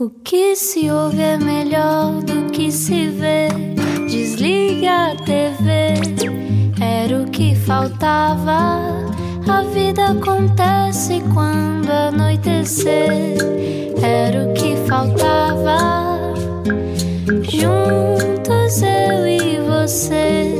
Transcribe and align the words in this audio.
O 0.00 0.08
que 0.08 0.56
se 0.56 0.90
ouve 0.90 1.20
é 1.20 1.36
melhor 1.36 2.22
do 2.22 2.50
que 2.50 2.72
se 2.72 3.08
vê. 3.08 3.48
Desliga 4.08 5.10
a 5.10 5.16
TV, 5.16 5.92
era 6.80 7.20
o 7.20 7.26
que 7.30 7.54
faltava. 7.54 8.88
A 9.46 9.62
vida 9.74 10.06
acontece 10.06 11.22
quando 11.34 11.90
anoitecer, 11.90 13.36
era 14.02 14.46
o 14.48 14.54
que 14.54 14.74
faltava. 14.88 15.76
Juntos 17.42 18.80
eu 18.80 19.26
e 19.28 19.60
você. 19.68 20.54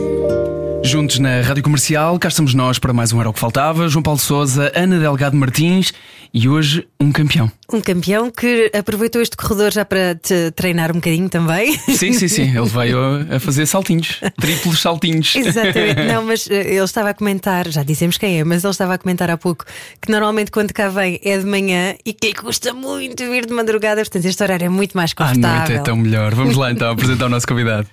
Juntos 0.84 1.18
na 1.18 1.40
Rádio 1.40 1.62
Comercial, 1.62 2.18
cá 2.18 2.28
estamos 2.28 2.52
nós 2.52 2.78
para 2.78 2.92
mais 2.92 3.10
um 3.10 3.20
Era 3.20 3.30
o 3.30 3.32
que 3.32 3.40
Faltava. 3.40 3.88
João 3.88 4.02
Paulo 4.02 4.20
Souza, 4.20 4.70
Ana 4.76 4.98
Delgado 4.98 5.34
Martins 5.34 5.94
e 6.32 6.48
hoje 6.48 6.86
um 7.00 7.10
campeão. 7.10 7.50
Um 7.72 7.80
campeão 7.80 8.30
que 8.30 8.70
aproveitou 8.74 9.20
este 9.20 9.36
corredor 9.36 9.72
já 9.72 9.84
para 9.84 10.14
te 10.14 10.50
treinar 10.52 10.90
um 10.90 10.94
bocadinho 10.94 11.28
também. 11.28 11.76
Sim, 11.78 12.12
sim, 12.12 12.28
sim. 12.28 12.56
Ele 12.56 12.68
veio 12.68 12.98
a 13.34 13.40
fazer 13.40 13.66
saltinhos, 13.66 14.20
triplos 14.40 14.80
saltinhos. 14.80 15.34
Exatamente. 15.34 16.02
Não, 16.06 16.24
mas 16.24 16.46
eh, 16.50 16.74
ele 16.74 16.84
estava 16.84 17.10
a 17.10 17.14
comentar, 17.14 17.68
já 17.68 17.82
dissemos 17.82 18.16
quem 18.16 18.40
é, 18.40 18.44
mas 18.44 18.64
ele 18.64 18.70
estava 18.70 18.94
a 18.94 18.98
comentar 18.98 19.30
há 19.30 19.36
pouco 19.36 19.64
que 20.00 20.10
normalmente 20.10 20.50
quando 20.50 20.72
cá 20.72 20.88
vem 20.88 21.20
é 21.24 21.38
de 21.38 21.44
manhã 21.46 21.94
e 22.04 22.12
que 22.12 22.28
lhe 22.28 22.34
custa 22.34 22.72
muito 22.72 23.24
vir 23.28 23.46
de 23.46 23.52
madrugada, 23.52 24.00
portanto 24.02 24.24
este 24.24 24.42
horário 24.42 24.66
é 24.66 24.68
muito 24.68 24.96
mais 24.96 25.12
À 25.12 25.14
confortável. 25.14 25.58
noite 25.58 25.72
é 25.72 25.78
tão 25.78 25.96
melhor. 25.96 26.34
Vamos 26.34 26.56
lá 26.56 26.70
então 26.70 26.90
apresentar 26.90 27.26
o 27.26 27.28
nosso 27.28 27.46
convidado. 27.46 27.86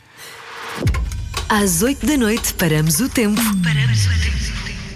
Às 1.49 1.81
8 1.81 2.05
da 2.05 2.17
noite 2.17 2.53
paramos 2.55 2.99
o 2.99 3.07
tempo. 3.09 3.41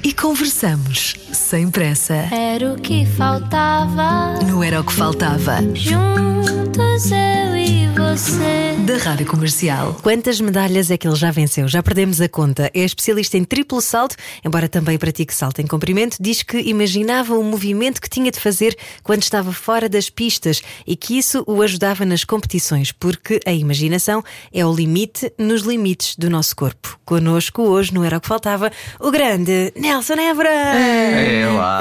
E 0.04 0.14
conversamos 0.14 1.16
sem 1.32 1.70
pressa. 1.70 2.16
Era 2.32 2.74
o 2.74 2.76
que 2.76 3.06
faltava. 3.06 4.44
Não 4.44 4.64
era 4.64 4.82
o 4.82 4.84
que 4.84 4.94
faltava. 4.94 5.58
Juntos 5.76 7.12
eu 7.12 7.56
e 7.56 7.88
você. 7.88 8.76
Da 8.86 8.98
Rádio 8.98 9.28
Comercial. 9.28 9.96
Quantas 10.02 10.42
medalhas 10.42 10.90
é 10.90 10.98
que 10.98 11.08
ele 11.08 11.16
já 11.16 11.30
venceu? 11.30 11.68
Já 11.68 11.84
perdemos 11.84 12.20
a 12.20 12.28
conta. 12.28 12.72
É 12.74 12.80
especialista 12.80 13.38
em 13.38 13.44
triplo 13.44 13.80
salto, 13.80 14.16
embora 14.44 14.68
também 14.68 14.98
pratique 14.98 15.34
salto 15.36 15.62
em 15.62 15.68
comprimento. 15.68 16.18
Diz 16.20 16.42
que 16.42 16.60
imaginava 16.60 17.38
o 17.38 17.44
movimento 17.44 18.02
que 18.02 18.10
tinha 18.10 18.32
de 18.32 18.40
fazer 18.40 18.76
quando 19.04 19.22
estava 19.22 19.54
fora 19.54 19.88
das 19.88 20.10
pistas 20.10 20.64
e 20.86 20.96
que 20.96 21.18
isso 21.18 21.44
o 21.46 21.62
ajudava 21.62 22.04
nas 22.06 22.24
competições, 22.24 22.92
porque 22.92 23.40
a 23.46 23.54
imaginação 23.54 24.24
é 24.52 24.66
o 24.66 24.74
limite 24.74 25.32
nos 25.38 25.62
limites 25.62 26.16
do 26.16 26.30
nosso 26.30 26.56
corpo. 26.56 27.00
Conosco 27.06 27.62
hoje 27.62 27.94
não 27.94 28.04
era 28.04 28.18
o 28.18 28.22
que 28.22 28.28
faltava 28.28 28.72
o 29.00 29.12
grande 29.12 29.72
Nelson 29.92 30.14
Évora. 30.14 30.50
É, 30.50 31.46
olá. 31.50 31.80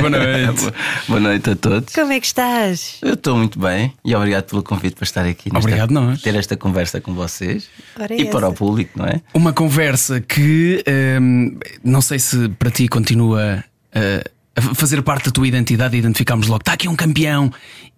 Boa 0.00 0.08
noite. 0.08 0.72
Boa 1.06 1.20
noite 1.20 1.50
a 1.50 1.54
todos. 1.56 1.92
Como 1.94 2.10
é 2.12 2.18
que 2.18 2.24
estás? 2.24 2.96
Eu 3.02 3.12
estou 3.12 3.36
muito 3.36 3.58
bem 3.58 3.92
e 4.02 4.14
obrigado 4.14 4.44
pelo 4.46 4.62
convite 4.62 4.94
para 4.96 5.04
estar 5.04 5.26
aqui. 5.26 5.52
nesta- 5.52 5.58
Obrigado 5.68 5.90
nós. 5.90 6.22
Ter 6.22 6.34
esta 6.34 6.56
conversa 6.56 6.98
com 6.98 7.12
vocês 7.12 7.68
Ora, 8.00 8.14
e 8.14 8.22
essa. 8.22 8.30
para 8.30 8.48
o 8.48 8.54
público, 8.54 8.98
não 8.98 9.04
é? 9.04 9.20
Uma 9.34 9.52
conversa 9.52 10.18
que 10.22 10.82
hum, 11.20 11.58
não 11.84 12.00
sei 12.00 12.18
se 12.18 12.48
para 12.58 12.70
ti 12.70 12.88
continua 12.88 13.62
uh, 13.94 14.30
a 14.56 14.74
fazer 14.74 15.02
parte 15.02 15.26
da 15.26 15.30
tua 15.30 15.46
identidade 15.46 15.94
e 15.96 15.98
identificamos 15.98 16.46
logo, 16.46 16.62
está 16.62 16.72
aqui 16.72 16.88
um 16.88 16.96
campeão. 16.96 17.52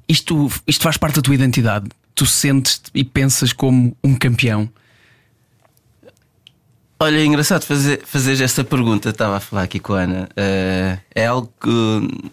Isto, 0.08 0.50
isto 0.66 0.82
faz 0.82 0.96
parte 0.96 1.14
da 1.14 1.22
tua 1.22 1.36
identidade. 1.36 1.86
Tu 2.12 2.26
sentes 2.26 2.82
e 2.92 3.04
pensas 3.04 3.52
como 3.52 3.96
um 4.02 4.16
campeão. 4.16 4.68
Olha, 7.03 7.19
é 7.19 7.25
engraçado 7.25 7.64
fazer, 7.64 8.00
fazer 8.05 8.41
esta 8.41 8.62
pergunta. 8.62 9.08
Estava 9.08 9.39
a 9.39 9.41
falar 9.41 9.64
aqui 9.64 9.81
com 9.81 9.92
a 9.92 10.03
Ana. 10.03 10.28
Eh, 10.36 10.98
é 11.17 11.27
algo 11.27 11.53
que 11.61 11.69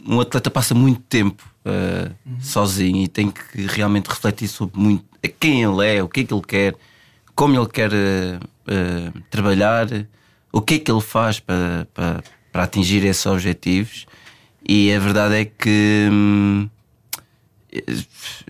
um 0.07 0.21
atleta 0.21 0.51
passa 0.51 0.75
muito 0.75 1.01
tempo 1.09 1.43
eh, 1.65 2.11
sozinho 2.39 3.03
e 3.03 3.07
tem 3.07 3.31
que 3.31 3.65
realmente 3.65 4.05
refletir 4.05 4.47
sobre 4.47 4.79
muito 4.79 5.03
quem 5.39 5.63
ele 5.63 5.87
é, 5.87 6.03
o 6.03 6.07
que 6.07 6.19
é 6.19 6.23
que 6.23 6.31
ele 6.31 6.43
quer, 6.47 6.75
como 7.33 7.59
ele 7.59 7.65
quer 7.65 7.91
eh, 7.91 9.11
trabalhar, 9.31 9.87
o 10.51 10.61
que 10.61 10.75
é 10.75 10.79
que 10.79 10.91
ele 10.91 11.01
faz 11.01 11.39
para, 11.39 11.87
para, 11.91 12.23
para 12.51 12.63
atingir 12.63 13.03
esses 13.05 13.25
objetivos. 13.25 14.05
E 14.67 14.93
a 14.93 14.99
verdade 14.99 15.33
é 15.33 15.45
que. 15.45 16.09
hum, 16.11 16.69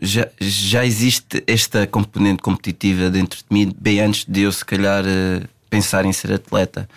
já, 0.01 0.27
já 0.37 0.85
existe 0.85 1.41
esta 1.47 1.87
componente 1.87 2.41
competitiva 2.41 3.09
dentro 3.09 3.39
de 3.39 3.45
mim 3.49 3.73
bem 3.79 4.01
antes 4.01 4.25
de 4.25 4.41
eu 4.41 4.51
se 4.51 4.65
calhar 4.65 5.05
pensar 5.69 6.05
em 6.05 6.13
ser 6.13 6.33
atleta. 6.33 6.89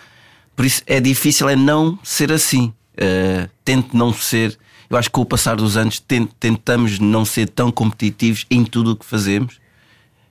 Por 0.55 0.65
isso 0.65 0.81
é 0.85 0.99
difícil 0.99 1.49
é 1.49 1.55
não 1.55 1.97
ser 2.03 2.31
assim. 2.31 2.73
Eh, 2.95 3.49
tento 3.65 3.95
não 3.97 4.13
ser. 4.13 4.57
Eu 4.89 4.97
acho 4.97 5.09
que 5.09 5.13
com 5.13 5.21
o 5.21 5.25
passar 5.25 5.55
dos 5.55 5.75
anos 5.77 5.99
ten- 5.99 6.27
tentamos 6.39 6.99
não 6.99 7.25
ser 7.25 7.49
tão 7.49 7.71
competitivos 7.71 8.45
em 8.51 8.63
tudo 8.63 8.91
o 8.91 8.95
que 8.95 9.05
fazemos. 9.05 9.59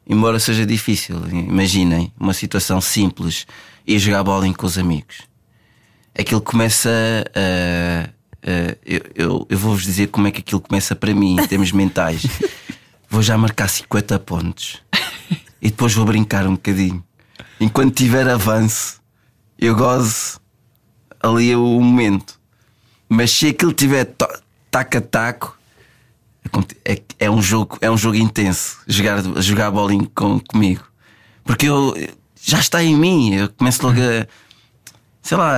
Embora 0.06 0.38
seja 0.38 0.64
difícil. 0.66 1.16
Imaginem 1.28 2.12
uma 2.18 2.32
situação 2.34 2.80
simples 2.80 3.46
ir 3.86 3.98
jogar 3.98 4.22
bowling 4.22 4.52
com 4.52 4.66
os 4.66 4.78
amigos. 4.78 5.18
Aquilo 6.18 6.40
começa 6.40 6.88
a. 7.34 8.08
a- 8.48 8.76
eu, 8.84 9.00
eu, 9.14 9.46
eu 9.48 9.58
vou-vos 9.58 9.82
dizer 9.84 10.08
como 10.08 10.26
é 10.26 10.30
que 10.30 10.40
aquilo 10.40 10.60
começa 10.60 10.94
para 10.94 11.14
mim 11.14 11.36
em 11.40 11.46
termos 11.46 11.70
mentais. 11.72 12.22
Vou 13.08 13.22
já 13.22 13.36
marcar 13.36 13.68
50 13.68 14.18
pontos 14.20 14.78
e 15.60 15.68
depois 15.70 15.92
vou 15.94 16.04
brincar 16.04 16.46
um 16.46 16.52
bocadinho. 16.52 17.02
Enquanto 17.60 17.94
tiver 17.94 18.28
avanço, 18.28 19.00
eu 19.58 19.74
gozo 19.74 20.40
ali 21.20 21.54
o 21.54 21.80
momento. 21.80 22.40
Mas 23.08 23.30
se 23.30 23.48
aquilo 23.48 23.72
tiver 23.72 24.14
taco 24.70 24.96
a 24.96 25.00
taco, 25.00 25.58
é, 26.84 27.00
é 27.18 27.30
um 27.30 27.40
jogo, 27.40 27.78
é 27.80 27.90
um 27.90 27.96
jogo 27.96 28.16
intenso 28.16 28.78
jogar, 28.86 29.22
jogar 29.40 29.70
bowling 29.70 30.04
com, 30.14 30.40
comigo. 30.40 30.84
Porque 31.44 31.66
eu 31.66 31.94
já 32.40 32.58
está 32.58 32.82
em 32.82 32.96
mim, 32.96 33.34
eu 33.34 33.48
começo 33.50 33.86
logo 33.86 34.00
a 34.00 34.26
sei 35.22 35.36
lá, 35.38 35.54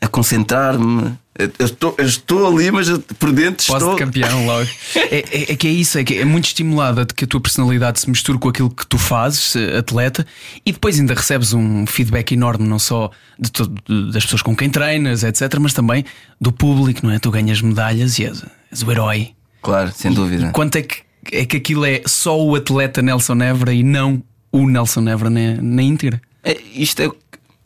a 0.00 0.08
concentrar-me. 0.08 1.16
Eu 1.36 1.66
estou, 1.66 1.94
eu 1.98 2.06
estou 2.06 2.46
ali, 2.46 2.70
mas 2.70 2.88
por 3.18 3.32
dentro 3.32 3.66
Posse 3.66 3.72
estou. 3.72 3.94
de 3.94 3.98
campeão 3.98 4.46
logo. 4.46 4.68
É, 4.96 5.18
é- 5.18 5.52
é 5.52 5.56
que 5.56 5.66
é 5.66 5.70
isso, 5.70 5.98
é 5.98 6.04
que 6.04 6.14
é 6.18 6.24
muito 6.24 6.44
estimulada 6.46 7.04
de 7.04 7.12
que 7.12 7.24
a 7.24 7.26
tua 7.26 7.40
personalidade 7.40 7.98
se 8.00 8.08
misture 8.08 8.38
com 8.38 8.48
aquilo 8.48 8.70
que 8.70 8.86
tu 8.86 8.96
fazes, 8.98 9.56
eh, 9.56 9.76
atleta, 9.78 10.24
e 10.64 10.70
depois 10.72 10.98
ainda 10.98 11.12
recebes 11.14 11.52
um 11.52 11.84
feedback 11.86 12.32
enorme, 12.32 12.66
não 12.68 12.78
só 12.78 13.10
de 13.38 13.50
de- 13.50 14.12
das 14.12 14.22
pessoas 14.24 14.42
com 14.42 14.54
quem 14.54 14.70
treinas, 14.70 15.24
etc., 15.24 15.58
mas 15.60 15.72
também 15.72 16.04
do 16.40 16.52
público, 16.52 17.00
não 17.04 17.12
é? 17.12 17.18
Tu 17.18 17.30
ganhas 17.32 17.60
medalhas 17.60 18.18
e 18.18 18.24
és, 18.26 18.42
és 18.70 18.82
o 18.82 18.90
herói. 18.92 19.30
Claro, 19.60 19.92
sem 19.94 20.12
dúvida. 20.12 20.50
Quanto 20.52 20.76
é 20.76 20.82
que, 20.82 20.98
é 21.32 21.44
que 21.44 21.56
aquilo 21.56 21.84
é 21.84 22.02
só 22.06 22.40
o 22.40 22.54
atleta 22.54 23.02
Nelson 23.02 23.42
Évora 23.42 23.72
e 23.72 23.82
não 23.82 24.22
o 24.52 24.68
Nelson 24.68 25.08
Évora 25.08 25.30
na, 25.30 25.60
na 25.60 25.82
íntegra? 25.82 26.20
É, 26.44 26.56
isto 26.74 27.00
é 27.02 27.10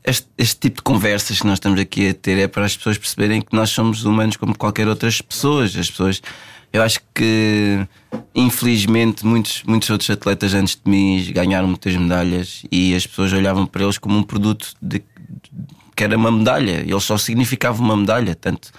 este, 0.08 0.26
este 0.38 0.60
tipo 0.60 0.76
de 0.76 0.82
conversas 0.82 1.38
que 1.38 1.46
nós 1.46 1.54
estamos 1.54 1.78
aqui 1.78 2.08
a 2.08 2.14
ter 2.14 2.38
é 2.38 2.48
para 2.48 2.64
as 2.64 2.76
pessoas 2.76 2.96
perceberem 2.96 3.41
que 3.41 3.54
nós 3.54 3.70
somos 3.70 4.04
humanos 4.04 4.36
como 4.36 4.56
qualquer 4.56 4.88
outras 4.88 5.20
pessoas. 5.20 5.76
As 5.76 5.91
pessoas, 5.91 6.22
eu 6.72 6.82
acho 6.82 7.00
que 7.14 7.86
infelizmente 8.34 9.26
muitos, 9.26 9.62
muitos 9.64 9.91
outros 9.91 10.08
atletas 10.08 10.54
antes 10.54 10.76
de 10.82 10.91
mim 10.91 11.30
ganharam 11.32 11.69
muitas 11.69 11.94
medalhas 11.94 12.62
e 12.72 12.94
as 12.94 13.06
pessoas 13.06 13.32
olhavam 13.32 13.66
para 13.66 13.82
eles 13.82 13.98
como 13.98 14.16
um 14.16 14.22
produto 14.22 14.74
de, 14.80 15.02
que 15.94 16.04
era 16.04 16.16
uma 16.16 16.30
medalha. 16.30 16.80
Eles 16.86 17.04
só 17.04 17.19
significavam 17.19 17.84
uma 17.84 17.96
medalha. 17.96 18.34
Tanto, 18.34 18.70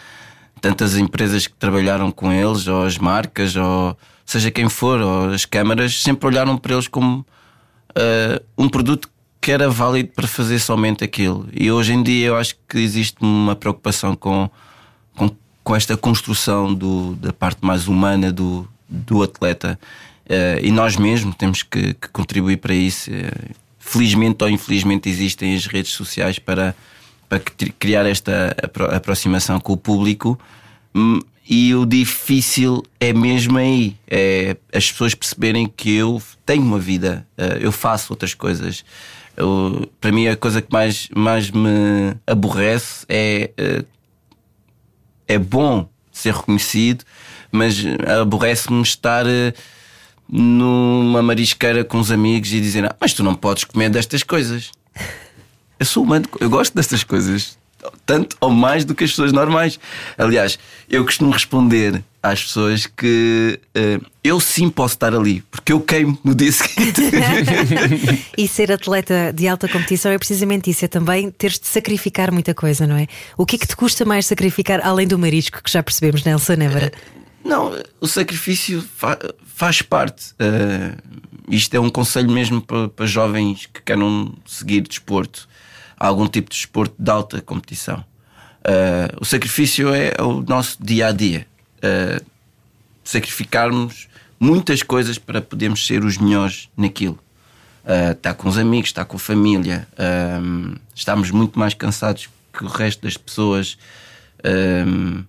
tantas 0.59 0.97
empresas 0.97 1.47
que 1.47 1.53
trabalharam 1.53 2.11
com 2.11 2.31
eles, 2.31 2.67
ou 2.67 2.83
as 2.83 2.97
marcas, 2.97 3.55
ou 3.55 3.97
seja 4.25 4.49
quem 4.49 4.69
for, 4.69 4.99
ou 4.99 5.29
as 5.29 5.45
câmaras, 5.45 6.01
sempre 6.01 6.27
olharam 6.27 6.57
para 6.57 6.73
eles 6.73 6.87
como 6.87 7.19
uh, 7.19 8.43
um 8.57 8.67
produto 8.67 9.09
que 9.41 9.51
era 9.51 9.69
válido 9.69 10.09
para 10.09 10.27
fazer 10.27 10.59
somente 10.59 11.03
aquilo. 11.03 11.47
E 11.53 11.71
hoje 11.71 11.93
em 11.93 12.03
dia 12.03 12.27
eu 12.27 12.37
acho 12.37 12.55
que 12.67 12.77
existe 12.77 13.17
uma 13.21 13.55
preocupação 13.55 14.15
com, 14.15 14.49
com, 15.15 15.29
com 15.63 15.75
esta 15.75 15.95
construção 15.95 16.73
do, 16.73 17.15
da 17.15 17.31
parte 17.31 17.59
mais 17.65 17.87
humana 17.87 18.31
do, 18.31 18.67
do 18.87 19.23
atleta. 19.23 19.79
Uh, 20.25 20.63
e 20.63 20.71
nós 20.71 20.95
mesmos 20.95 21.35
temos 21.35 21.63
que, 21.63 21.93
que 21.93 22.07
contribuir 22.09 22.57
para 22.57 22.73
isso. 22.73 23.09
Uh, 23.09 23.55
felizmente 23.79 24.43
ou 24.43 24.49
infelizmente 24.49 25.09
existem 25.09 25.55
as 25.55 25.65
redes 25.65 25.93
sociais 25.93 26.37
para, 26.37 26.75
para 27.27 27.39
cri- 27.39 27.73
criar 27.79 28.05
esta 28.05 28.55
apro- 28.61 28.93
aproximação 28.93 29.59
com 29.59 29.73
o 29.73 29.77
público. 29.77 30.37
Hum, 30.93 31.19
E 31.49 31.73
o 31.73 31.85
difícil 31.85 32.83
é 32.99 33.11
mesmo 33.11 33.57
aí, 33.57 33.95
é 34.07 34.55
as 34.71 34.91
pessoas 34.91 35.15
perceberem 35.15 35.65
que 35.65 35.95
eu 35.95 36.21
tenho 36.45 36.61
uma 36.61 36.77
vida, 36.77 37.25
eh, 37.35 37.57
eu 37.61 37.71
faço 37.71 38.13
outras 38.13 38.35
coisas. 38.35 38.85
Eu- 39.39 39.89
para 40.01 40.11
mim, 40.11 40.27
a 40.27 40.35
coisa 40.35 40.61
que 40.61 40.71
mais, 40.71 41.07
mais 41.15 41.49
me 41.49 42.13
aborrece 42.27 43.05
é. 43.09 43.49
eh, 43.57 43.83
É 45.27 45.37
bom 45.37 45.87
ser 46.11 46.33
reconhecido, 46.33 47.03
mas 47.51 47.75
aborrece-me 48.21 48.81
estar 48.81 49.25
eh, 49.27 49.53
numa 50.27 51.21
marisqueira 51.21 51.83
com 51.83 51.99
os 51.99 52.11
amigos 52.11 52.51
e 52.51 52.59
dizer: 52.59 52.85
ah, 52.85 52.95
Mas 52.99 53.13
tu 53.13 53.23
não 53.23 53.35
podes 53.35 53.63
comer 53.63 53.89
destas 53.89 54.23
coisas. 54.23 54.71
Eu 55.79 55.85
sou 55.85 56.03
humano, 56.03 56.25
eu 56.39 56.49
gosto 56.49 56.73
destas 56.75 57.03
coisas. 57.03 57.57
Tanto 58.05 58.35
ou 58.41 58.49
mais 58.49 58.83
do 58.83 58.93
que 58.93 59.03
as 59.05 59.11
pessoas 59.11 59.31
normais. 59.31 59.79
Aliás, 60.17 60.59
eu 60.89 61.05
costumo 61.05 61.31
responder 61.31 62.03
às 62.21 62.43
pessoas 62.43 62.85
que 62.85 63.59
uh, 63.75 64.05
eu 64.23 64.39
sim 64.39 64.69
posso 64.69 64.95
estar 64.95 65.13
ali, 65.13 65.41
porque 65.49 65.71
eu 65.71 65.79
queimo 65.79 66.17
no 66.23 66.35
dia 66.35 66.51
seguinte. 66.51 67.01
e 68.37 68.47
ser 68.47 68.71
atleta 68.71 69.31
de 69.33 69.47
alta 69.47 69.67
competição 69.67 70.11
é 70.11 70.17
precisamente 70.17 70.69
isso, 70.69 70.85
é 70.85 70.87
também 70.87 71.31
teres 71.31 71.59
de 71.59 71.67
sacrificar 71.67 72.31
muita 72.31 72.53
coisa, 72.53 72.85
não 72.85 72.97
é? 72.97 73.07
O 73.37 73.45
que 73.45 73.55
é 73.55 73.59
que 73.59 73.67
te 73.67 73.75
custa 73.75 74.03
mais 74.03 74.25
sacrificar, 74.25 74.81
além 74.83 75.07
do 75.07 75.17
marisco, 75.17 75.63
que 75.63 75.71
já 75.71 75.81
percebemos, 75.81 76.23
Nelson 76.23 76.53
Évora? 76.53 76.91
Não, 77.43 77.73
o 78.01 78.07
sacrifício 78.07 78.81
fa 78.95 79.17
faz 79.45 79.81
parte. 79.81 80.33
Uh, 80.33 80.97
isto 81.49 81.73
é 81.73 81.79
um 81.79 81.89
conselho 81.89 82.29
mesmo 82.29 82.61
para, 82.61 82.89
para 82.89 83.05
jovens 83.05 83.65
que 83.65 83.81
queiram 83.81 84.33
seguir 84.45 84.81
desporto, 84.81 85.47
algum 85.97 86.27
tipo 86.27 86.49
de 86.49 86.57
desporto 86.57 86.95
de 86.97 87.09
alta 87.09 87.41
competição. 87.41 88.03
Uh, 88.59 89.19
o 89.19 89.25
sacrifício 89.25 89.93
é 89.93 90.13
o 90.21 90.41
nosso 90.41 90.77
dia 90.81 91.07
a 91.07 91.11
dia. 91.11 91.48
Uh, 91.83 92.23
sacrificarmos 93.03 94.07
muitas 94.39 94.83
coisas 94.83 95.17
para 95.17 95.41
podermos 95.41 95.85
ser 95.85 96.03
os 96.03 96.17
melhores 96.17 96.69
naquilo. 96.77 97.19
Uh, 97.83 98.35
com 98.35 98.47
os 98.47 98.57
amigos, 98.57 98.89
estar 98.89 99.05
com 99.05 99.17
a 99.17 99.19
família, 99.19 99.87
uh, 99.93 100.79
estamos 100.93 101.31
muito 101.31 101.57
mais 101.57 101.73
cansados 101.73 102.29
que 102.53 102.63
o 102.63 102.67
resto 102.67 103.01
das 103.01 103.17
pessoas. 103.17 103.77
Uh, 104.39 105.23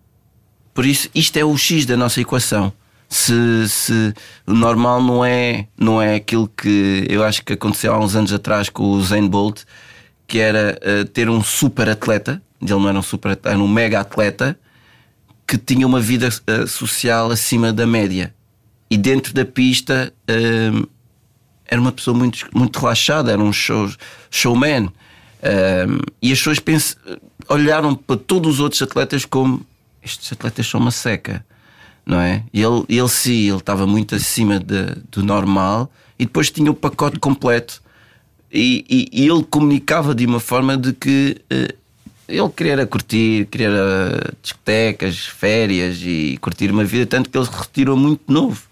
por 0.74 0.84
isso, 0.84 1.08
isto 1.14 1.36
é 1.38 1.44
o 1.44 1.56
X 1.56 1.86
da 1.86 1.96
nossa 1.96 2.20
equação. 2.20 2.72
Se, 3.08 3.68
se 3.68 4.14
o 4.46 4.52
normal 4.52 5.02
não 5.02 5.24
é, 5.24 5.66
não 5.76 6.00
é 6.00 6.14
aquilo 6.14 6.46
que 6.48 7.06
eu 7.08 7.24
acho 7.24 7.42
que 7.42 7.54
aconteceu 7.54 7.92
há 7.92 7.98
uns 7.98 8.14
anos 8.14 8.32
atrás 8.32 8.68
com 8.68 8.84
o 8.84 9.02
Zayn 9.02 9.26
Bolt, 9.26 9.62
que 10.28 10.38
era 10.38 10.78
ter 11.12 11.28
um 11.28 11.42
super 11.42 11.88
atleta, 11.88 12.40
ele 12.62 12.70
não 12.70 12.88
era 12.88 12.96
um 12.96 13.02
super 13.02 13.32
atleta, 13.32 13.50
era 13.50 13.58
um 13.58 13.66
mega 13.66 13.98
atleta 13.98 14.56
que 15.50 15.58
tinha 15.58 15.84
uma 15.84 16.00
vida 16.00 16.28
uh, 16.28 16.64
social 16.68 17.28
acima 17.28 17.72
da 17.72 17.84
média. 17.84 18.32
E 18.88 18.96
dentro 18.96 19.34
da 19.34 19.44
pista 19.44 20.12
uh, 20.30 20.88
era 21.66 21.80
uma 21.80 21.90
pessoa 21.90 22.16
muito, 22.16 22.46
muito 22.54 22.78
relaxada, 22.78 23.32
era 23.32 23.42
um 23.42 23.52
show, 23.52 23.90
showman. 24.30 24.84
Uh, 24.84 26.00
e 26.22 26.30
as 26.30 26.38
pessoas 26.38 26.60
pens, 26.60 26.96
olharam 27.48 27.96
para 27.96 28.16
todos 28.16 28.54
os 28.54 28.60
outros 28.60 28.80
atletas 28.80 29.24
como 29.24 29.66
estes 30.00 30.32
atletas 30.32 30.68
são 30.68 30.78
uma 30.78 30.92
seca, 30.92 31.44
não 32.06 32.20
é? 32.20 32.44
E 32.52 32.62
ele, 32.62 32.84
ele 32.88 33.08
sim, 33.08 33.48
ele 33.48 33.56
estava 33.56 33.88
muito 33.88 34.14
acima 34.14 34.60
de, 34.60 34.94
do 35.10 35.24
normal 35.24 35.90
e 36.16 36.26
depois 36.26 36.48
tinha 36.48 36.70
o 36.70 36.74
pacote 36.74 37.18
completo. 37.18 37.82
E, 38.52 38.84
e, 38.88 39.22
e 39.24 39.28
ele 39.28 39.42
comunicava 39.42 40.14
de 40.14 40.24
uma 40.26 40.38
forma 40.38 40.76
de 40.76 40.92
que 40.92 41.40
ele 42.30 42.48
queria 42.50 42.86
curtir, 42.86 43.46
queria 43.50 43.70
discotecas, 44.42 45.26
férias 45.26 45.98
e 46.02 46.38
curtir 46.40 46.70
uma 46.70 46.84
vida, 46.84 47.04
tanto 47.06 47.28
que 47.28 47.36
ele 47.36 47.44
se 47.44 47.52
retirou 47.52 47.96
muito 47.96 48.22
novo. 48.32 48.62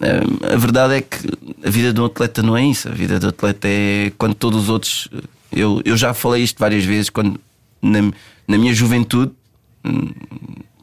Hum, 0.00 0.52
a 0.52 0.56
verdade 0.56 0.94
é 0.94 1.00
que 1.00 1.16
a 1.64 1.70
vida 1.70 1.92
de 1.92 2.00
um 2.00 2.04
atleta 2.04 2.42
não 2.42 2.56
é 2.56 2.64
isso. 2.64 2.88
A 2.88 2.92
vida 2.92 3.18
do 3.18 3.28
atleta 3.28 3.66
é 3.68 4.12
quando 4.18 4.34
todos 4.34 4.64
os 4.64 4.68
outros. 4.68 5.08
Eu, 5.50 5.80
eu 5.84 5.96
já 5.96 6.12
falei 6.12 6.42
isto 6.42 6.58
várias 6.58 6.84
vezes, 6.84 7.08
quando 7.10 7.40
na, 7.80 8.00
na 8.46 8.58
minha 8.58 8.74
juventude, 8.74 9.32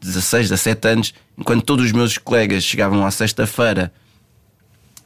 16, 0.00 0.46
hum, 0.46 0.50
17 0.50 0.88
anos, 0.88 1.14
enquanto 1.38 1.62
todos 1.64 1.84
os 1.86 1.92
meus 1.92 2.18
colegas 2.18 2.64
chegavam 2.64 3.06
à 3.06 3.10
sexta-feira, 3.10 3.92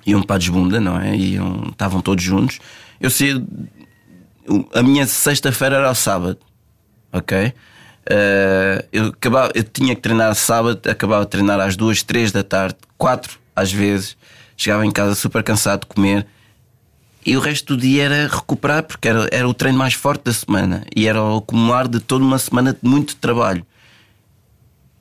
iam 0.07 0.23
para 0.23 0.37
a 0.37 0.39
desbunda, 0.39 0.81
não 0.81 0.99
é? 0.99 1.17
Iam, 1.17 1.69
estavam 1.71 2.01
todos 2.01 2.25
juntos. 2.25 2.61
Eu 3.01 3.11
sei, 3.11 3.43
a 4.73 4.83
minha 4.83 5.07
sexta-feira 5.07 5.77
era 5.77 5.89
ao 5.89 5.95
sábado 5.95 6.39
ok? 7.17 7.49
Uh, 7.49 8.87
eu, 8.93 9.07
acabava, 9.07 9.51
eu 9.55 9.65
tinha 9.65 9.95
que 9.95 10.01
treinar 10.01 10.35
sábado, 10.35 10.89
acabava 10.89 11.25
de 11.25 11.31
treinar 11.31 11.59
às 11.61 11.77
duas, 11.77 12.03
três 12.03 12.31
da 12.31 12.43
tarde, 12.43 12.77
quatro 12.97 13.39
às 13.55 13.73
vezes. 13.73 14.17
Chegava 14.57 14.87
em 14.87 14.91
casa 14.91 15.15
super 15.15 15.43
cansado 15.43 15.81
de 15.81 15.87
comer 15.87 16.27
e 17.27 17.37
o 17.37 17.41
resto 17.41 17.75
do 17.75 17.83
dia 17.83 18.05
era 18.05 18.29
recuperar 18.29 18.85
porque 18.85 19.09
era, 19.09 19.29
era 19.33 19.49
o 19.49 19.53
treino 19.53 19.77
mais 19.77 19.95
forte 19.95 20.23
da 20.23 20.33
semana 20.33 20.85
e 20.95 21.09
era 21.09 21.21
o 21.21 21.39
acumular 21.39 21.89
de 21.89 21.99
toda 21.99 22.25
uma 22.25 22.39
semana 22.39 22.73
de 22.73 22.89
muito 22.89 23.17
trabalho. 23.17 23.67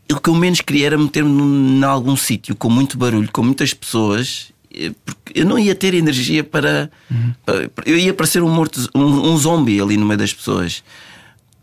E 0.10 0.14
o 0.14 0.20
que 0.20 0.30
eu 0.30 0.34
menos 0.34 0.60
queria 0.62 0.88
era 0.88 0.98
meter-me 0.98 1.80
em 1.80 1.84
algum 1.84 2.16
sítio 2.16 2.56
com 2.56 2.68
muito 2.68 2.98
barulho, 2.98 3.30
com 3.32 3.44
muitas 3.44 3.76
pessoas, 3.76 4.52
eh, 4.74 4.92
porque 5.06 5.40
eu 5.40 5.46
não 5.46 5.58
ia 5.60 5.76
ter 5.76 5.94
energia 5.94 6.44
para. 6.44 6.90
Uhum. 7.12 7.34
para 7.46 7.64
eu 7.86 7.98
ia 7.98 8.14
parecer 8.14 8.42
um 8.42 8.50
morto, 8.50 8.90
um, 8.96 9.32
um 9.32 9.38
zombie 9.38 9.80
ali 9.80 9.96
no 9.96 10.06
meio 10.06 10.18
das 10.18 10.34
pessoas. 10.34 10.84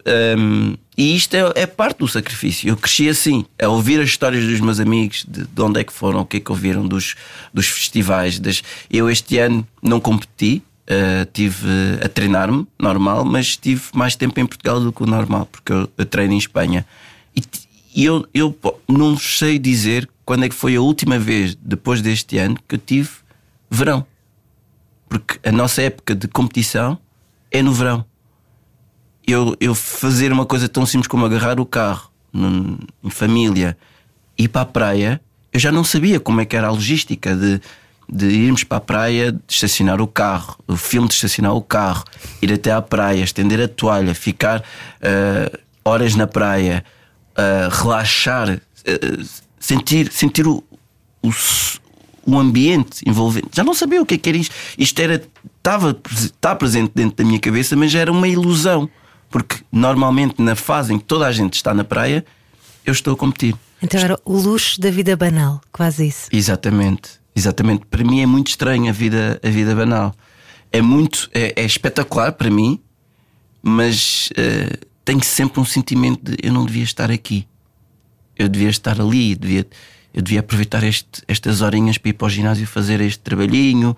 Um, 0.07 0.77
e 0.97 1.17
isto 1.17 1.35
é, 1.35 1.53
é, 1.63 1.67
parte 1.67 1.99
do 1.99 2.09
sacrifício. 2.09 2.69
Eu 2.69 2.77
cresci 2.77 3.09
assim, 3.09 3.45
a 3.61 3.69
ouvir 3.69 4.01
as 4.01 4.09
histórias 4.09 4.45
dos 4.45 4.61
meus 4.61 4.79
amigos, 4.79 5.25
de, 5.27 5.47
de 5.47 5.63
onde 5.63 5.81
é 5.81 5.85
que 5.85 5.93
foram, 5.93 6.21
o 6.21 6.27
que 6.27 6.39
é 6.39 6.41
que 6.41 6.51
ouviram 6.51 6.87
dos, 6.87 7.15
dos 7.53 7.67
festivais. 7.67 8.39
Das... 8.39 8.63
Eu 8.91 9.09
este 9.09 9.39
ano 9.39 9.67
não 9.83 10.01
competi, 10.01 10.63
uh, 10.89 11.25
tive 11.33 11.67
a 12.05 12.09
treinar-me, 12.09 12.67
normal, 12.79 13.25
mas 13.25 13.57
tive 13.57 13.83
mais 13.95 14.17
tempo 14.17 14.39
em 14.39 14.47
Portugal 14.47 14.81
do 14.81 14.93
que 14.93 15.03
o 15.03 15.07
normal, 15.07 15.47
porque 15.47 15.73
eu, 15.73 15.89
eu 15.97 16.05
treino 16.05 16.35
em 16.35 16.39
Espanha. 16.39 16.85
E, 17.35 17.43
e 17.95 18.05
eu, 18.05 18.27
eu 18.35 18.57
não 18.89 19.17
sei 19.17 19.59
dizer 19.59 20.09
quando 20.25 20.45
é 20.45 20.49
que 20.49 20.55
foi 20.55 20.77
a 20.77 20.81
última 20.81 21.19
vez, 21.19 21.55
depois 21.55 22.03
deste 22.03 22.39
ano, 22.39 22.59
que 22.69 22.75
eu 22.75 22.79
tive 22.79 23.11
verão. 23.71 24.07
Porque 25.09 25.39
a 25.47 25.53
nossa 25.53 25.83
época 25.83 26.15
de 26.15 26.29
competição 26.29 26.99
é 27.51 27.63
no 27.63 27.73
verão 27.73 28.05
eu, 29.27 29.57
eu 29.61 29.75
fazer 29.75 30.33
uma 30.33 30.47
coisa 30.47 30.69
tão 30.69 30.85
simples 30.85 31.09
como 31.09 31.25
agarrar 31.25 31.61
o 31.61 31.67
carro 31.67 32.11
num, 32.33 32.79
em 33.03 33.11
família 33.11 33.77
e 34.39 34.45
ir 34.45 34.49
para 34.49 34.63
a 34.63 34.67
praia, 34.67 35.21
eu 35.53 35.61
já 35.61 35.71
não 35.71 35.85
sabia 35.85 36.19
como 36.19 36.41
é 36.41 36.45
que 36.45 36.57
era 36.57 36.69
a 36.69 36.71
logística 36.71 37.37
de, 37.37 37.61
de 38.09 38.27
irmos 38.27 38.65
para 38.65 38.79
a 38.79 38.81
praia, 38.81 39.33
de 39.33 39.41
estacionar 39.49 40.01
o 40.01 40.07
carro, 40.07 40.57
o 40.67 40.77
filme 40.77 41.09
de 41.09 41.15
estacionar 41.15 41.55
o 41.55 41.63
carro, 41.63 42.05
ir 42.41 42.53
até 42.53 42.73
à 42.73 42.81
praia, 42.81 43.23
estender 43.23 43.61
a 43.61 43.69
toalha, 43.69 44.15
ficar 44.15 44.61
uh, 44.61 45.59
horas 45.85 46.15
na 46.15 46.27
praia, 46.27 46.85
uh, 47.33 47.69
relaxar, 47.71 48.55
uh, 48.55 49.25
sentir, 49.61 50.11
sentir 50.11 50.47
o, 50.47 50.65
o, 51.23 51.31
o 52.25 52.39
ambiente 52.39 53.03
envolvente. 53.07 53.49
Já 53.53 53.63
não 53.63 53.75
sabia 53.75 54.01
o 54.01 54.07
que, 54.07 54.15
é 54.15 54.19
que 54.19 54.29
era 54.29 54.39
isto. 54.39 54.55
Isto 54.79 55.01
era, 55.01 55.23
estava, 55.59 55.97
está 56.11 56.55
presente 56.55 56.93
dentro 56.95 57.17
da 57.17 57.25
minha 57.25 57.39
cabeça, 57.39 57.77
mas 57.77 57.95
era 57.95 58.11
uma 58.11 58.27
ilusão. 58.27 58.89
Porque 59.33 59.65
normalmente 59.73 60.41
na 60.41 60.55
fase 60.55 60.93
em 60.93 60.99
que 60.99 61.05
toda 61.05 61.27
a 61.27 61.33
gente 61.33 61.55
está 61.55 61.73
na 61.73 61.83
praia, 61.83 62.25
eu 62.85 62.93
estou 62.93 63.15
a 63.15 63.17
competir. 63.17 63.57
Então 63.83 63.99
era 63.99 64.21
o 64.25 64.37
luxo 64.37 64.81
da 64.81 64.91
vida 64.91 65.17
banal, 65.17 65.61
quase 65.73 66.07
isso. 66.07 66.29
Exatamente, 66.31 67.19
exatamente. 67.35 67.87
Para 67.87 68.05
mim 68.05 68.21
é 68.21 68.27
muito 68.27 68.49
estranho 68.49 68.89
a 68.89 68.93
vida, 68.93 69.41
a 69.43 69.49
vida 69.49 69.75
banal. 69.75 70.15
É 70.71 70.81
muito, 70.81 71.29
é, 71.33 71.55
é 71.57 71.65
espetacular 71.65 72.33
para 72.33 72.51
mim, 72.51 72.79
mas 73.63 74.29
uh, 74.33 74.87
tenho 75.05 75.25
sempre 75.25 75.61
um 75.61 75.65
sentimento 75.65 76.31
de 76.31 76.37
eu 76.47 76.53
não 76.53 76.65
devia 76.65 76.85
estar 76.85 77.11
aqui. 77.11 77.49
Eu 78.39 78.49
devia 78.49 78.71
estar 78.71 79.01
ali, 79.01 79.35
devia, 79.35 79.67
eu 80.13 80.23
devia 80.23 80.41
aproveitar 80.41 80.83
este, 80.85 81.23
estas 81.27 81.61
horinhas 81.63 81.99
para 81.99 82.11
ir 82.11 82.13
para 82.13 82.27
o 82.27 82.31
ginásio 82.31 82.67
fazer 82.67 83.01
este 83.01 83.21
trabalhinho, 83.21 83.97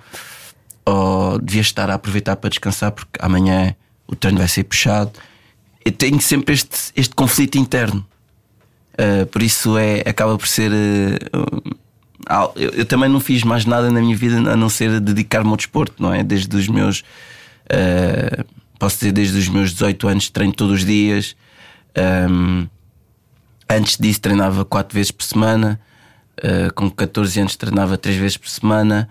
ou 0.87 1.39
devia 1.39 1.63
estar 1.63 1.91
a 1.91 1.95
aproveitar 1.95 2.37
para 2.37 2.51
descansar 2.51 2.93
porque 2.93 3.19
amanhã 3.21 3.75
o 4.15 4.17
treino 4.17 4.39
vai 4.39 4.49
ser 4.49 4.65
puxado. 4.65 5.13
Eu 5.85 5.93
tenho 5.93 6.21
sempre 6.21 6.55
este, 6.55 6.93
este 6.97 7.15
conflito 7.15 7.59
interno. 7.59 8.05
Uh, 8.95 9.27
por 9.27 9.43
isso 9.43 9.77
é, 9.77 10.01
acaba 10.07 10.39
por 10.39 10.47
ser. 10.47 10.71
Uh, 10.73 11.77
eu, 12.57 12.71
eu, 12.71 12.87
também 12.87 13.09
não 13.09 13.21
fiz 13.21 13.43
mais 13.43 13.67
nada 13.67 13.91
na 13.91 14.01
minha 14.01 14.17
vida 14.17 14.37
a 14.37 14.57
não 14.57 14.69
ser 14.69 14.99
dedicar-me 15.01 15.51
ao 15.51 15.57
desporto, 15.57 16.03
não 16.03 16.15
é? 16.15 16.23
Desde 16.23 16.57
os 16.57 16.69
meus. 16.69 17.01
Uh, 17.67 18.45
posso 18.79 18.99
dizer, 18.99 19.13
desde 19.13 19.37
os 19.37 19.49
meus 19.49 19.73
18 19.73 20.09
anos 20.09 20.31
treino 20.31 20.55
todos 20.55 20.77
os 20.77 20.85
dias. 20.85 21.37
Um, 22.31 22.67
antes 23.69 23.97
disso 23.99 24.21
treinava 24.21 24.65
4 24.65 24.95
vezes 24.95 25.11
por 25.11 25.25
semana. 25.25 25.81
com 26.75 26.91
14 26.91 27.41
anos 27.41 27.57
treinava 27.57 27.97
3 27.97 28.17
vezes 28.17 28.37
por 28.37 28.49
semana. 28.49 29.09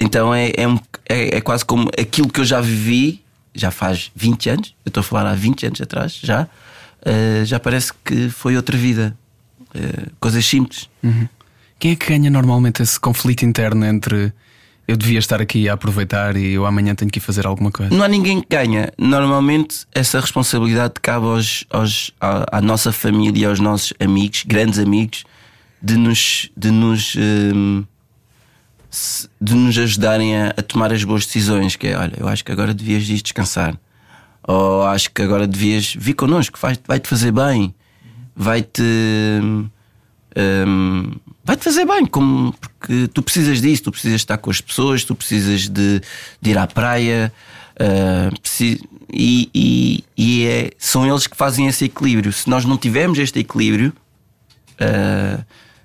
então 0.00 0.34
é, 0.34 0.48
é, 0.48 0.64
é, 1.08 1.36
é 1.36 1.40
quase 1.40 1.64
como 1.64 1.88
aquilo 1.98 2.28
que 2.28 2.40
eu 2.40 2.44
já 2.44 2.60
vivi 2.60 3.21
já 3.54 3.70
faz 3.70 4.10
20 4.14 4.50
anos, 4.50 4.74
eu 4.84 4.90
estou 4.90 5.00
a 5.00 5.04
falar 5.04 5.30
há 5.30 5.34
20 5.34 5.66
anos 5.66 5.80
atrás, 5.80 6.18
já, 6.22 6.42
uh, 6.44 7.44
já 7.44 7.60
parece 7.60 7.92
que 8.04 8.28
foi 8.28 8.56
outra 8.56 8.76
vida. 8.76 9.16
Uh, 9.74 10.10
coisas 10.20 10.44
simples. 10.44 10.88
Uhum. 11.02 11.26
Quem 11.78 11.92
é 11.92 11.96
que 11.96 12.06
ganha 12.06 12.30
normalmente 12.30 12.82
esse 12.82 13.00
conflito 13.00 13.44
interno 13.44 13.84
entre 13.84 14.32
eu 14.86 14.96
devia 14.96 15.18
estar 15.18 15.40
aqui 15.40 15.68
a 15.68 15.74
aproveitar 15.74 16.36
e 16.36 16.52
eu 16.52 16.66
amanhã 16.66 16.94
tenho 16.94 17.10
que 17.10 17.18
ir 17.18 17.22
fazer 17.22 17.46
alguma 17.46 17.70
coisa? 17.70 17.94
Não 17.94 18.04
há 18.04 18.08
ninguém 18.08 18.40
que 18.40 18.48
ganha. 18.50 18.92
Normalmente 18.98 19.86
essa 19.94 20.20
responsabilidade 20.20 20.94
cabe 21.00 21.26
aos, 21.26 21.64
aos, 21.70 22.10
à, 22.20 22.58
à 22.58 22.60
nossa 22.60 22.92
família, 22.92 23.48
aos 23.48 23.60
nossos 23.60 23.92
amigos, 23.98 24.44
grandes 24.46 24.78
amigos, 24.78 25.24
de 25.80 25.96
nos, 25.96 26.50
de 26.56 26.70
nos 26.70 27.14
uh, 27.14 27.86
de 29.40 29.54
nos 29.54 29.78
ajudarem 29.78 30.36
a, 30.36 30.48
a, 30.50 30.62
tomar 30.62 30.92
as 30.92 31.04
boas 31.04 31.26
decisões. 31.26 31.76
Que 31.76 31.88
é, 31.88 31.98
olha, 31.98 32.14
eu 32.16 32.28
acho 32.28 32.44
que 32.44 32.52
agora 32.52 32.74
devias 32.74 33.08
ir 33.08 33.22
descansar. 33.22 33.78
Ou 34.42 34.84
acho 34.84 35.10
que 35.10 35.22
agora 35.22 35.46
devias 35.46 35.94
vir 35.96 36.14
connosco, 36.14 36.58
vai-te 36.60 37.08
fazer 37.08 37.30
bem, 37.30 37.72
vai-te 38.34 38.82
hum, 38.82 39.70
vai-te 41.44 41.64
fazer 41.64 41.84
bem, 41.84 42.06
como, 42.06 42.52
porque 42.52 43.08
tu 43.08 43.22
precisas 43.22 43.60
disso, 43.60 43.84
tu 43.84 43.92
precisas 43.92 44.20
estar 44.20 44.38
com 44.38 44.50
as 44.50 44.60
pessoas, 44.60 45.04
tu 45.04 45.14
precisas 45.14 45.68
de, 45.68 46.00
de 46.40 46.50
ir 46.50 46.58
à 46.58 46.66
praia. 46.66 47.32
Uh, 47.72 48.34
e, 49.12 49.50
e, 49.54 50.04
e 50.16 50.46
é, 50.46 50.70
são 50.78 51.06
eles 51.06 51.26
que 51.26 51.36
fazem 51.36 51.66
esse 51.66 51.84
equilíbrio. 51.84 52.32
Se 52.32 52.48
nós 52.48 52.64
não 52.64 52.76
tivermos 52.76 53.18
este 53.18 53.40
equilíbrio, 53.40 53.92
uh, 54.80 55.44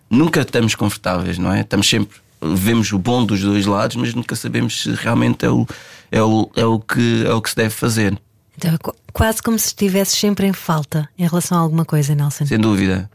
nunca 0.10 0.42
estamos 0.42 0.76
confortáveis, 0.76 1.38
não 1.38 1.52
é? 1.52 1.62
Estamos 1.62 1.90
sempre, 1.90 2.18
vemos 2.42 2.92
o 2.92 3.00
bom 3.00 3.26
dos 3.26 3.42
dois 3.42 3.66
lados, 3.66 3.96
mas 3.96 4.14
nunca 4.14 4.36
sabemos 4.36 4.84
se 4.84 4.92
realmente 4.94 5.46
é 5.46 5.50
o, 5.50 5.66
é 6.12 6.22
o, 6.22 6.50
é 6.56 6.66
o, 6.66 6.80
que, 6.80 7.26
é 7.26 7.34
o 7.34 7.42
que 7.42 7.50
se 7.50 7.56
deve 7.56 7.70
fazer. 7.72 8.18
Então, 8.58 8.74
é 8.74 8.78
quase 9.14 9.42
como 9.42 9.58
se 9.58 9.68
estivesse 9.68 10.16
sempre 10.16 10.48
em 10.48 10.54
falta 10.54 11.08
em 11.18 11.28
relação 11.28 11.58
a 11.58 11.62
alguma 11.62 11.86
coisa, 11.86 12.16
Nelson. 12.16 12.46
Sem 12.46 12.60
dúvida, 12.60 13.10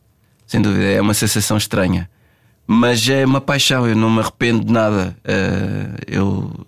sem 0.46 0.60
dúvida, 0.60 0.84
é 0.84 1.00
uma 1.00 1.14
sensação 1.14 1.56
estranha. 1.56 2.08
Mas 2.66 3.08
é 3.08 3.24
uma 3.26 3.40
paixão, 3.40 3.86
eu 3.86 3.96
não 3.96 4.08
me 4.08 4.20
arrependo 4.20 4.64
de 4.64 4.72
nada. 4.72 5.16
Uh, 5.24 5.96
eu 6.06 6.66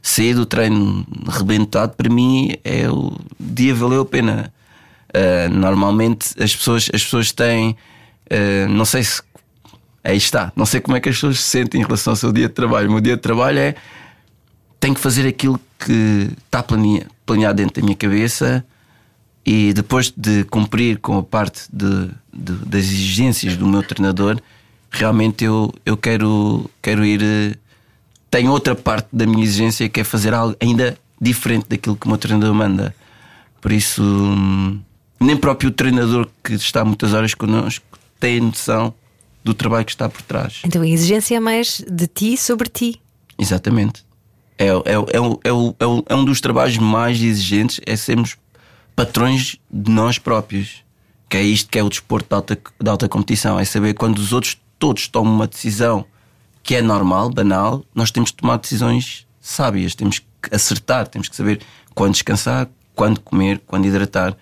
sair 0.00 0.34
do 0.34 0.46
treino 0.46 1.04
rebentado, 1.28 1.94
para 1.96 2.08
mim, 2.08 2.54
é 2.62 2.88
o 2.88 3.18
dia 3.38 3.74
valeu 3.74 4.02
a 4.02 4.06
pena. 4.06 4.52
Uh, 5.08 5.52
normalmente 5.52 6.28
as 6.40 6.54
pessoas, 6.54 6.88
as 6.94 7.02
pessoas 7.02 7.32
têm, 7.32 7.76
uh, 8.30 8.68
não 8.68 8.84
sei 8.84 9.02
se 9.02 9.20
aí 10.06 10.16
está, 10.16 10.52
não 10.54 10.64
sei 10.64 10.80
como 10.80 10.96
é 10.96 11.00
que 11.00 11.08
as 11.08 11.16
pessoas 11.16 11.40
se 11.40 11.50
sentem 11.50 11.80
em 11.80 11.84
relação 11.84 12.12
ao 12.12 12.16
seu 12.16 12.32
dia 12.32 12.46
de 12.46 12.54
trabalho. 12.54 12.88
O 12.88 12.92
meu 12.92 13.00
dia 13.00 13.16
de 13.16 13.22
trabalho 13.22 13.58
é 13.58 13.74
tenho 14.78 14.94
que 14.94 15.00
fazer 15.00 15.26
aquilo 15.26 15.60
que 15.80 16.30
está 16.44 16.62
planeado 16.62 17.56
dentro 17.56 17.80
da 17.80 17.84
minha 17.84 17.96
cabeça 17.96 18.64
e 19.44 19.72
depois 19.72 20.12
de 20.16 20.44
cumprir 20.44 20.98
com 20.98 21.18
a 21.18 21.22
parte 21.24 21.62
de, 21.72 22.08
de, 22.32 22.52
das 22.64 22.84
exigências 22.84 23.56
do 23.56 23.66
meu 23.66 23.82
treinador, 23.82 24.40
realmente 24.90 25.44
eu, 25.44 25.74
eu 25.84 25.96
quero, 25.96 26.70
quero 26.80 27.04
ir 27.04 27.58
tem 28.30 28.48
outra 28.48 28.76
parte 28.76 29.08
da 29.12 29.26
minha 29.26 29.42
exigência 29.42 29.88
que 29.88 30.00
é 30.00 30.04
fazer 30.04 30.34
algo 30.34 30.56
ainda 30.60 30.96
diferente 31.20 31.66
daquilo 31.68 31.96
que 31.96 32.06
o 32.06 32.08
meu 32.08 32.18
treinador 32.18 32.54
manda. 32.54 32.94
Por 33.60 33.72
isso, 33.72 34.02
hum, 34.02 34.80
nem 35.18 35.36
próprio 35.36 35.72
treinador 35.72 36.28
que 36.44 36.54
está 36.54 36.84
muitas 36.84 37.12
horas 37.12 37.34
connosco 37.34 37.84
tem 38.20 38.40
noção 38.40 38.94
do 39.46 39.54
trabalho 39.54 39.84
que 39.84 39.92
está 39.92 40.08
por 40.08 40.22
trás. 40.22 40.60
Então 40.64 40.82
a 40.82 40.88
exigência 40.88 41.36
é 41.36 41.40
mais 41.40 41.80
de 41.88 42.08
ti 42.08 42.36
sobre 42.36 42.68
ti. 42.68 43.00
Exatamente. 43.38 44.04
É, 44.58 44.66
é, 44.66 44.70
é, 44.70 45.18
é, 45.44 46.04
é 46.08 46.14
um 46.16 46.24
dos 46.24 46.40
trabalhos 46.40 46.76
mais 46.78 47.22
exigentes, 47.22 47.80
é 47.86 47.94
sermos 47.94 48.36
patrões 48.96 49.56
de 49.70 49.88
nós 49.88 50.18
próprios. 50.18 50.84
Que 51.28 51.36
é 51.36 51.42
isto 51.42 51.70
que 51.70 51.78
é 51.78 51.82
o 51.82 51.88
desporto 51.88 52.28
de 52.28 52.34
alta, 52.34 52.58
de 52.80 52.90
alta 52.90 53.08
competição, 53.08 53.58
é 53.58 53.64
saber 53.64 53.94
quando 53.94 54.18
os 54.18 54.32
outros 54.32 54.56
todos 54.80 55.06
tomam 55.06 55.32
uma 55.32 55.46
decisão 55.46 56.04
que 56.62 56.74
é 56.74 56.82
normal, 56.82 57.30
banal, 57.30 57.84
nós 57.94 58.10
temos 58.10 58.32
que 58.32 58.38
tomar 58.38 58.56
decisões 58.56 59.26
sábias, 59.40 59.94
temos 59.94 60.18
que 60.18 60.26
acertar, 60.50 61.06
temos 61.06 61.28
que 61.28 61.36
saber 61.36 61.60
quando 61.94 62.14
descansar, 62.14 62.68
quando 62.96 63.20
comer, 63.20 63.60
quando 63.64 63.86
hidratar, 63.86 64.36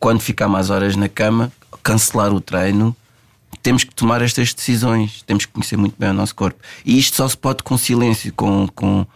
quando 0.00 0.20
ficar 0.20 0.48
mais 0.48 0.70
horas 0.70 0.96
na 0.96 1.08
cama, 1.08 1.52
cancelar 1.84 2.32
o 2.32 2.40
treino. 2.40 2.96
Temos 3.62 3.84
que 3.84 3.94
tomar 3.94 4.22
estas 4.22 4.54
decisões, 4.54 5.22
temos 5.22 5.44
que 5.44 5.52
conhecer 5.52 5.76
muito 5.76 5.96
bem 5.98 6.10
o 6.10 6.14
nosso 6.14 6.34
corpo. 6.34 6.60
E 6.84 6.98
isto 6.98 7.16
só 7.16 7.28
se 7.28 7.36
pode 7.36 7.62
com 7.62 7.76
silêncio, 7.76 8.32
com, 8.32 8.66
com, 8.68 9.06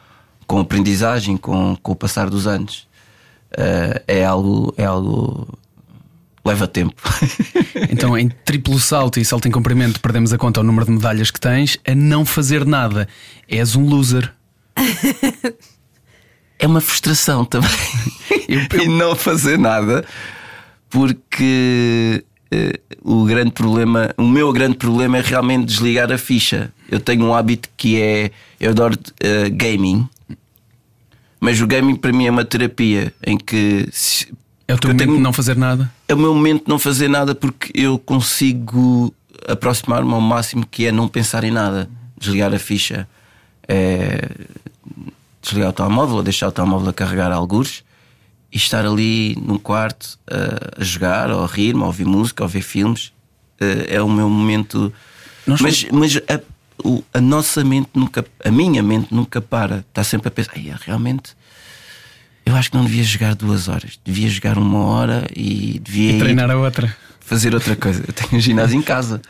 com 0.47 0.59
aprendizagem, 0.59 1.37
com, 1.37 1.77
com 1.77 1.93
o 1.93 1.97
passar 1.97 2.29
dos 2.29 2.47
anos. 2.47 2.87
Uh, 3.53 4.03
é 4.07 4.25
algo, 4.25 4.75
é 4.77 4.85
algo 4.85 5.49
leva 6.45 6.69
tempo. 6.69 7.01
então, 7.91 8.17
em 8.19 8.29
triplo 8.29 8.79
salto 8.79 9.19
e 9.19 9.25
salto 9.25 9.49
em 9.49 9.51
comprimento, 9.51 10.01
perdemos 10.01 10.33
a 10.33 10.39
conta 10.39 10.61
ao 10.61 10.65
número 10.65 10.85
de 10.85 10.93
medalhas 10.93 11.31
que 11.31 11.41
tens. 11.41 11.79
A 11.87 11.95
não 11.95 12.27
fazer 12.27 12.67
nada, 12.67 13.09
és 13.49 13.75
um 13.75 13.87
loser. 13.87 14.31
é 16.59 16.67
uma 16.67 16.81
frustração 16.81 17.45
também. 17.45 17.71
Eu, 18.47 18.61
eu... 18.61 18.83
e 18.83 18.89
não 18.89 19.17
fazer 19.17 19.59
nada, 19.59 20.05
porque 20.91 22.25
o 23.03 23.25
grande 23.25 23.51
problema, 23.51 24.11
o 24.17 24.27
meu 24.27 24.53
grande 24.53 24.77
problema 24.77 25.19
é 25.19 25.21
realmente 25.21 25.67
desligar 25.67 26.11
a 26.13 26.19
ficha. 26.19 26.73
Eu 26.91 27.01
tenho 27.01 27.25
um 27.25 27.35
hábito 27.35 27.69
que 27.77 28.01
é. 28.01 28.31
Eu 28.59 28.71
adoro 28.71 28.95
uh, 28.95 29.51
gaming. 29.55 30.09
Mas 31.41 31.61
o 31.61 31.67
gaming 31.67 31.97
para 31.97 32.13
mim 32.13 32.27
é 32.27 32.31
uma 32.31 32.45
terapia 32.45 33.13
em 33.27 33.37
que 33.37 33.87
é 34.67 34.75
o 34.75 34.79
teu 34.79 34.89
momento 34.89 35.05
tenho... 35.05 35.17
de 35.17 35.23
não 35.23 35.33
fazer 35.33 35.57
nada? 35.57 35.93
É 36.09 36.15
o 36.15 36.19
meu 36.19 36.35
momento 36.35 36.65
de 36.65 36.69
não 36.69 36.79
fazer 36.79 37.09
nada 37.09 37.35
porque 37.35 37.71
eu 37.75 37.99
consigo 37.99 39.13
aproximar-me 39.47 40.13
ao 40.13 40.21
máximo 40.21 40.67
que 40.67 40.87
é 40.87 40.93
não 40.93 41.07
pensar 41.07 41.45
em 41.45 41.51
nada, 41.51 41.89
desligar 42.19 42.55
a 42.55 42.59
ficha, 42.59 43.07
é... 43.69 44.31
desligar 45.43 45.69
o 45.69 45.73
telemóvel, 45.73 46.17
ou 46.17 46.23
deixar 46.23 46.49
o 46.49 46.53
telemóvel 46.53 46.89
a 46.89 46.93
carregar 46.95 47.31
alguns 47.31 47.84
e 48.55 48.57
estar 48.57 48.87
ali 48.87 49.37
num 49.43 49.59
quarto 49.59 50.17
a, 50.31 50.81
a 50.81 50.85
jogar, 50.85 51.31
ou 51.31 51.43
a 51.43 51.47
rir, 51.47 51.75
a 51.75 51.85
ouvir 51.85 52.07
música, 52.07 52.45
a 52.45 52.47
ouvir 52.47 52.63
filmes. 52.63 53.13
É, 53.61 53.97
é 53.97 54.03
o 54.03 54.09
meu 54.09 54.31
momento. 54.31 54.93
Nós 55.45 55.61
mas 55.61 55.83
fomos... 55.83 56.15
mas 56.15 56.23
a, 56.29 57.19
a, 57.19 57.21
nossa 57.21 57.65
mente 57.65 57.91
nunca, 57.95 58.25
a 58.45 58.51
minha 58.51 58.83
mente 58.83 59.13
nunca 59.13 59.41
para, 59.41 59.85
está 59.89 60.05
sempre 60.05 60.29
a 60.29 60.31
pensar, 60.31 60.53
realmente 60.81 61.35
eu 62.47 62.55
acho 62.55 62.71
que 62.71 62.77
não 62.77 62.85
devia 62.85 63.03
jogar 63.03 63.35
duas 63.35 63.69
horas, 63.69 63.99
devia 64.05 64.29
jogar 64.29 64.59
uma 64.59 64.85
hora 64.85 65.27
e 65.35 65.81
devia. 65.83 66.13
E 66.13 66.19
treinar 66.19 66.51
a 66.51 66.57
outra. 66.57 66.95
Fazer 67.21 67.55
outra 67.55 67.75
coisa. 67.75 68.05
Eu 68.07 68.13
tenho 68.13 68.35
um 68.35 68.41
ginásio 68.41 68.77
em 68.77 68.83
casa. 68.83 69.23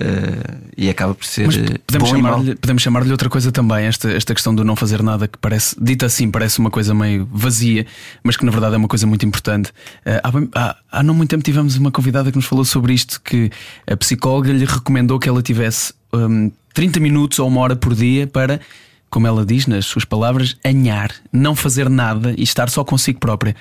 Uh, 0.00 0.60
e 0.78 0.88
acaba 0.88 1.14
por 1.14 1.26
ser. 1.26 1.44
Mas 1.44 1.58
eh, 1.58 1.78
podemos 1.86 2.08
chamar-lhe 2.08 2.78
chamar 2.78 3.06
outra 3.06 3.28
coisa 3.28 3.52
também, 3.52 3.84
esta, 3.84 4.10
esta 4.10 4.32
questão 4.32 4.54
do 4.54 4.64
não 4.64 4.74
fazer 4.74 5.02
nada, 5.02 5.28
que 5.28 5.36
parece, 5.36 5.76
dita 5.78 6.06
assim, 6.06 6.30
parece 6.30 6.58
uma 6.58 6.70
coisa 6.70 6.94
meio 6.94 7.28
vazia, 7.30 7.84
mas 8.22 8.34
que 8.34 8.46
na 8.46 8.50
verdade 8.50 8.76
é 8.76 8.78
uma 8.78 8.88
coisa 8.88 9.06
muito 9.06 9.26
importante. 9.26 9.68
Uh, 10.06 10.48
há, 10.54 10.58
há, 10.58 10.76
há, 10.90 11.02
não 11.02 11.12
muito 11.12 11.28
tempo 11.28 11.42
tivemos 11.42 11.76
uma 11.76 11.90
convidada 11.90 12.30
que 12.30 12.36
nos 12.38 12.46
falou 12.46 12.64
sobre 12.64 12.94
isto: 12.94 13.20
que 13.20 13.50
a 13.86 13.94
psicóloga 13.94 14.50
lhe 14.50 14.64
recomendou 14.64 15.18
que 15.18 15.28
ela 15.28 15.42
tivesse 15.42 15.92
um, 16.14 16.50
30 16.72 16.98
minutos 16.98 17.38
ou 17.38 17.48
uma 17.48 17.60
hora 17.60 17.76
por 17.76 17.94
dia 17.94 18.26
para 18.26 18.58
como 19.10 19.26
ela 19.26 19.44
diz 19.44 19.66
nas 19.66 19.86
suas 19.86 20.04
palavras, 20.04 20.56
anhar, 20.64 21.10
não 21.32 21.56
fazer 21.56 21.90
nada 21.90 22.32
e 22.38 22.44
estar 22.44 22.70
só 22.70 22.84
consigo 22.84 23.18
própria. 23.18 23.56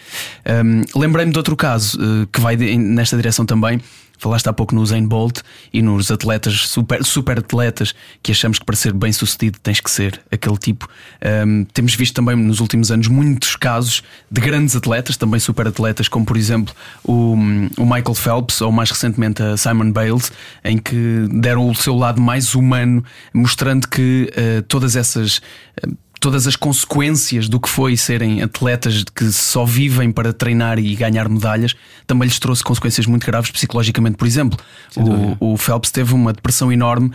Um, 0.63 0.83
Lembrei-me 0.97 1.31
de 1.31 1.39
outro 1.39 1.55
caso 1.55 1.99
uh, 1.99 2.27
que 2.27 2.39
vai 2.39 2.55
de, 2.55 2.77
nesta 2.77 3.17
direção 3.17 3.45
também. 3.45 3.81
Falaste 4.19 4.47
há 4.47 4.53
pouco 4.53 4.75
no 4.75 4.85
Zayn 4.85 5.07
Bolt 5.07 5.39
e 5.73 5.81
nos 5.81 6.11
atletas, 6.11 6.67
super, 6.67 7.03
super 7.05 7.39
atletas, 7.39 7.95
que 8.21 8.33
achamos 8.33 8.59
que 8.59 8.65
para 8.65 8.75
ser 8.75 8.93
bem 8.93 9.13
sucedido 9.13 9.57
tens 9.63 9.79
que 9.79 9.89
ser 9.89 10.21
aquele 10.29 10.57
tipo. 10.57 10.87
Um, 11.45 11.63
temos 11.63 11.95
visto 11.95 12.13
também 12.13 12.35
nos 12.35 12.59
últimos 12.59 12.91
anos 12.91 13.07
muitos 13.07 13.55
casos 13.55 14.03
de 14.29 14.41
grandes 14.41 14.75
atletas, 14.75 15.15
também 15.15 15.39
super 15.39 15.67
atletas, 15.67 16.09
como 16.09 16.25
por 16.25 16.35
exemplo 16.35 16.75
o, 17.03 17.33
o 17.77 17.85
Michael 17.85 18.15
Phelps 18.15 18.61
ou 18.61 18.71
mais 18.73 18.91
recentemente 18.91 19.41
a 19.41 19.55
Simon 19.55 19.91
Bales, 19.91 20.31
em 20.65 20.77
que 20.77 21.25
deram 21.31 21.69
o 21.69 21.73
seu 21.73 21.95
lado 21.95 22.21
mais 22.21 22.53
humano, 22.55 23.03
mostrando 23.33 23.87
que 23.87 24.29
uh, 24.35 24.61
todas 24.63 24.97
essas. 24.97 25.37
Uh, 25.81 26.08
todas 26.19 26.45
as 26.47 26.55
consequências 26.55 27.47
do 27.47 27.59
que 27.59 27.69
foi 27.69 27.95
serem 27.95 28.41
atletas 28.41 29.03
que 29.03 29.31
só 29.31 29.65
vivem 29.65 30.11
para 30.11 30.33
treinar 30.33 30.77
e 30.77 30.95
ganhar 30.95 31.29
medalhas, 31.29 31.75
também 32.05 32.27
lhes 32.27 32.39
trouxe 32.39 32.63
consequências 32.63 33.05
muito 33.05 33.25
graves 33.25 33.51
psicologicamente. 33.51 34.17
Por 34.17 34.27
exemplo, 34.27 34.59
o, 34.97 35.53
o, 35.53 35.57
Phelps 35.57 35.91
teve 35.91 36.13
uma 36.13 36.33
depressão 36.33 36.71
enorme 36.71 37.11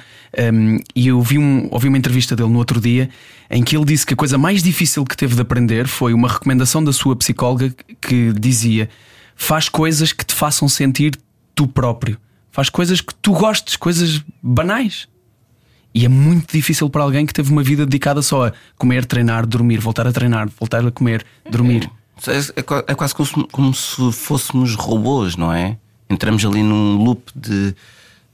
um, 0.52 0.78
e 0.94 1.08
eu 1.08 1.20
vi 1.20 1.38
um, 1.38 1.68
ouvi 1.70 1.88
uma 1.88 1.98
entrevista 1.98 2.34
dele 2.34 2.48
no 2.48 2.58
outro 2.58 2.80
dia 2.80 3.10
em 3.50 3.62
que 3.62 3.76
ele 3.76 3.84
disse 3.84 4.06
que 4.06 4.14
a 4.14 4.16
coisa 4.16 4.38
mais 4.38 4.62
difícil 4.62 5.04
que 5.04 5.16
teve 5.16 5.34
de 5.34 5.40
aprender 5.42 5.86
foi 5.86 6.14
uma 6.14 6.28
recomendação 6.28 6.82
da 6.82 6.92
sua 6.92 7.14
psicóloga 7.14 7.74
que 8.00 8.32
dizia: 8.32 8.88
faz 9.36 9.68
coisas 9.68 10.12
que 10.12 10.24
te 10.24 10.34
façam 10.34 10.68
sentir 10.68 11.18
tu 11.54 11.68
próprio. 11.68 12.18
Faz 12.50 12.70
coisas 12.70 13.00
que 13.00 13.14
tu 13.16 13.32
gostes, 13.32 13.76
coisas 13.76 14.22
banais. 14.42 15.08
E 15.94 16.04
é 16.04 16.08
muito 16.08 16.52
difícil 16.52 16.90
para 16.90 17.04
alguém 17.04 17.24
que 17.24 17.32
teve 17.32 17.52
uma 17.52 17.62
vida 17.62 17.86
dedicada 17.86 18.20
só 18.20 18.48
a 18.48 18.52
comer, 18.76 19.04
treinar, 19.04 19.46
dormir, 19.46 19.78
voltar 19.78 20.06
a 20.08 20.12
treinar, 20.12 20.48
voltar 20.58 20.84
a 20.84 20.90
comer, 20.90 21.24
dormir. 21.48 21.88
É, 22.26 22.60
é, 22.60 22.84
é 22.88 22.94
quase 22.94 23.14
como, 23.14 23.46
como, 23.48 23.72
se 23.72 24.10
fôssemos 24.12 24.74
robôs, 24.74 25.36
não 25.36 25.52
é? 25.52 25.78
Entramos 26.10 26.44
ali 26.44 26.64
num 26.64 26.96
loop 26.96 27.22
de. 27.34 27.74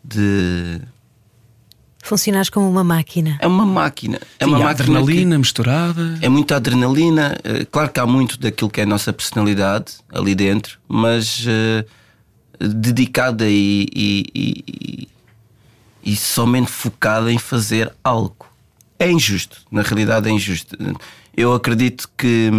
de... 0.03 0.81
Funcionas 2.03 2.49
como 2.49 2.69
uma 2.69 2.83
máquina. 2.83 3.37
É 3.41 3.47
uma 3.47 3.67
máquina. 3.67 4.19
É 4.39 4.45
Sim, 4.45 4.51
uma 4.51 4.59
máquina 4.61 4.71
adrenalina 4.71 5.39
misturada. 5.39 6.19
É 6.23 6.31
muita 6.31 6.57
adrenalina. 6.57 7.39
Eh, 7.45 7.67
claro 7.71 7.91
que 7.91 8.01
há 8.01 8.07
muito 8.07 8.41
daquilo 8.41 8.71
que 8.71 8.81
é 8.81 8.85
a 8.85 8.87
nossa 8.87 9.13
personalidade 9.13 9.97
ali 10.09 10.35
dentro, 10.35 10.79
mas 10.89 11.45
uh, 11.45 11.87
dedicada 12.59 13.45
e, 13.47 13.87
e, 13.95 14.27
e 14.35 15.09
e 16.03 16.17
somente 16.17 16.71
focada 16.71 17.33
em 17.33 17.39
fazer 17.39 17.93
algo. 18.03 18.47
É 18.99 19.11
injusto, 19.11 19.63
na 19.71 19.83
realidade 19.83 20.29
é 20.29 20.33
injusto. 20.33 20.77
Eu 21.37 21.55
acredito 21.55 22.11
que 22.17 22.51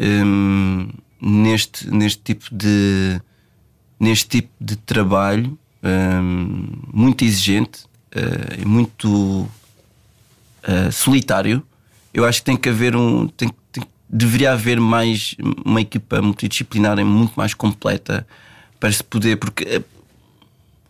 hum, 0.00 0.88
neste, 1.20 1.88
neste 1.90 2.22
tipo 2.22 2.46
de 2.52 3.20
neste 4.00 4.26
tipo 4.26 4.50
de 4.60 4.74
trabalho 4.74 5.56
hum, 5.84 6.66
muito 6.92 7.24
exigente 7.24 7.84
uh, 8.16 8.68
muito 8.68 9.48
uh, 10.62 10.92
solitário. 10.92 11.62
Eu 12.12 12.24
acho 12.24 12.40
que 12.40 12.44
tem 12.44 12.56
que 12.56 12.68
haver 12.68 12.94
um. 12.94 13.26
Tem, 13.28 13.50
tem, 13.70 13.84
deveria 14.08 14.52
haver 14.52 14.78
mais 14.80 15.34
uma 15.64 15.80
equipa 15.80 16.20
multidisciplinar 16.20 17.02
muito 17.04 17.34
mais 17.34 17.54
completa 17.54 18.26
para 18.78 18.92
se 18.92 19.02
poder. 19.02 19.36
Porque 19.36 19.64
uh, 19.64 19.84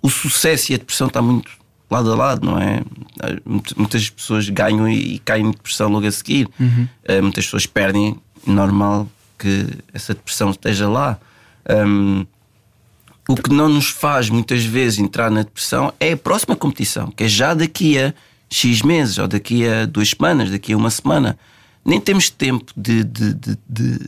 o 0.03 0.11
sucesso 0.11 0.73
e 0.73 0.75
a 0.75 0.79
depressão 0.79 1.07
está 1.07 1.23
muito 1.23 1.51
lado 1.93 2.13
a 2.13 2.17
lado, 2.17 2.47
não 2.47 2.59
é? 2.59 2.83
Muitas 3.77 4.11
pessoas 4.11 4.49
ganham 4.49 4.89
e, 4.89 5.19
caem 5.21 5.47
em 5.47 5.51
depressão 5.51 5.89
logo 5.91 6.07
a 6.07 6.11
seguir. 6.11 6.49
Uhum. 6.59 6.89
muitas 7.23 7.45
pessoas 7.45 7.67
perdem, 7.67 8.17
normal 8.47 9.09
que 9.39 9.67
essa 9.93 10.15
depressão 10.15 10.51
esteja 10.51 10.89
lá. 10.89 11.19
Um, 11.69 12.25
o 13.29 13.37
que 13.37 13.53
não 13.53 13.69
nos 13.69 13.89
faz 13.89 14.29
muitas 14.29 14.65
vezes 14.65 14.99
entrar 14.99 15.31
na 15.31 15.43
depressão 15.43 15.93
é 15.99 16.13
a 16.13 16.17
próxima 16.17 16.57
competição, 16.57 17.11
que 17.11 17.25
é 17.25 17.29
já 17.29 17.55
daqui 17.55 17.99
a 17.99 18.13
X 18.51 18.83
meses, 18.83 19.19
ou 19.19 19.29
daqui 19.29 19.67
a 19.67 19.87
duas 19.87 20.11
semanas, 20.11 20.51
daqui 20.51 20.73
a 20.73 20.77
uma 20.77 20.91
semana. 20.91 21.39
Nem 21.85 22.01
temos 22.01 22.31
tempo 22.31 22.73
de, 22.77 23.03
de, 23.03 23.35
de, 23.35 23.59
de, 23.69 23.99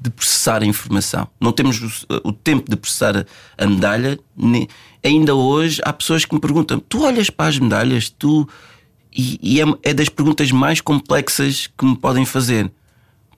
de 0.00 0.10
processar 0.10 0.62
a 0.62 0.66
informação. 0.66 1.28
Não 1.40 1.52
temos 1.52 1.80
o, 1.80 2.28
o 2.28 2.32
tempo 2.32 2.68
de 2.68 2.76
processar 2.76 3.16
a, 3.16 3.64
a 3.64 3.66
medalha. 3.66 4.18
Nem, 4.36 4.68
ainda 5.04 5.34
hoje 5.34 5.80
há 5.84 5.92
pessoas 5.92 6.24
que 6.24 6.34
me 6.34 6.40
perguntam: 6.40 6.80
tu 6.80 7.04
olhas 7.04 7.28
para 7.28 7.48
as 7.48 7.58
medalhas, 7.58 8.08
tu. 8.08 8.48
E, 9.16 9.38
e 9.40 9.60
é, 9.60 9.64
é 9.90 9.94
das 9.94 10.08
perguntas 10.08 10.50
mais 10.50 10.80
complexas 10.80 11.68
que 11.78 11.84
me 11.84 11.96
podem 11.96 12.24
fazer. 12.24 12.70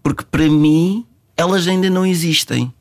Porque 0.02 0.24
para 0.24 0.48
mim 0.48 1.04
elas 1.36 1.68
ainda 1.68 1.90
não 1.90 2.06
existem. 2.06 2.72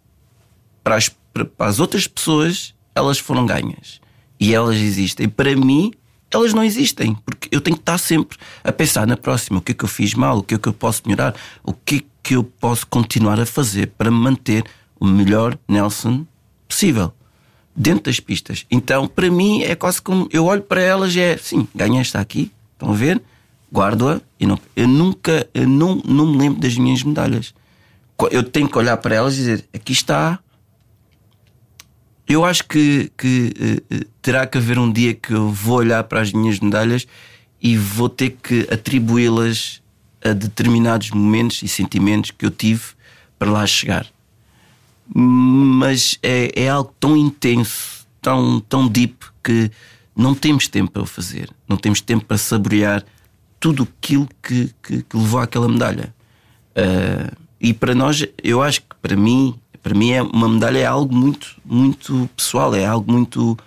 Para 0.81 0.95
as, 0.95 1.09
para 1.09 1.67
as 1.67 1.79
outras 1.79 2.07
pessoas, 2.07 2.73
elas 2.93 3.17
foram 3.17 3.45
ganhas. 3.45 3.99
E 4.39 4.53
elas 4.53 4.77
existem. 4.77 5.27
Para 5.27 5.53
mim, 5.55 5.91
elas 6.31 6.53
não 6.53 6.63
existem. 6.63 7.15
Porque 7.25 7.49
eu 7.51 7.59
tenho 7.59 7.75
que 7.75 7.81
estar 7.81 7.97
sempre 7.97 8.37
a 8.63 8.71
pensar 8.71 9.05
na 9.05 9.17
próxima: 9.17 9.59
o 9.59 9.61
que 9.61 9.73
é 9.73 9.75
que 9.75 9.83
eu 9.83 9.89
fiz 9.89 10.13
mal, 10.13 10.37
o 10.37 10.43
que 10.43 10.55
é 10.55 10.57
que 10.57 10.69
eu 10.69 10.73
posso 10.73 11.01
melhorar, 11.05 11.35
o 11.63 11.73
que 11.73 11.95
é 11.97 12.03
que 12.23 12.35
eu 12.35 12.43
posso 12.43 12.87
continuar 12.87 13.39
a 13.39 13.45
fazer 13.45 13.87
para 13.97 14.09
manter 14.09 14.63
o 14.99 15.05
melhor 15.05 15.57
Nelson 15.67 16.25
possível 16.67 17.13
dentro 17.75 18.05
das 18.05 18.19
pistas. 18.19 18.65
Então, 18.71 19.07
para 19.07 19.29
mim, 19.29 19.63
é 19.63 19.75
quase 19.75 20.01
como 20.01 20.27
eu 20.31 20.45
olho 20.45 20.61
para 20.61 20.81
elas 20.81 21.15
e 21.15 21.19
é 21.19 21.37
sim, 21.37 21.67
ganhei 21.75 21.99
esta 21.99 22.19
aqui, 22.19 22.51
estão 22.73 22.91
a 22.91 22.95
ver? 22.95 23.21
Guardo-a 23.73 24.21
e 24.39 24.45
não. 24.45 24.59
Eu 24.75 24.87
nunca, 24.87 25.47
eu 25.53 25.67
não, 25.67 26.01
não 26.05 26.31
me 26.31 26.37
lembro 26.37 26.61
das 26.61 26.77
minhas 26.77 27.03
medalhas 27.03 27.53
eu 28.31 28.43
tenho 28.43 28.69
que 28.69 28.77
olhar 28.77 28.97
para 28.97 29.15
elas 29.15 29.33
e 29.35 29.37
dizer: 29.37 29.65
aqui 29.73 29.91
está. 29.91 30.39
Eu 32.27 32.43
acho 32.43 32.63
que, 32.63 33.11
que 33.15 33.53
uh, 33.91 34.05
terá 34.21 34.47
que 34.47 34.57
haver 34.57 34.79
um 34.79 34.91
dia 34.91 35.13
que 35.13 35.31
eu 35.31 35.49
vou 35.49 35.77
olhar 35.77 36.03
para 36.05 36.21
as 36.21 36.31
minhas 36.31 36.59
medalhas 36.59 37.05
e 37.61 37.77
vou 37.77 38.09
ter 38.09 38.31
que 38.31 38.67
atribuí-las 38.71 39.81
a 40.23 40.33
determinados 40.33 41.11
momentos 41.11 41.61
e 41.61 41.67
sentimentos 41.67 42.31
que 42.31 42.43
eu 42.43 42.49
tive 42.49 42.81
para 43.37 43.51
lá 43.51 43.67
chegar. 43.67 44.07
Mas 45.13 46.17
é, 46.23 46.51
é 46.55 46.69
algo 46.69 46.93
tão 46.99 47.15
intenso, 47.15 48.07
tão, 48.21 48.59
tão 48.61 48.87
deep, 48.87 49.15
que 49.43 49.71
não 50.15 50.33
temos 50.33 50.67
tempo 50.67 50.91
para 50.91 51.03
o 51.03 51.05
fazer. 51.05 51.49
Não 51.67 51.77
temos 51.77 52.01
tempo 52.01 52.25
para 52.25 52.37
saborear 52.37 53.03
tudo 53.59 53.87
aquilo 53.97 54.27
que, 54.41 54.73
que, 54.81 55.03
que 55.03 55.17
levou 55.17 55.39
àquela 55.39 55.67
medalha. 55.67 56.13
Uh, 56.71 57.35
e 57.59 57.73
para 57.73 57.95
nós, 57.95 58.25
eu 58.43 58.61
acho 58.61 58.81
que 58.81 58.95
para 59.01 59.15
mim, 59.15 59.55
para 59.81 59.93
mim 59.93 60.11
é 60.11 60.21
uma 60.21 60.49
medalha 60.49 60.79
é 60.79 60.85
algo 60.85 61.15
muito, 61.15 61.55
muito 61.63 62.29
pessoal, 62.35 62.75
é 62.75 62.85
algo 62.85 63.11
muito 63.11 63.57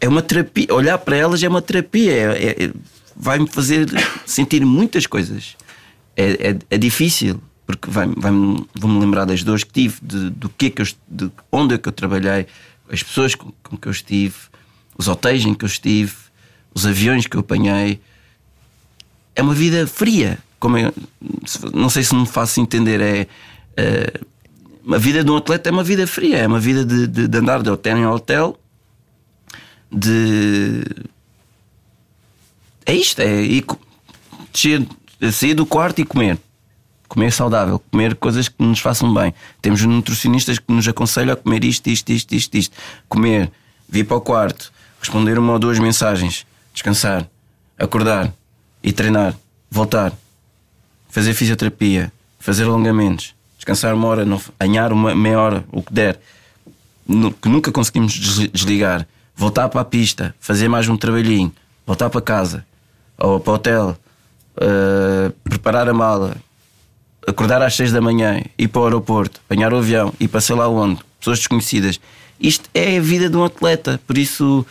é 0.00 0.08
uma 0.08 0.22
terapia. 0.22 0.66
Olhar 0.72 0.98
para 0.98 1.16
elas 1.16 1.42
é 1.42 1.48
uma 1.48 1.62
terapia, 1.62 2.12
é, 2.12 2.64
é, 2.64 2.72
vai-me 3.14 3.46
fazer 3.46 3.86
sentir 4.24 4.64
muitas 4.64 5.06
coisas. 5.06 5.56
É, 6.16 6.50
é, 6.50 6.58
é 6.70 6.78
difícil, 6.78 7.40
porque 7.66 7.90
vai, 7.90 8.06
vai 8.06 8.32
vou-me 8.74 9.00
lembrar 9.00 9.24
das 9.24 9.42
dores 9.42 9.64
que 9.64 9.72
tive, 9.72 9.98
de, 10.02 10.30
do 10.30 10.48
que 10.48 10.66
é 10.66 10.70
que 10.70 10.82
eu, 10.82 10.86
de 11.08 11.30
onde 11.50 11.74
é 11.74 11.78
que 11.78 11.88
eu 11.88 11.92
trabalhei, 11.92 12.46
as 12.90 13.02
pessoas 13.02 13.34
com, 13.34 13.52
com 13.62 13.76
que 13.76 13.88
eu 13.88 13.92
estive, 13.92 14.34
os 14.96 15.08
hotéis 15.08 15.44
em 15.44 15.54
que 15.54 15.64
eu 15.64 15.68
estive, 15.68 16.14
os 16.72 16.86
aviões 16.86 17.26
que 17.26 17.36
eu 17.36 17.40
apanhei. 17.40 18.00
É 19.34 19.42
uma 19.42 19.54
vida 19.54 19.86
fria 19.86 20.38
como 20.58 20.76
é, 20.76 20.92
não 21.72 21.88
sei 21.88 22.02
se 22.02 22.14
me 22.14 22.26
faço 22.26 22.60
entender, 22.60 23.00
é, 23.00 23.28
é 23.76 24.20
a 24.92 24.98
vida 24.98 25.22
de 25.22 25.30
um 25.30 25.36
atleta 25.36 25.68
é 25.68 25.72
uma 25.72 25.84
vida 25.84 26.06
fria, 26.06 26.38
é 26.38 26.46
uma 26.46 26.60
vida 26.60 26.84
de, 26.84 27.06
de, 27.06 27.28
de 27.28 27.38
andar 27.38 27.62
de 27.62 27.70
hotel 27.70 27.98
em 27.98 28.06
hotel, 28.06 28.58
de 29.90 30.82
é 32.84 32.94
isto, 32.94 33.20
é 33.20 33.42
ir, 33.42 33.64
sair 35.32 35.54
do 35.54 35.66
quarto 35.66 36.00
e 36.00 36.04
comer. 36.04 36.38
Comer 37.08 37.32
saudável, 37.32 37.80
comer 37.90 38.14
coisas 38.16 38.48
que 38.48 38.62
nos 38.62 38.80
façam 38.80 39.12
bem. 39.12 39.32
Temos 39.62 39.82
nutricionistas 39.82 40.58
que 40.58 40.72
nos 40.72 40.86
aconselham 40.88 41.34
a 41.34 41.36
comer 41.36 41.64
isto, 41.64 41.88
isto, 41.88 42.10
isto, 42.10 42.34
isto, 42.34 42.54
isto. 42.56 42.76
Comer, 43.08 43.50
vir 43.88 44.04
para 44.04 44.16
o 44.16 44.20
quarto, 44.20 44.72
responder 45.00 45.38
uma 45.38 45.54
ou 45.54 45.58
duas 45.58 45.78
mensagens, 45.78 46.46
descansar, 46.72 47.28
acordar 47.78 48.32
e 48.82 48.92
treinar, 48.92 49.34
voltar 49.70 50.12
fazer 51.16 51.32
fisioterapia, 51.32 52.12
fazer 52.38 52.64
alongamentos, 52.64 53.34
descansar 53.56 53.94
uma 53.94 54.06
hora, 54.06 54.26
anhar 54.60 54.92
uma 54.92 55.14
meia 55.14 55.40
hora, 55.40 55.64
o 55.72 55.82
que 55.82 55.90
der, 55.90 56.20
que 57.40 57.48
nunca 57.48 57.72
conseguimos 57.72 58.12
desligar, 58.52 59.08
voltar 59.34 59.70
para 59.70 59.80
a 59.80 59.84
pista, 59.84 60.34
fazer 60.38 60.68
mais 60.68 60.86
um 60.90 60.96
trabalhinho, 60.96 61.50
voltar 61.86 62.10
para 62.10 62.20
casa 62.20 62.66
ou 63.16 63.40
para 63.40 63.50
o 63.50 63.54
hotel, 63.54 63.96
uh, 64.58 65.32
preparar 65.42 65.88
a 65.88 65.94
mala, 65.94 66.36
acordar 67.26 67.62
às 67.62 67.74
seis 67.74 67.92
da 67.92 68.00
manhã, 68.00 68.42
ir 68.56 68.68
para 68.68 68.80
o 68.80 68.84
aeroporto, 68.84 69.40
apanhar 69.44 69.72
o 69.72 69.78
avião, 69.78 70.12
ir 70.20 70.28
para 70.28 70.40
sei 70.40 70.56
lá 70.56 70.68
onde, 70.68 71.00
pessoas 71.18 71.38
desconhecidas. 71.38 72.00
Isto 72.38 72.68
é 72.74 72.98
a 72.98 73.00
vida 73.00 73.28
de 73.28 73.36
um 73.36 73.44
atleta, 73.44 74.00
por 74.06 74.16
isso 74.16 74.64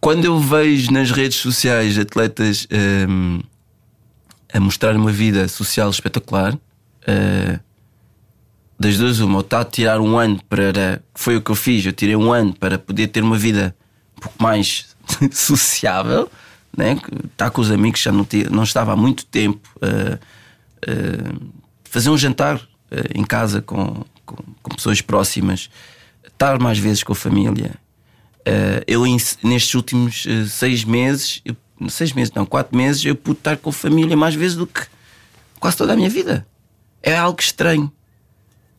quando 0.00 0.26
eu 0.26 0.38
vejo 0.38 0.90
nas 0.90 1.10
redes 1.10 1.38
sociais 1.38 1.98
atletas 1.98 2.66
um, 3.08 3.40
a 4.52 4.60
mostrar 4.60 4.94
uma 4.94 5.10
vida 5.10 5.48
social 5.48 5.88
espetacular. 5.88 6.54
Uh, 6.54 7.58
das 8.78 8.98
duas, 8.98 9.18
uma, 9.20 9.36
ou 9.36 9.40
está 9.40 9.60
a 9.60 9.64
tirar 9.64 10.00
um 10.00 10.18
ano 10.18 10.38
para. 10.46 11.00
Foi 11.14 11.36
o 11.36 11.40
que 11.40 11.50
eu 11.50 11.54
fiz, 11.54 11.86
eu 11.86 11.92
tirei 11.92 12.16
um 12.16 12.32
ano 12.32 12.52
para 12.52 12.78
poder 12.78 13.08
ter 13.08 13.22
uma 13.22 13.38
vida 13.38 13.74
um 14.18 14.20
pouco 14.20 14.42
mais 14.42 14.94
sociável, 15.32 16.30
né? 16.76 16.98
estar 17.24 17.50
com 17.50 17.62
os 17.62 17.70
amigos, 17.70 18.00
já 18.00 18.12
não, 18.12 18.26
não 18.50 18.62
estava 18.62 18.92
há 18.92 18.96
muito 18.96 19.24
tempo. 19.24 19.66
Uh, 19.76 20.18
fazer 21.84 22.10
um 22.10 22.18
jantar 22.18 22.60
em 23.14 23.24
casa 23.24 23.62
com, 23.62 24.04
com, 24.24 24.36
com, 24.62 24.74
pessoas 24.74 25.00
próximas, 25.00 25.70
estar 26.26 26.58
mais 26.58 26.78
vezes 26.78 27.02
com 27.02 27.12
a 27.12 27.16
família. 27.16 27.74
eu, 28.86 29.04
nestes 29.42 29.74
últimos 29.74 30.26
seis 30.48 30.84
meses, 30.84 31.40
eu 31.44 31.56
seis 31.88 32.12
meses, 32.12 32.32
não, 32.32 32.46
quatro 32.46 32.76
meses, 32.76 33.04
eu 33.04 33.14
pude 33.14 33.38
estar 33.38 33.56
com 33.56 33.70
a 33.70 33.72
família 33.72 34.16
mais 34.16 34.34
vezes 34.34 34.56
do 34.56 34.66
que 34.66 34.86
quase 35.58 35.76
toda 35.76 35.92
a 35.92 35.96
minha 35.96 36.10
vida. 36.10 36.46
É 37.02 37.16
algo 37.16 37.40
estranho. 37.40 37.92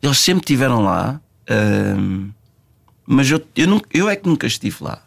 Eles 0.01 0.17
sempre 0.19 0.43
estiveram 0.43 0.83
lá, 0.83 1.19
mas 3.05 3.29
eu, 3.29 3.45
eu, 3.55 3.67
nunca, 3.67 3.87
eu 3.93 4.09
é 4.09 4.15
que 4.15 4.27
nunca 4.27 4.47
estive 4.47 4.77
lá. 4.81 5.03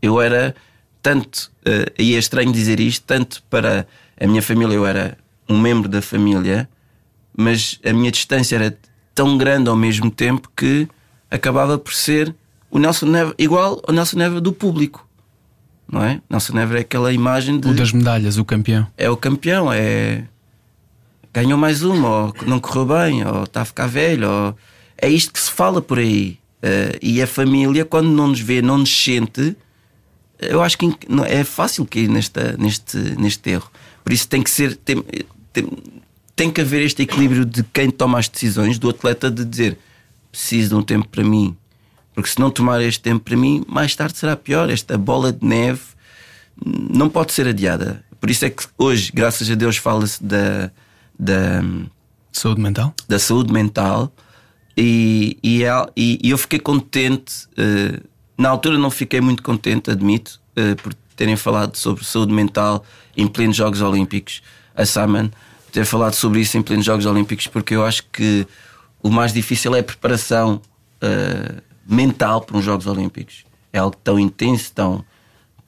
Eu 0.00 0.20
era 0.20 0.54
tanto, 1.02 1.50
e 1.98 2.14
é 2.14 2.18
estranho 2.18 2.52
dizer 2.52 2.80
isto, 2.80 3.04
tanto 3.04 3.42
para 3.50 3.86
a 4.18 4.26
minha 4.26 4.42
família, 4.42 4.74
eu 4.74 4.86
era 4.86 5.16
um 5.50 5.60
membro 5.60 5.88
da 5.88 6.00
família, 6.00 6.68
mas 7.36 7.78
a 7.84 7.92
minha 7.92 8.10
distância 8.10 8.56
era 8.56 8.78
tão 9.14 9.36
grande 9.36 9.68
ao 9.68 9.76
mesmo 9.76 10.10
tempo 10.10 10.50
que 10.56 10.88
acabava 11.30 11.78
por 11.78 11.92
ser 11.92 12.34
o 12.70 12.78
Nelson 12.78 13.06
Neva 13.06 13.34
igual 13.38 13.82
ao 13.86 13.92
Nelson 13.92 14.16
Neva 14.16 14.40
do 14.40 14.52
público 14.52 15.06
não 15.90 16.04
é? 16.04 16.20
Nelson 16.30 16.54
Neves 16.54 16.76
é 16.76 16.80
aquela 16.80 17.12
imagem 17.12 17.58
de. 17.58 17.68
O 17.68 17.74
das 17.74 17.92
medalhas, 17.92 18.38
o 18.38 18.44
campeão. 18.44 18.86
É 18.96 19.10
o 19.10 19.16
campeão, 19.16 19.72
é. 19.72 20.24
Ganhou 21.32 21.58
mais 21.58 21.82
uma, 21.82 22.08
ou 22.26 22.34
não 22.46 22.60
correu 22.60 22.86
bem, 22.86 23.26
ou 23.26 23.44
está 23.44 23.62
a 23.62 23.64
ficar 23.64 23.86
velho, 23.86 24.28
ou... 24.28 24.56
é 24.96 25.08
isto 25.08 25.32
que 25.32 25.40
se 25.40 25.50
fala 25.50 25.80
por 25.82 25.98
aí. 25.98 26.38
Uh, 26.62 26.98
e 27.00 27.22
a 27.22 27.26
família, 27.26 27.84
quando 27.84 28.08
não 28.08 28.28
nos 28.28 28.40
vê, 28.40 28.60
não 28.60 28.78
nos 28.78 28.90
sente, 28.90 29.56
eu 30.38 30.62
acho 30.62 30.76
que 30.76 30.92
é 31.26 31.44
fácil 31.44 31.86
cair 31.86 32.08
nesta, 32.08 32.56
neste, 32.58 32.96
neste 32.96 33.50
erro. 33.50 33.70
Por 34.04 34.12
isso 34.12 34.28
tem 34.28 34.42
que 34.42 34.50
ser. 34.50 34.76
Tem, 34.76 35.02
tem, 35.52 35.68
tem 36.36 36.50
que 36.50 36.60
haver 36.60 36.82
este 36.82 37.02
equilíbrio 37.02 37.44
de 37.44 37.62
quem 37.62 37.90
toma 37.90 38.18
as 38.18 38.28
decisões, 38.28 38.78
do 38.78 38.88
atleta, 38.88 39.30
de 39.30 39.44
dizer 39.44 39.78
preciso 40.30 40.70
de 40.70 40.74
um 40.76 40.82
tempo 40.82 41.08
para 41.08 41.24
mim, 41.24 41.56
porque 42.14 42.30
se 42.30 42.38
não 42.38 42.50
tomar 42.50 42.80
este 42.82 43.00
tempo 43.00 43.24
para 43.24 43.36
mim, 43.36 43.64
mais 43.66 43.94
tarde 43.94 44.16
será 44.16 44.36
pior. 44.36 44.70
Esta 44.70 44.96
bola 44.96 45.32
de 45.32 45.44
neve 45.44 45.80
não 46.64 47.08
pode 47.08 47.32
ser 47.32 47.46
adiada. 47.46 48.04
Por 48.20 48.30
isso 48.30 48.44
é 48.44 48.50
que 48.50 48.64
hoje, 48.76 49.10
graças 49.12 49.50
a 49.50 49.54
Deus, 49.54 49.76
fala-se 49.76 50.22
da, 50.22 50.70
da 51.18 51.62
saúde 52.32 52.60
mental. 52.60 52.94
Da 53.08 53.18
saúde 53.18 53.52
mental. 53.52 54.12
E, 54.76 55.38
e, 55.42 55.64
é, 55.64 55.70
e 55.96 56.30
eu 56.30 56.38
fiquei 56.38 56.58
contente 56.58 57.46
uh, 57.52 58.10
na 58.40 58.48
altura 58.48 58.78
não 58.78 58.90
fiquei 58.90 59.20
muito 59.20 59.42
contente, 59.42 59.90
admito, 59.90 60.40
uh, 60.56 60.74
por 60.82 60.94
terem 61.14 61.36
falado 61.36 61.76
sobre 61.76 62.02
saúde 62.06 62.32
mental 62.32 62.82
em 63.14 63.26
plenos 63.26 63.54
Jogos 63.54 63.82
Olímpicos. 63.82 64.42
A 64.80 64.86
Simon 64.86 65.30
ter 65.70 65.84
falado 65.84 66.14
sobre 66.14 66.40
isso 66.40 66.56
em 66.56 66.62
plenos 66.62 66.86
Jogos 66.86 67.06
Olímpicos, 67.06 67.46
porque 67.46 67.74
eu 67.74 67.84
acho 67.84 68.04
que 68.12 68.46
o 69.02 69.10
mais 69.10 69.32
difícil 69.32 69.74
é 69.74 69.80
a 69.80 69.84
preparação 69.84 70.60
uh, 71.02 71.62
mental 71.86 72.40
para 72.40 72.56
uns 72.56 72.64
Jogos 72.64 72.86
Olímpicos. 72.86 73.44
É 73.72 73.78
algo 73.78 73.96
tão 74.02 74.18
intenso, 74.18 74.72
tão, 74.72 75.04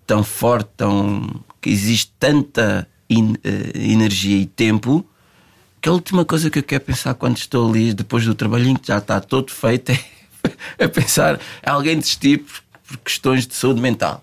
tão 0.07 0.25
forte, 0.25 0.70
tão, 0.77 1.42
que 1.61 1.70
existe 1.70 2.12
tanta 2.18 2.88
in, 3.09 3.33
uh, 3.33 3.38
energia 3.75 4.38
e 4.38 4.46
tempo 4.46 5.07
que 5.81 5.88
a 5.88 5.92
última 5.92 6.25
coisa 6.25 6.48
que 6.48 6.61
eu 6.61 6.62
quero 6.62 6.85
pensar 6.85 7.12
quando 7.14 7.37
estou 7.37 7.68
ali, 7.68 7.92
depois 7.92 8.25
do 8.25 8.35
trabalhinho 8.35 8.79
que 8.79 8.87
já 8.87 8.98
está 8.98 9.20
todo 9.20 9.51
feito, 9.51 9.90
é, 9.90 9.98
é 10.79 10.88
pensar 10.88 11.40
alguém 11.64 11.98
desistir 11.98 12.38
por, 12.38 12.62
por 12.87 12.98
questões 12.98 13.46
de 13.46 13.55
saúde 13.55 13.81
mental. 13.81 14.22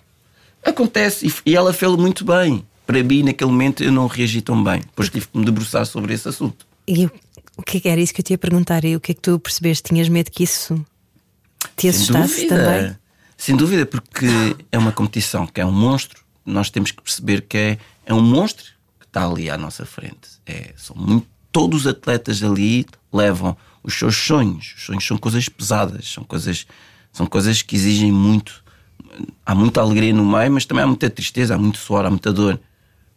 Acontece 0.64 1.28
e, 1.28 1.52
e 1.52 1.56
ela 1.56 1.74
fez 1.74 1.92
muito 1.96 2.24
bem. 2.26 2.66
Para 2.90 3.04
mim, 3.04 3.22
naquele 3.22 3.52
momento, 3.52 3.84
eu 3.84 3.92
não 3.92 4.08
reagi 4.08 4.42
tão 4.42 4.64
bem. 4.64 4.80
Depois 4.80 5.12
tive 5.12 5.28
que 5.28 5.38
me 5.38 5.46
debruçar 5.46 5.86
sobre 5.86 6.12
esse 6.12 6.28
assunto. 6.28 6.66
E 6.88 7.06
o 7.56 7.62
que, 7.62 7.78
é 7.78 7.80
que 7.82 7.88
era 7.88 8.02
isso 8.02 8.12
que 8.12 8.20
eu 8.20 8.24
te 8.26 8.34
ia 8.34 8.38
perguntar? 8.40 8.84
E 8.84 8.96
o 8.96 9.00
que 9.00 9.12
é 9.12 9.14
que 9.14 9.22
tu 9.22 9.38
percebeste? 9.38 9.90
Tinhas 9.90 10.10
medo 10.10 10.32
que 10.32 10.42
isso 10.42 10.84
te 11.78 11.88
assustasse 11.88 12.48
também? 12.48 12.96
Sem 13.38 13.56
dúvida, 13.56 13.86
porque 13.86 14.26
é 14.72 14.78
uma 14.80 14.92
competição 14.92 15.46
que 15.46 15.62
é 15.62 15.66
um 15.68 15.72
monstro. 15.72 16.24
Nós 16.44 16.72
temos 16.72 16.90
que 16.90 17.00
perceber 17.00 17.42
que 17.42 17.58
é, 17.60 17.78
é 18.08 18.14
um 18.16 18.24
monstro 18.24 18.66
que 19.00 19.06
está 19.06 19.24
ali 19.24 19.52
à 19.52 19.56
nossa 19.56 19.86
frente. 19.86 20.42
É, 20.44 20.74
são 20.76 20.96
muito, 20.96 21.28
todos 21.52 21.82
os 21.82 21.88
atletas 21.88 22.42
ali 22.42 22.88
levam 23.14 23.56
os 23.84 23.94
seus 23.94 24.16
sonhos. 24.16 24.74
Os 24.76 24.86
sonhos 24.86 25.06
são 25.06 25.16
coisas 25.16 25.48
pesadas, 25.48 26.12
são 26.12 26.24
coisas, 26.24 26.66
são 27.14 27.28
coisas 27.28 27.62
que 27.62 27.76
exigem 27.76 28.12
muito. 28.12 28.64
Há 29.46 29.54
muita 29.54 29.80
alegria 29.80 30.12
no 30.12 30.26
meio, 30.26 30.52
mas 30.52 30.66
também 30.66 30.84
há 30.84 30.88
muita 30.88 31.08
tristeza, 31.08 31.54
há 31.54 31.58
muito 31.60 31.78
suor, 31.78 32.04
há 32.04 32.10
muita 32.10 32.34
dor. 32.34 32.60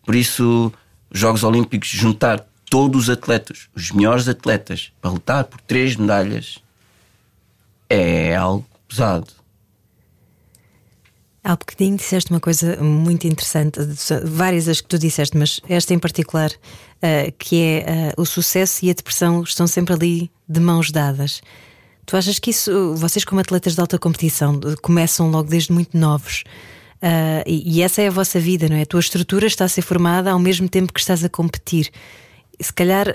Por 0.04 0.14
isso, 0.14 0.72
os 1.10 1.18
Jogos 1.18 1.44
Olímpicos, 1.44 1.88
juntar 1.88 2.44
todos 2.68 3.02
os 3.04 3.10
atletas, 3.10 3.68
os 3.74 3.90
melhores 3.90 4.28
atletas, 4.28 4.92
para 5.00 5.10
lutar 5.10 5.44
por 5.44 5.60
três 5.60 5.94
medalhas, 5.94 6.58
é 7.88 8.34
algo 8.34 8.66
pesado. 8.88 9.28
Há 11.44 11.56
bocadinho 11.56 11.96
disseste 11.96 12.30
uma 12.30 12.38
coisa 12.38 12.76
muito 12.76 13.26
interessante, 13.26 13.80
várias 14.24 14.68
as 14.68 14.80
que 14.80 14.86
tu 14.86 14.96
disseste, 14.96 15.36
mas 15.36 15.60
esta 15.68 15.92
em 15.92 15.98
particular, 15.98 16.50
uh, 16.50 17.32
que 17.36 17.60
é 17.60 18.14
uh, 18.16 18.22
o 18.22 18.24
sucesso 18.24 18.84
e 18.84 18.90
a 18.90 18.94
depressão 18.94 19.42
estão 19.42 19.66
sempre 19.66 19.92
ali 19.92 20.30
de 20.48 20.60
mãos 20.60 20.92
dadas. 20.92 21.42
Tu 22.06 22.16
achas 22.16 22.38
que 22.38 22.50
isso, 22.50 22.94
vocês 22.94 23.24
como 23.24 23.40
atletas 23.40 23.74
de 23.74 23.80
alta 23.80 23.98
competição, 23.98 24.60
começam 24.82 25.30
logo 25.30 25.50
desde 25.50 25.72
muito 25.72 25.96
novos? 25.96 26.44
Uh, 27.02 27.42
e, 27.46 27.78
e, 27.78 27.82
essa 27.82 28.00
é 28.00 28.06
a 28.06 28.10
vossa 28.10 28.38
vida, 28.38 28.68
não 28.68 28.76
é? 28.76 28.82
A 28.82 28.86
tua 28.86 29.00
estrutura 29.00 29.46
está 29.46 29.64
a 29.64 29.68
ser 29.68 29.82
formada 29.82 30.30
ao 30.30 30.38
mesmo 30.38 30.68
tempo 30.68 30.92
que 30.92 31.00
estás 31.00 31.24
a 31.24 31.28
competir. 31.28 31.90
Se 32.60 32.72
calhar, 32.72 33.06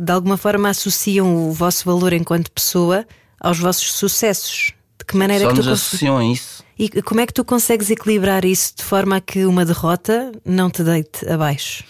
de 0.00 0.12
alguma 0.12 0.36
forma, 0.36 0.68
associam 0.68 1.48
o 1.48 1.52
vosso 1.52 1.84
valor 1.84 2.12
enquanto 2.12 2.48
pessoa 2.52 3.04
aos 3.40 3.58
vossos 3.58 3.92
sucessos. 3.92 4.72
De 4.96 5.04
que 5.04 5.16
maneira 5.16 5.44
Só 5.44 5.50
é 5.50 5.54
que 5.54 5.60
tu 5.60 5.66
nos 5.66 5.80
associam 5.80 6.18
a 6.18 6.24
isso 6.24 6.62
e 6.78 7.02
como 7.02 7.20
é 7.20 7.26
que 7.26 7.34
tu 7.34 7.44
consegues 7.44 7.90
equilibrar 7.90 8.44
isso 8.44 8.76
de 8.76 8.84
forma 8.84 9.16
a 9.16 9.20
que 9.20 9.44
uma 9.44 9.64
derrota 9.64 10.30
não 10.44 10.70
te 10.70 10.84
deite 10.84 11.28
abaixo? 11.28 11.82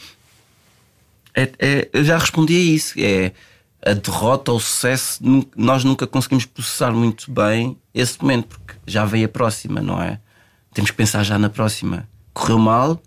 É, 1.34 1.52
é, 1.58 1.88
eu 1.92 2.02
já 2.04 2.16
respondi 2.16 2.56
a 2.56 2.58
isso. 2.58 2.94
É 2.96 3.32
a 3.84 3.92
derrota 3.92 4.50
ou 4.50 4.56
o 4.56 4.60
sucesso, 4.60 5.20
nós 5.54 5.84
nunca 5.84 6.06
conseguimos 6.06 6.46
processar 6.46 6.90
muito 6.90 7.30
bem 7.30 7.76
esse 7.94 8.20
momento, 8.20 8.48
porque 8.48 8.74
já 8.86 9.04
vem 9.04 9.22
a 9.24 9.28
próxima, 9.28 9.80
não 9.80 10.02
é? 10.02 10.18
Temos 10.72 10.90
que 10.90 10.96
pensar 10.96 11.22
já 11.22 11.38
na 11.38 11.48
próxima. 11.48 12.08
Correu 12.32 12.58
mal, 12.58 13.02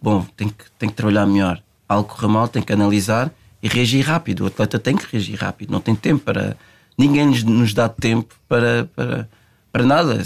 bom, 0.00 0.24
tem 0.36 0.48
que, 0.48 0.64
tem 0.78 0.88
que 0.88 0.94
trabalhar 0.94 1.26
melhor. 1.26 1.62
Algo 1.88 2.08
correu 2.08 2.28
mal, 2.28 2.48
tem 2.48 2.62
que 2.62 2.72
analisar 2.72 3.32
e 3.62 3.68
reagir 3.68 4.06
rápido. 4.06 4.44
O 4.44 4.46
atleta 4.46 4.78
tem 4.78 4.96
que 4.96 5.06
reagir 5.10 5.36
rápido, 5.36 5.70
não 5.70 5.80
tem 5.80 5.94
tempo 5.94 6.24
para. 6.24 6.56
Ninguém 6.96 7.26
nos 7.44 7.72
dá 7.72 7.88
tempo 7.88 8.34
para, 8.48 8.88
para 8.94 9.28
para 9.72 9.84
nada. 9.84 10.22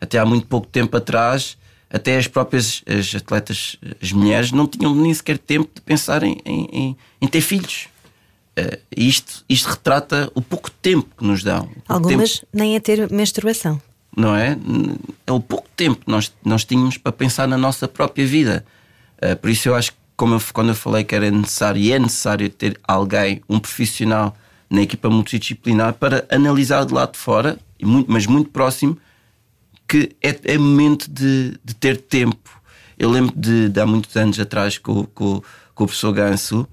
Até 0.00 0.18
há 0.18 0.24
muito 0.24 0.46
pouco 0.46 0.66
tempo 0.66 0.96
atrás, 0.96 1.56
até 1.90 2.16
as 2.16 2.26
próprias 2.26 2.82
as 2.86 3.14
atletas, 3.14 3.76
as 4.02 4.12
mulheres, 4.12 4.52
não 4.52 4.66
tinham 4.66 4.94
nem 4.94 5.12
sequer 5.12 5.38
tempo 5.38 5.70
de 5.74 5.80
pensar 5.80 6.22
em, 6.22 6.40
em, 6.44 6.96
em 7.20 7.28
ter 7.28 7.40
filhos. 7.40 7.88
Uh, 8.58 8.78
isto, 8.96 9.44
isto 9.48 9.68
retrata 9.68 10.30
o 10.32 10.40
pouco 10.40 10.70
tempo 10.70 11.08
que 11.16 11.24
nos 11.24 11.42
dão. 11.42 11.68
Algumas 11.88 12.34
tempo, 12.34 12.48
nem 12.52 12.76
a 12.76 12.80
ter 12.80 13.10
menstruação. 13.10 13.82
Não 14.16 14.34
é? 14.34 14.56
É 15.26 15.32
o 15.32 15.40
pouco 15.40 15.68
tempo 15.76 16.04
que 16.04 16.10
nós, 16.10 16.32
nós 16.44 16.64
tínhamos 16.64 16.96
para 16.96 17.12
pensar 17.12 17.48
na 17.48 17.58
nossa 17.58 17.88
própria 17.88 18.26
vida. 18.26 18.64
Uh, 19.18 19.36
por 19.36 19.50
isso 19.50 19.68
eu 19.68 19.74
acho 19.74 19.92
que, 19.92 19.98
como 20.16 20.34
eu, 20.34 20.42
quando 20.52 20.68
eu 20.68 20.74
falei 20.74 21.02
que 21.02 21.14
era 21.14 21.30
necessário 21.30 21.80
e 21.80 21.92
é 21.92 21.98
necessário 21.98 22.48
ter 22.48 22.78
alguém, 22.86 23.42
um 23.48 23.58
profissional 23.58 24.36
na 24.70 24.82
equipa 24.82 25.10
multidisciplinar 25.10 25.94
para 25.94 26.24
analisar 26.30 26.84
de 26.84 26.94
lado 26.94 27.12
de 27.12 27.18
fora 27.18 27.58
muito, 27.84 28.10
mas 28.10 28.26
muito 28.26 28.50
próximo, 28.50 28.96
que 29.86 30.16
é, 30.22 30.38
é 30.44 30.58
momento 30.58 31.10
de, 31.10 31.58
de, 31.62 31.74
ter 31.74 31.98
tempo. 31.98 32.50
Eu 32.98 33.10
lembro 33.10 33.34
de, 33.36 33.68
de, 33.68 33.80
há 33.80 33.86
muitos 33.86 34.16
anos 34.16 34.38
atrás 34.40 34.78
com, 34.78 35.04
com, 35.06 35.42
com 35.74 35.84
o 35.84 35.86
professor 35.86 36.12
Ganso, 36.12 36.66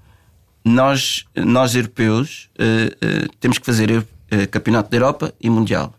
nós, 0.64 1.26
nós 1.34 1.74
europeus 1.74 2.48
uh, 2.58 3.24
uh, 3.26 3.28
temos 3.40 3.58
que 3.58 3.66
fazer 3.66 4.06
campeonato 4.50 4.88
da 4.88 4.96
Europa 4.96 5.34
e 5.38 5.50
Mundial. 5.50 5.94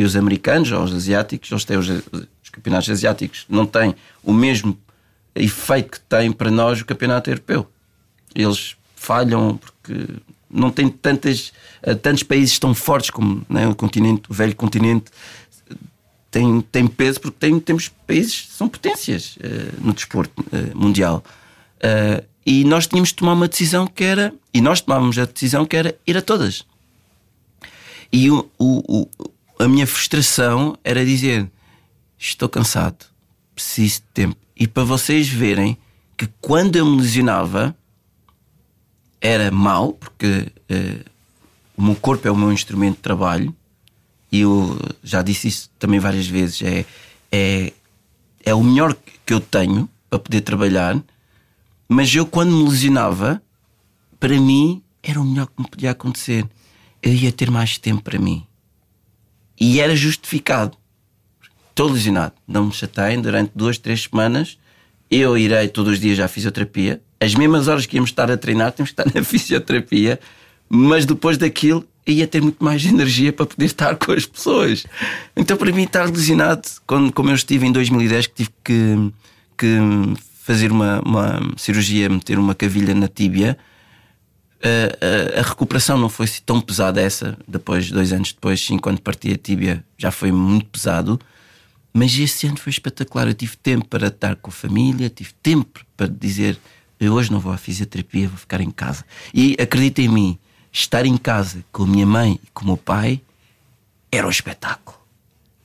E 0.00 0.02
os 0.02 0.16
americanos 0.16 0.72
ou 0.72 0.82
os 0.82 0.94
asiáticos, 0.94 1.52
eles 1.52 1.64
têm 1.66 1.76
os, 1.76 1.86
os 1.90 2.48
campeonatos 2.50 2.88
asiáticos, 2.88 3.44
não 3.50 3.66
têm 3.66 3.94
o 4.22 4.32
mesmo 4.32 4.74
efeito 5.34 5.90
que 5.90 6.00
tem 6.00 6.32
para 6.32 6.50
nós 6.50 6.80
o 6.80 6.86
campeonato 6.86 7.28
europeu. 7.28 7.70
Eles 8.34 8.76
falham 8.96 9.58
porque 9.58 10.08
não 10.50 10.70
tem 10.70 10.88
tantas, 10.88 11.52
eh, 11.82 11.94
tantos 11.94 12.22
países 12.22 12.58
tão 12.58 12.74
fortes 12.74 13.10
como 13.10 13.44
né, 13.46 13.68
o 13.68 13.74
continente, 13.74 14.22
o 14.30 14.32
velho 14.32 14.56
continente 14.56 15.10
tem, 16.30 16.62
tem 16.62 16.86
peso 16.86 17.20
porque 17.20 17.36
tem, 17.38 17.60
temos 17.60 17.90
países 18.06 18.40
que 18.40 18.52
são 18.52 18.70
potências 18.70 19.36
uh, 19.36 19.84
no 19.84 19.92
desporto 19.92 20.32
uh, 20.40 20.78
mundial. 20.78 21.22
Uh, 21.76 22.24
e 22.46 22.64
nós 22.64 22.86
tínhamos 22.86 23.10
de 23.10 23.16
tomar 23.16 23.34
uma 23.34 23.48
decisão 23.48 23.86
que 23.86 24.02
era, 24.02 24.32
e 24.54 24.62
nós 24.62 24.80
tomávamos 24.80 25.18
a 25.18 25.26
decisão 25.26 25.66
que 25.66 25.76
era 25.76 25.94
ir 26.06 26.16
a 26.16 26.22
todas. 26.22 26.64
E 28.10 28.30
o, 28.30 28.48
o, 28.58 29.06
a 29.60 29.68
minha 29.68 29.86
frustração 29.86 30.76
era 30.82 31.04
dizer: 31.04 31.50
estou 32.18 32.48
cansado, 32.48 33.04
preciso 33.54 33.96
de 33.96 34.06
tempo. 34.14 34.36
E 34.56 34.66
para 34.66 34.84
vocês 34.84 35.28
verem 35.28 35.76
que 36.16 36.26
quando 36.40 36.76
eu 36.76 36.86
me 36.86 37.00
lesionava, 37.00 37.76
era 39.20 39.50
mau, 39.50 39.92
porque 39.92 40.50
uh, 40.70 41.10
o 41.76 41.82
meu 41.82 41.94
corpo 41.94 42.26
é 42.26 42.30
o 42.30 42.36
meu 42.36 42.52
instrumento 42.52 42.96
de 42.96 43.02
trabalho, 43.02 43.54
e 44.32 44.40
eu 44.40 44.78
já 45.02 45.20
disse 45.20 45.48
isso 45.48 45.70
também 45.78 46.00
várias 46.00 46.26
vezes: 46.26 46.62
é, 46.62 46.86
é, 47.30 47.72
é 48.42 48.54
o 48.54 48.64
melhor 48.64 48.96
que 49.26 49.34
eu 49.34 49.40
tenho 49.40 49.88
para 50.08 50.18
poder 50.18 50.40
trabalhar, 50.40 50.98
mas 51.86 52.14
eu, 52.14 52.24
quando 52.24 52.50
me 52.50 52.68
lesionava, 52.68 53.42
para 54.18 54.40
mim 54.40 54.82
era 55.02 55.20
o 55.20 55.24
melhor 55.24 55.46
que 55.46 55.62
me 55.62 55.68
podia 55.68 55.90
acontecer. 55.90 56.46
Eu 57.02 57.14
ia 57.14 57.32
ter 57.32 57.50
mais 57.50 57.78
tempo 57.78 58.02
para 58.02 58.18
mim. 58.18 58.46
E 59.60 59.80
era 59.80 59.94
justificado. 59.94 60.76
Estou 61.68 61.90
lesionado, 61.90 62.34
não 62.48 62.66
me 62.66 62.72
chateiem, 62.72 63.20
durante 63.20 63.52
duas, 63.54 63.78
três 63.78 64.02
semanas 64.02 64.58
eu 65.10 65.36
irei 65.36 65.66
todos 65.66 65.94
os 65.94 66.00
dias 66.00 66.20
à 66.20 66.28
fisioterapia, 66.28 67.02
as 67.18 67.34
mesmas 67.34 67.66
horas 67.66 67.84
que 67.84 67.96
íamos 67.96 68.10
estar 68.10 68.30
a 68.30 68.36
treinar, 68.36 68.72
temos 68.72 68.92
que 68.92 69.00
estar 69.00 69.10
na 69.18 69.24
fisioterapia, 69.24 70.20
mas 70.68 71.04
depois 71.04 71.36
daquilo 71.36 71.84
ia 72.06 72.26
ter 72.26 72.40
muito 72.40 72.62
mais 72.62 72.84
energia 72.86 73.32
para 73.32 73.46
poder 73.46 73.66
estar 73.66 73.96
com 73.96 74.12
as 74.12 74.24
pessoas. 74.24 74.86
Então, 75.36 75.56
para 75.56 75.72
mim, 75.72 75.82
estar 75.82 76.08
lesionado, 76.08 76.62
quando, 76.86 77.12
como 77.12 77.30
eu 77.30 77.34
estive 77.34 77.66
em 77.66 77.72
2010, 77.72 78.28
que 78.28 78.34
tive 78.34 78.50
que, 78.62 79.12
que 79.58 79.76
fazer 80.42 80.70
uma, 80.70 81.00
uma 81.00 81.40
cirurgia, 81.56 82.08
meter 82.08 82.38
uma 82.38 82.54
cavilha 82.54 82.94
na 82.94 83.08
tíbia, 83.08 83.58
a, 85.38 85.42
recuperação 85.42 85.96
não 85.96 86.08
foi 86.08 86.26
assim 86.26 86.42
tão 86.44 86.60
pesada 86.60 87.00
essa. 87.00 87.36
Depois, 87.46 87.90
dois 87.90 88.12
anos 88.12 88.32
depois, 88.32 88.64
sim, 88.64 88.78
quando 88.78 89.00
parti 89.00 89.32
a 89.32 89.36
tíbia, 89.36 89.84
já 89.96 90.10
foi 90.10 90.30
muito 90.30 90.66
pesado. 90.66 91.18
Mas 91.92 92.16
esse 92.16 92.46
ano 92.46 92.58
foi 92.58 92.70
espetacular. 92.70 93.26
Eu 93.26 93.34
tive 93.34 93.56
tempo 93.56 93.86
para 93.88 94.08
estar 94.08 94.36
com 94.36 94.50
a 94.50 94.52
família, 94.52 95.08
tive 95.08 95.32
tempo 95.42 95.80
para 95.96 96.06
dizer 96.06 96.58
eu 97.00 97.14
hoje 97.14 97.32
não 97.32 97.40
vou 97.40 97.50
à 97.50 97.56
fisioterapia, 97.56 98.28
vou 98.28 98.36
ficar 98.36 98.60
em 98.60 98.70
casa. 98.70 99.04
E 99.32 99.56
acredita 99.58 100.02
em 100.02 100.08
mim, 100.08 100.38
estar 100.70 101.06
em 101.06 101.16
casa 101.16 101.64
com 101.72 101.84
a 101.84 101.86
minha 101.86 102.06
mãe 102.06 102.38
e 102.44 102.46
com 102.52 102.62
o 102.62 102.66
meu 102.66 102.76
pai 102.76 103.22
era 104.12 104.26
um 104.26 104.30
espetáculo. 104.30 104.98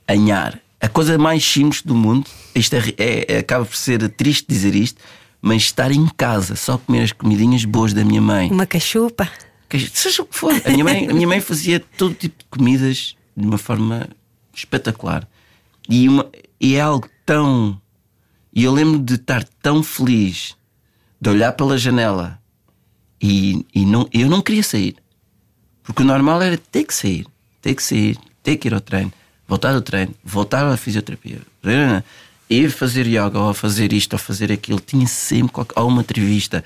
Anhar. 0.08 0.58
A 0.80 0.88
coisa 0.88 1.18
mais 1.18 1.44
simples 1.44 1.82
do 1.82 1.94
mundo, 1.94 2.26
isto 2.54 2.74
é, 2.74 2.94
é, 3.28 3.38
acaba 3.38 3.66
por 3.66 3.76
ser 3.76 4.08
triste 4.10 4.46
dizer 4.48 4.74
isto, 4.74 5.02
mas 5.46 5.62
estar 5.62 5.92
em 5.92 6.04
casa, 6.08 6.56
só 6.56 6.76
comer 6.76 7.02
as 7.02 7.12
comidinhas 7.12 7.64
boas 7.64 7.92
da 7.92 8.04
minha 8.04 8.20
mãe. 8.20 8.50
Uma 8.50 8.66
cachupa. 8.66 9.30
Seja 9.92 10.22
o 10.22 10.26
que 10.26 10.36
for. 10.36 10.52
A 10.64 10.70
minha 10.70 10.82
mãe, 10.82 11.08
a 11.08 11.14
minha 11.14 11.28
mãe 11.28 11.40
fazia 11.40 11.78
todo 11.78 12.16
tipo 12.16 12.36
de 12.40 12.44
comidas 12.50 13.14
de 13.36 13.46
uma 13.46 13.56
forma 13.56 14.08
espetacular. 14.52 15.24
E, 15.88 16.08
uma, 16.08 16.28
e 16.60 16.74
é 16.74 16.80
algo 16.80 17.08
tão. 17.24 17.80
E 18.52 18.64
eu 18.64 18.72
lembro 18.72 18.98
de 18.98 19.14
estar 19.14 19.44
tão 19.62 19.84
feliz 19.84 20.56
de 21.20 21.30
olhar 21.30 21.52
pela 21.52 21.78
janela 21.78 22.40
e, 23.22 23.64
e 23.72 23.86
não, 23.86 24.08
eu 24.12 24.28
não 24.28 24.42
queria 24.42 24.64
sair. 24.64 24.96
Porque 25.84 26.02
o 26.02 26.06
normal 26.06 26.42
era 26.42 26.58
ter 26.58 26.82
que 26.82 26.92
sair, 26.92 27.24
ter 27.62 27.76
que 27.76 27.84
sair, 27.84 28.18
ter 28.42 28.56
que 28.56 28.66
ir 28.66 28.74
ao 28.74 28.80
treino, 28.80 29.12
voltar 29.46 29.76
ao 29.76 29.80
treino, 29.80 30.12
voltar 30.24 30.66
à 30.66 30.76
fisioterapia, 30.76 31.40
ir 32.48 32.70
fazer 32.70 33.06
yoga, 33.06 33.38
ou 33.38 33.54
fazer 33.54 33.92
isto, 33.92 34.12
ou 34.12 34.18
fazer 34.18 34.52
aquilo. 34.52 34.80
Tinha 34.80 35.06
sempre 35.06 35.52
ou 35.74 35.88
uma 35.88 36.02
entrevista. 36.02 36.64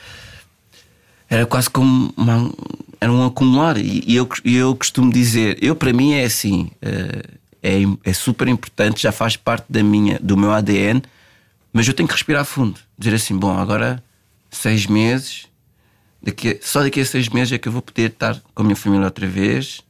Era 1.28 1.46
quase 1.46 1.70
como 1.70 2.12
uma, 2.16 2.52
era 3.00 3.10
um 3.10 3.24
acumular. 3.24 3.78
E, 3.78 4.04
e 4.06 4.16
eu, 4.16 4.28
eu 4.44 4.74
costumo 4.74 5.12
dizer, 5.12 5.58
eu 5.62 5.74
para 5.74 5.92
mim 5.92 6.12
é 6.12 6.24
assim, 6.24 6.70
eh, 6.82 7.22
é, 7.62 7.82
é 8.04 8.12
super 8.12 8.48
importante, 8.48 9.02
já 9.02 9.12
faz 9.12 9.36
parte 9.36 9.66
da 9.68 9.82
minha, 9.82 10.18
do 10.20 10.36
meu 10.36 10.52
ADN, 10.52 11.02
mas 11.72 11.86
eu 11.86 11.94
tenho 11.94 12.08
que 12.08 12.14
respirar 12.14 12.44
fundo. 12.44 12.78
Dizer 12.98 13.16
assim, 13.16 13.36
bom, 13.36 13.56
agora 13.56 14.02
seis 14.50 14.86
meses, 14.86 15.46
daqui, 16.22 16.58
só 16.62 16.82
daqui 16.82 17.00
a 17.00 17.04
seis 17.04 17.28
meses 17.28 17.52
é 17.52 17.58
que 17.58 17.68
eu 17.68 17.72
vou 17.72 17.82
poder 17.82 18.10
estar 18.10 18.40
com 18.54 18.62
a 18.62 18.64
minha 18.64 18.76
família 18.76 19.04
outra 19.04 19.26
vez, 19.26 19.80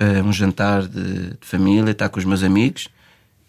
uh, 0.00 0.22
um 0.24 0.32
jantar 0.32 0.86
de, 0.86 1.30
de, 1.30 1.38
família, 1.40 1.90
estar 1.90 2.08
com 2.08 2.18
os 2.18 2.24
meus 2.24 2.42
amigos, 2.42 2.88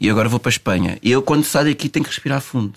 e 0.02 0.10
agora 0.10 0.28
vou 0.28 0.40
para 0.40 0.50
a 0.50 0.52
Espanha. 0.52 0.98
E 1.04 1.12
eu, 1.12 1.22
quando 1.22 1.44
saio 1.44 1.68
daqui, 1.68 1.88
tenho 1.88 2.04
que 2.04 2.10
respirar 2.10 2.42
fundo. 2.42 2.74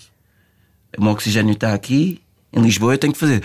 O 0.95 1.03
meu 1.03 1.11
oxigênio 1.11 1.53
está 1.53 1.73
aqui, 1.73 2.21
em 2.53 2.61
Lisboa, 2.61 2.93
eu 2.93 2.97
tenho 2.99 3.11
que 3.11 3.19
fazer. 3.19 3.41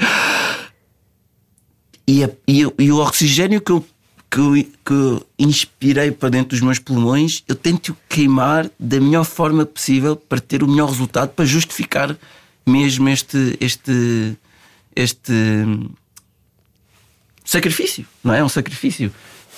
E, 2.07 2.23
a, 2.23 2.31
e, 2.47 2.61
e 2.79 2.93
o 2.93 2.99
oxigênio 2.99 3.61
que 3.61 3.73
eu 3.73 3.85
que 4.31 4.39
eu, 4.39 4.55
que 4.55 4.93
eu 4.93 5.27
inspirei 5.37 6.13
para 6.13 6.29
dentro 6.29 6.51
dos 6.51 6.61
meus 6.61 6.79
pulmões, 6.79 7.43
eu 7.49 7.57
tento 7.57 7.97
queimar 8.09 8.71
da 8.79 9.01
melhor 9.01 9.25
forma 9.25 9.67
possível 9.67 10.15
para 10.15 10.39
ter 10.39 10.63
o 10.63 10.69
melhor 10.69 10.89
resultado, 10.89 11.31
para 11.31 11.45
justificar 11.45 12.17
mesmo 12.65 13.09
este, 13.09 13.57
este, 13.61 14.37
este 14.95 15.33
sacrifício, 17.45 18.07
não 18.23 18.33
é? 18.33 18.39
É 18.39 18.45
um 18.45 18.49
sacrifício. 18.49 19.13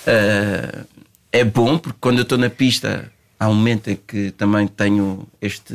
Uh, 0.07 0.87
é 1.31 1.45
bom 1.45 1.77
porque 1.77 1.99
quando 2.01 2.19
eu 2.19 2.23
estou 2.23 2.39
na 2.39 2.49
pista 2.49 3.13
há 3.43 3.49
um 3.49 3.55
momento 3.55 3.89
em 3.89 3.97
que 3.97 4.31
também 4.31 4.69
tenho 4.69 5.27
este. 5.41 5.75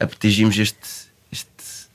atingimos 0.00 0.58
este, 0.58 1.06
este 1.30 1.88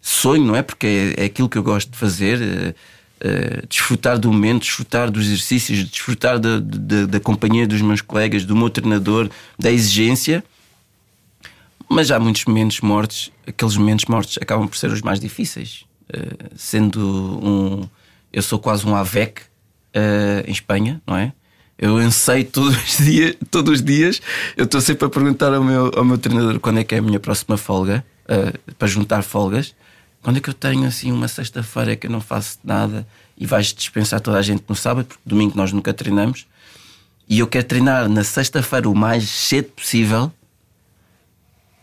sonho, 0.00 0.44
não 0.44 0.54
é? 0.54 0.62
Porque 0.62 0.86
é, 0.86 1.22
é 1.22 1.26
aquilo 1.26 1.48
que 1.48 1.58
eu 1.58 1.62
gosto 1.62 1.90
de 1.90 1.98
fazer. 1.98 2.76
Uh, 3.20 3.66
desfrutar 3.66 4.16
do 4.16 4.32
momento, 4.32 4.60
desfrutar 4.60 5.10
dos 5.10 5.26
exercícios, 5.26 5.84
desfrutar 5.90 6.38
da, 6.38 6.60
da, 6.60 7.04
da, 7.04 7.18
companhia 7.18 7.66
dos 7.66 7.82
meus 7.82 8.00
colegas, 8.00 8.44
do 8.44 8.54
meu 8.54 8.70
treinador, 8.70 9.28
da 9.58 9.72
exigência. 9.72 10.44
Mas 11.88 12.12
há 12.12 12.20
muitos 12.20 12.44
momentos 12.44 12.80
mortos, 12.80 13.32
aqueles 13.44 13.76
momentos 13.76 14.04
mortos 14.04 14.38
acabam 14.40 14.68
por 14.68 14.76
ser 14.76 14.92
os 14.92 15.02
mais 15.02 15.18
difíceis. 15.18 15.84
Uh, 16.08 16.48
sendo 16.54 17.00
um. 17.42 17.88
Eu 18.32 18.42
sou 18.42 18.60
quase 18.60 18.86
um 18.86 18.94
AVEC 18.94 19.40
uh, 19.40 20.46
em 20.46 20.52
Espanha, 20.52 21.02
não 21.04 21.16
é? 21.16 21.32
Eu 21.78 21.96
anseio 21.96 22.44
todos 22.44 22.76
os 22.76 22.98
dias, 23.06 23.36
todos 23.50 23.74
os 23.74 23.82
dias 23.82 24.20
eu 24.56 24.64
estou 24.64 24.80
sempre 24.80 25.06
a 25.06 25.08
perguntar 25.08 25.54
ao 25.54 25.62
meu, 25.62 25.92
ao 25.96 26.04
meu 26.04 26.18
treinador 26.18 26.58
quando 26.58 26.80
é 26.80 26.84
que 26.84 26.94
é 26.94 26.98
a 26.98 27.02
minha 27.02 27.20
próxima 27.20 27.56
folga, 27.56 28.04
uh, 28.24 28.74
para 28.74 28.88
juntar 28.88 29.22
folgas. 29.22 29.74
Quando 30.20 30.38
é 30.38 30.40
que 30.40 30.50
eu 30.50 30.54
tenho 30.54 30.86
assim 30.86 31.12
uma 31.12 31.28
sexta-feira 31.28 31.94
que 31.94 32.08
eu 32.08 32.10
não 32.10 32.20
faço 32.20 32.58
nada 32.64 33.06
e 33.36 33.46
vais 33.46 33.72
dispensar 33.72 34.20
toda 34.20 34.36
a 34.36 34.42
gente 34.42 34.64
no 34.68 34.74
sábado, 34.74 35.06
porque 35.06 35.22
domingo 35.24 35.56
nós 35.56 35.72
nunca 35.72 35.94
treinamos, 35.94 36.46
e 37.28 37.38
eu 37.38 37.46
quero 37.46 37.66
treinar 37.66 38.08
na 38.08 38.24
sexta-feira 38.24 38.88
o 38.88 38.94
mais 38.94 39.28
cedo 39.28 39.70
possível 39.70 40.32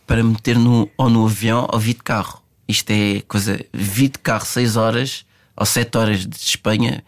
para 0.06 0.24
meter 0.24 0.58
no, 0.58 0.90
ou 0.98 1.10
no 1.10 1.26
avião 1.26 1.68
ou 1.72 1.80
vir 1.80 1.94
de 1.94 2.04
carro. 2.04 2.42
Isto 2.68 2.92
é 2.92 3.22
coisa. 3.22 3.64
Vir 3.72 4.10
de 4.10 4.20
carro 4.20 4.46
6 4.46 4.76
horas 4.76 5.26
ou 5.56 5.66
7 5.66 5.98
horas 5.98 6.26
de 6.26 6.36
Espanha 6.36 7.04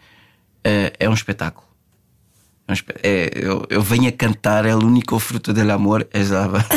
é, 0.64 0.92
é 0.98 1.08
um 1.08 1.14
espetáculo. 1.14 1.67
É, 3.02 3.30
eu, 3.34 3.64
eu 3.70 3.80
venho 3.80 4.08
a 4.08 4.12
cantar 4.12 4.66
é 4.66 4.74
o 4.74 4.78
único 4.78 5.18
fruto 5.18 5.54
del 5.54 5.70
amor 5.70 6.06
é 6.12 6.22
Java. 6.22 6.62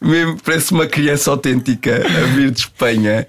Mesmo 0.00 0.38
parece 0.42 0.72
uma 0.72 0.86
criança 0.86 1.30
autêntica 1.30 1.94
a 1.94 2.26
vir 2.34 2.50
de 2.50 2.60
Espanha 2.60 3.26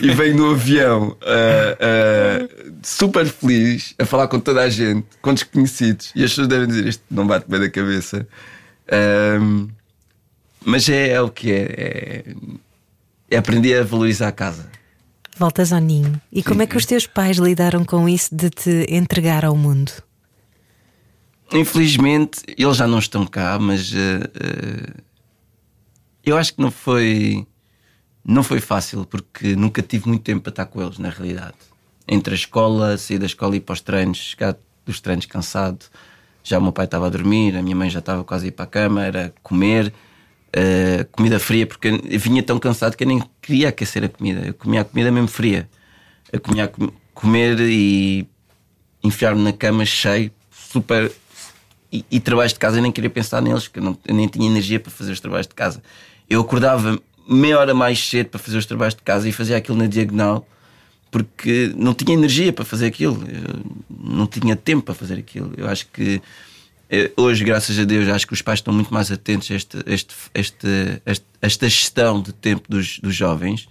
e 0.00 0.10
vem 0.12 0.34
no 0.34 0.52
avião 0.52 1.08
uh, 1.08 2.44
uh, 2.44 2.48
super 2.80 3.26
feliz 3.26 3.92
a 3.98 4.04
falar 4.04 4.28
com 4.28 4.38
toda 4.38 4.62
a 4.62 4.68
gente, 4.68 5.04
com 5.20 5.34
desconhecidos. 5.34 6.12
E 6.14 6.22
as 6.22 6.30
pessoas 6.30 6.46
devem 6.46 6.68
dizer 6.68 6.86
isto 6.86 7.02
não 7.10 7.26
bate 7.26 7.46
bem 7.48 7.58
da 7.58 7.68
cabeça. 7.68 8.28
Um, 9.40 9.68
mas 10.64 10.88
é, 10.88 11.08
é, 11.08 11.20
o 11.20 11.28
que 11.28 11.50
é, 11.50 11.74
é. 11.76 12.24
É 13.30 13.36
aprender 13.36 13.80
a 13.80 13.82
valorizar 13.82 14.28
a 14.28 14.32
casa. 14.32 14.70
Voltas 15.36 15.72
ao 15.72 15.80
ninho. 15.80 16.20
E 16.30 16.42
como 16.42 16.62
é 16.62 16.66
que 16.66 16.76
os 16.76 16.86
teus 16.86 17.06
pais 17.06 17.38
lidaram 17.38 17.84
com 17.84 18.08
isso 18.08 18.34
de 18.34 18.50
te 18.50 18.86
entregar 18.88 19.44
ao 19.44 19.56
mundo? 19.56 19.92
Infelizmente, 21.52 22.40
eles 22.56 22.76
já 22.76 22.86
não 22.86 22.98
estão 22.98 23.26
cá, 23.26 23.58
mas 23.58 23.92
uh, 23.92 23.96
uh, 23.96 25.02
eu 26.24 26.36
acho 26.36 26.54
que 26.54 26.60
não 26.60 26.70
foi 26.70 27.46
não 28.24 28.42
foi 28.42 28.60
fácil 28.60 29.04
porque 29.04 29.54
nunca 29.54 29.82
tive 29.82 30.08
muito 30.08 30.22
tempo 30.22 30.42
para 30.42 30.50
estar 30.50 30.66
com 30.66 30.80
eles, 30.80 30.98
na 30.98 31.10
realidade. 31.10 31.54
Entre 32.08 32.32
a 32.32 32.36
escola, 32.36 32.96
sair 32.96 33.18
da 33.18 33.26
escola 33.26 33.54
e 33.54 33.58
ir 33.58 33.60
para 33.60 33.74
os 33.74 33.80
treinos, 33.80 34.18
chegar 34.18 34.56
dos 34.86 35.00
treinos 35.00 35.26
cansado. 35.26 35.84
Já 36.42 36.58
o 36.58 36.62
meu 36.62 36.72
pai 36.72 36.86
estava 36.86 37.06
a 37.06 37.10
dormir, 37.10 37.56
a 37.56 37.62
minha 37.62 37.76
mãe 37.76 37.90
já 37.90 37.98
estava 37.98 38.24
quase 38.24 38.46
a 38.46 38.48
ir 38.48 38.52
para 38.52 38.64
a 38.64 38.68
cama, 38.68 39.04
era 39.04 39.34
comer 39.42 39.92
uh, 40.54 41.04
comida 41.12 41.38
fria, 41.38 41.66
porque 41.66 41.88
eu 41.88 42.18
vinha 42.18 42.42
tão 42.42 42.58
cansado 42.58 42.96
que 42.96 43.04
eu 43.04 43.08
nem 43.08 43.22
queria 43.42 43.68
aquecer 43.68 44.04
a 44.04 44.08
comida. 44.08 44.46
Eu 44.46 44.54
comia 44.54 44.80
a 44.80 44.84
comida 44.84 45.10
mesmo 45.10 45.28
fria. 45.28 45.68
Eu 46.32 46.40
comia 46.40 46.64
a 46.64 46.68
com 46.68 46.90
comer 47.12 47.60
e 47.60 48.26
enfiar-me 49.02 49.42
na 49.42 49.52
cama 49.52 49.84
cheio, 49.84 50.30
super. 50.50 51.10
E, 51.92 52.04
e 52.10 52.18
trabalhos 52.18 52.52
de 52.52 52.58
casa 52.58 52.78
eu 52.78 52.82
nem 52.82 52.90
queria 52.90 53.10
pensar 53.10 53.40
neles, 53.40 53.68
porque 53.68 53.78
eu, 53.78 53.84
não, 53.84 53.98
eu 54.04 54.14
nem 54.14 54.26
tinha 54.26 54.46
energia 54.46 54.80
para 54.80 54.90
fazer 54.90 55.12
os 55.12 55.20
trabalhos 55.20 55.46
de 55.46 55.54
casa. 55.54 55.82
Eu 56.28 56.40
acordava 56.40 56.98
meia 57.28 57.58
hora 57.58 57.72
mais 57.72 58.04
cedo 58.04 58.30
para 58.30 58.40
fazer 58.40 58.58
os 58.58 58.66
trabalhos 58.66 58.94
de 58.94 59.02
casa 59.02 59.28
e 59.28 59.32
fazia 59.32 59.56
aquilo 59.56 59.78
na 59.78 59.86
diagonal 59.86 60.46
porque 61.10 61.72
não 61.76 61.94
tinha 61.94 62.12
energia 62.12 62.52
para 62.52 62.64
fazer 62.64 62.86
aquilo, 62.86 63.22
eu 63.28 63.62
não 63.88 64.26
tinha 64.26 64.56
tempo 64.56 64.82
para 64.82 64.94
fazer 64.94 65.14
aquilo. 65.14 65.52
Eu 65.56 65.68
acho 65.68 65.86
que 65.86 66.20
hoje, 67.16 67.44
graças 67.44 67.78
a 67.78 67.84
Deus, 67.84 68.08
acho 68.08 68.26
que 68.26 68.32
os 68.32 68.42
pais 68.42 68.58
estão 68.58 68.72
muito 68.72 68.92
mais 68.92 69.10
atentos 69.10 69.50
a 69.50 69.54
este, 69.54 69.78
este, 69.86 70.14
este, 70.34 71.24
esta 71.40 71.68
gestão 71.68 72.20
de 72.20 72.32
tempo 72.32 72.64
dos, 72.68 72.98
dos 72.98 73.14
jovens, 73.14 73.68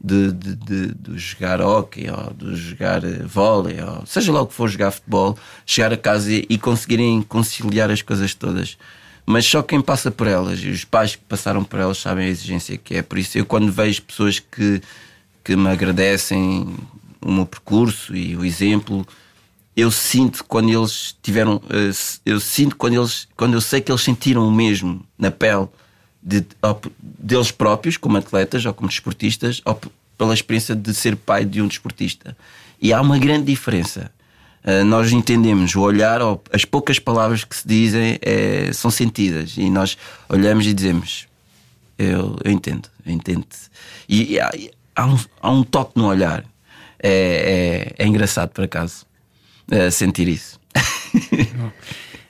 de, 0.00 0.32
de, 0.32 0.54
de, 0.56 0.94
de, 0.94 1.18
jogar 1.18 1.60
hockey, 1.60 2.08
ou 2.10 2.32
de 2.34 2.56
jogar 2.56 3.02
eh, 3.02 3.22
vôlei, 3.24 3.80
ou 3.80 4.04
seja 4.04 4.30
lá 4.30 4.42
o 4.42 4.46
que 4.46 4.54
for 4.54 4.68
jogar 4.68 4.90
futebol, 4.90 5.38
chegar 5.64 5.92
a 5.92 5.96
casa 5.96 6.32
e, 6.32 6.44
e 6.50 6.58
conseguirem 6.58 7.22
conciliar 7.22 7.90
as 7.90 8.02
coisas 8.02 8.34
todas. 8.34 8.76
Mas 9.24 9.44
só 9.44 9.62
quem 9.62 9.80
passa 9.80 10.10
por 10.10 10.26
elas 10.26 10.60
e 10.60 10.68
os 10.68 10.84
pais 10.84 11.16
que 11.16 11.22
passaram 11.22 11.64
por 11.64 11.80
elas 11.80 11.98
sabem 11.98 12.26
a 12.26 12.28
exigência 12.28 12.76
que 12.76 12.94
é. 12.94 13.02
Por 13.02 13.18
isso, 13.18 13.36
eu 13.36 13.44
quando 13.44 13.72
vejo 13.72 14.02
pessoas 14.02 14.38
que, 14.38 14.80
que 15.42 15.56
me 15.56 15.68
agradecem 15.68 16.76
o 17.20 17.32
meu 17.32 17.46
percurso 17.46 18.14
e 18.14 18.36
o 18.36 18.44
exemplo 18.44 19.04
eu 19.76 19.90
sinto 19.90 20.42
quando 20.44 20.70
eles 20.70 21.14
tiveram, 21.22 21.60
eh, 21.68 21.90
eu 22.24 22.40
sinto 22.40 22.74
quando 22.76 22.94
eles, 22.94 23.28
quando 23.36 23.52
eu 23.52 23.60
sei 23.60 23.82
que 23.82 23.92
eles 23.92 24.00
sentiram 24.00 24.48
o 24.48 24.50
mesmo 24.50 25.04
na 25.18 25.30
pele 25.30 25.68
de, 26.22 26.42
deles 26.98 27.50
próprios, 27.50 27.98
como 27.98 28.16
atletas 28.16 28.64
ou 28.64 28.72
como 28.72 28.88
desportistas, 28.88 29.60
ou 29.66 29.78
pela 30.16 30.32
experiência 30.32 30.74
de 30.74 30.94
ser 30.94 31.14
pai 31.14 31.44
de 31.44 31.60
um 31.60 31.68
desportista. 31.68 32.34
E 32.80 32.90
há 32.90 33.00
uma 33.02 33.18
grande 33.18 33.44
diferença. 33.44 34.10
Uh, 34.64 34.82
nós 34.84 35.12
entendemos 35.12 35.76
o 35.76 35.80
olhar, 35.82 36.20
as 36.50 36.64
poucas 36.64 36.98
palavras 36.98 37.44
que 37.44 37.54
se 37.54 37.68
dizem 37.68 38.18
é, 38.22 38.72
são 38.72 38.90
sentidas, 38.90 39.54
e 39.56 39.70
nós 39.70 39.96
olhamos 40.28 40.66
e 40.66 40.72
dizemos: 40.72 41.28
Eu, 41.98 42.36
eu 42.42 42.50
entendo, 42.50 42.88
eu 43.04 43.12
entendo. 43.12 43.46
E 44.08 44.40
há, 44.40 44.50
há, 44.96 45.06
um, 45.06 45.18
há 45.40 45.50
um 45.50 45.62
toque 45.62 45.92
no 45.96 46.06
olhar. 46.06 46.44
É, 46.98 47.92
é, 47.98 48.04
é 48.04 48.06
engraçado, 48.06 48.48
por 48.48 48.64
acaso 48.64 49.06
uh, 49.72 49.90
sentir 49.90 50.28
isso. 50.28 50.58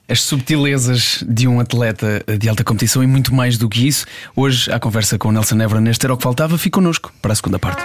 As 0.09 0.23
subtilezas 0.23 1.25
de 1.27 1.49
um 1.49 1.59
atleta 1.59 2.25
de 2.39 2.49
alta 2.49 2.63
competição 2.63 3.03
e 3.03 3.09
muito 3.09 3.35
mais 3.35 3.59
do 3.59 3.69
que 3.69 3.89
isso. 3.89 4.07
Hoje, 4.37 4.71
a 4.71 4.79
conversa 4.79 5.19
com 5.19 5.31
o 5.31 5.33
Nelson 5.33 5.61
Évora 5.61 5.81
neste 5.81 6.07
Era 6.07 6.15
o 6.15 6.17
que 6.17 6.23
Faltava, 6.23 6.57
fica 6.57 6.79
connosco 6.79 7.13
para 7.21 7.33
a 7.33 7.35
segunda 7.35 7.59
parte. 7.59 7.83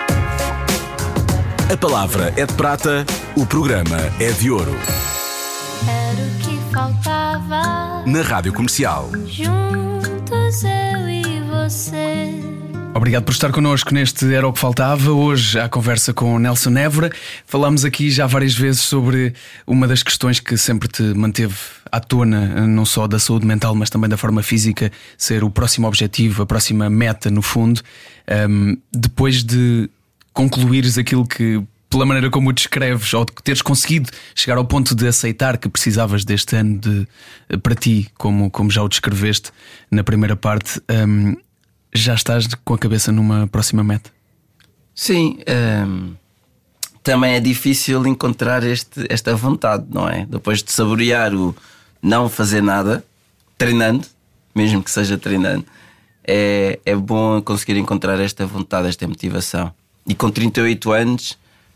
A 1.72 1.78
palavra 1.78 2.32
é 2.36 2.46
de 2.46 2.54
prata, 2.54 3.06
o 3.36 3.46
programa 3.46 3.98
é 4.20 4.32
de 4.34 4.52
ouro. 4.52 4.76
Era 5.88 6.22
o 6.22 6.38
que 6.40 6.74
faltava. 6.74 8.04
Na 8.06 8.22
Rádio 8.22 8.54
Comercial. 8.54 9.10
Juntos 9.26 10.64
eu 10.64 11.10
e 11.10 11.42
você. 11.50 12.61
Obrigado 12.94 13.24
por 13.24 13.32
estar 13.32 13.52
connosco 13.52 13.94
neste 13.94 14.34
Era 14.34 14.46
o 14.46 14.52
que 14.52 14.60
Faltava. 14.60 15.12
Hoje, 15.12 15.58
à 15.58 15.70
conversa 15.70 16.14
com 16.14 16.38
Nelson 16.38 16.78
Évora, 16.78 17.10
falámos 17.46 17.86
aqui 17.86 18.12
já 18.12 18.28
várias 18.28 18.54
vezes 18.54 18.82
sobre 18.82 19.34
uma 19.66 19.88
das 19.88 20.04
questões 20.04 20.42
que 20.42 20.58
sempre 20.58 20.90
te 20.90 21.02
manteve 21.02 21.56
à 21.90 22.02
tona, 22.02 22.68
não 22.68 22.86
só 22.86 23.08
da 23.08 23.18
saúde 23.18 23.46
mental, 23.46 23.74
mas 23.76 23.90
também 23.90 24.10
da 24.10 24.18
forma 24.18 24.44
física, 24.44 24.92
ser 25.18 25.42
o 25.42 25.50
próximo 25.50 25.88
objetivo, 25.88 26.44
a 26.44 26.46
próxima 26.46 26.90
meta, 26.90 27.32
no 27.32 27.42
fundo. 27.42 27.82
Um, 28.50 28.78
depois 28.92 29.42
de 29.42 29.90
concluires 30.34 30.98
aquilo 30.98 31.26
que, 31.26 31.64
pela 31.90 32.06
maneira 32.06 32.30
como 32.30 32.50
o 32.50 32.54
descreves, 32.54 33.14
ou 33.14 33.24
de 33.24 33.32
teres 33.42 33.62
conseguido 33.62 34.10
chegar 34.36 34.58
ao 34.58 34.66
ponto 34.66 34.94
de 34.94 35.08
aceitar 35.08 35.58
que 35.58 35.70
precisavas 35.70 36.26
deste 36.26 36.58
ano 36.58 36.78
de, 36.78 37.08
para 37.60 37.74
ti, 37.74 38.10
como, 38.18 38.52
como 38.52 38.70
já 38.70 38.84
o 38.84 38.90
descreveste 38.90 39.50
na 39.90 40.04
primeira 40.04 40.36
parte, 40.36 40.82
um, 41.08 41.38
já 41.94 42.14
estás 42.14 42.48
com 42.64 42.74
a 42.74 42.78
cabeça 42.78 43.12
numa 43.12 43.48
próxima 43.48 43.84
meta? 43.84 44.10
Sim. 44.96 45.40
Um, 45.88 46.14
também 47.04 47.34
é 47.34 47.40
difícil 47.40 48.06
encontrar 48.06 48.64
este, 48.64 49.06
esta 49.10 49.36
vontade, 49.36 49.86
não 49.90 50.08
é? 50.08 50.26
Depois 50.26 50.62
de 50.62 50.72
saborear 50.72 51.34
o 51.34 51.56
não 52.02 52.30
fazer 52.30 52.62
nada, 52.62 53.04
treinando, 53.58 54.08
mesmo 54.54 54.84
que 54.84 54.92
seja 54.92 55.18
treinando, 55.18 55.66
é, 56.24 56.80
é 56.86 56.96
bom 56.96 57.42
conseguir 57.42 57.78
encontrar 57.78 58.20
esta 58.20 58.46
vontade, 58.46 58.88
esta 58.88 59.08
motivação. 59.08 59.74
E 60.08 60.14
com 60.14 60.30
38 60.30 60.92
anos, 60.92 61.32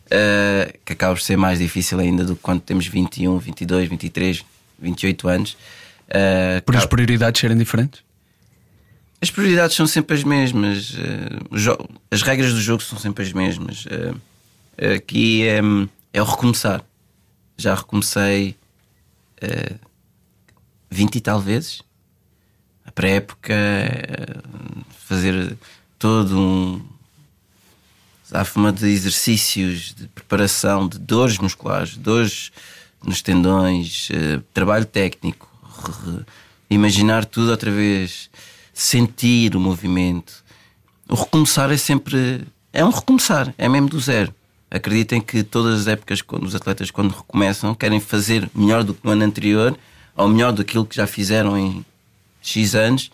uh, 0.06 0.78
que 0.84 0.94
acaba 0.94 1.14
por 1.14 1.22
ser 1.22 1.38
mais 1.38 1.60
difícil 1.60 2.00
ainda 2.00 2.24
do 2.24 2.36
que 2.36 2.42
quando 2.42 2.62
temos 2.62 2.88
21, 2.88 3.38
22, 3.38 3.90
23, 3.90 4.46
28 4.80 5.28
anos. 5.28 5.58
Uh, 6.08 6.62
por 6.66 6.76
as 6.76 6.86
prioridades 6.86 7.40
serem 7.40 7.58
diferentes? 7.58 8.04
As 9.22 9.30
prioridades 9.32 9.76
são 9.76 9.88
sempre 9.88 10.16
as 10.16 10.24
mesmas, 10.24 10.92
uh, 10.92 11.90
as 12.12 12.22
regras 12.22 12.54
do 12.54 12.62
jogo 12.62 12.84
são 12.84 13.00
sempre 13.00 13.24
as 13.24 13.32
mesmas. 13.32 13.86
Uh, 13.86 14.20
aqui 14.96 15.48
é, 15.48 15.60
é 16.14 16.22
o 16.22 16.26
recomeçar. 16.26 16.84
Já 17.58 17.74
recomecei 17.74 18.56
uh, 19.42 19.80
20 20.90 21.16
e 21.16 21.22
tal 21.22 21.40
vezes. 21.40 21.82
A 22.86 22.92
pré-época, 22.92 23.56
fazer 25.08 25.58
todo 25.98 26.38
um 26.38 26.86
zafama 28.30 28.72
de 28.72 28.86
exercícios, 28.86 29.96
de 29.96 30.08
preparação, 30.10 30.88
de 30.88 31.00
dores 31.00 31.40
musculares, 31.40 31.98
dores 31.98 32.52
nos 33.04 33.24
tendões, 33.24 34.10
trabalho 34.54 34.86
técnico, 34.86 35.50
imaginar 36.70 37.26
tudo 37.26 37.50
outra 37.50 37.72
vez, 37.72 38.30
sentir 38.76 39.56
o 39.56 39.60
movimento. 39.60 40.44
O 41.08 41.16
recomeçar 41.16 41.72
é 41.72 41.78
sempre. 41.78 42.46
É 42.74 42.84
um 42.84 42.90
recomeçar, 42.90 43.56
é 43.58 43.70
mesmo 43.70 43.88
do 43.88 44.00
zero. 44.02 44.36
Acreditem 44.70 45.22
que 45.22 45.44
todas 45.44 45.82
as 45.82 45.88
épocas, 45.88 46.22
quando 46.22 46.44
os 46.44 46.54
atletas, 46.54 46.92
quando 46.92 47.12
recomeçam, 47.12 47.74
querem 47.74 48.02
fazer 48.02 48.50
melhor 48.54 48.84
do 48.84 48.94
que 48.94 49.00
no 49.06 49.12
ano 49.12 49.24
anterior 49.24 49.78
ou 50.18 50.28
melhor 50.28 50.52
do 50.52 50.66
que 50.66 50.76
já 50.92 51.08
fizeram 51.08 51.58
em 51.58 51.86
X 52.42 52.76
anos 52.76 53.10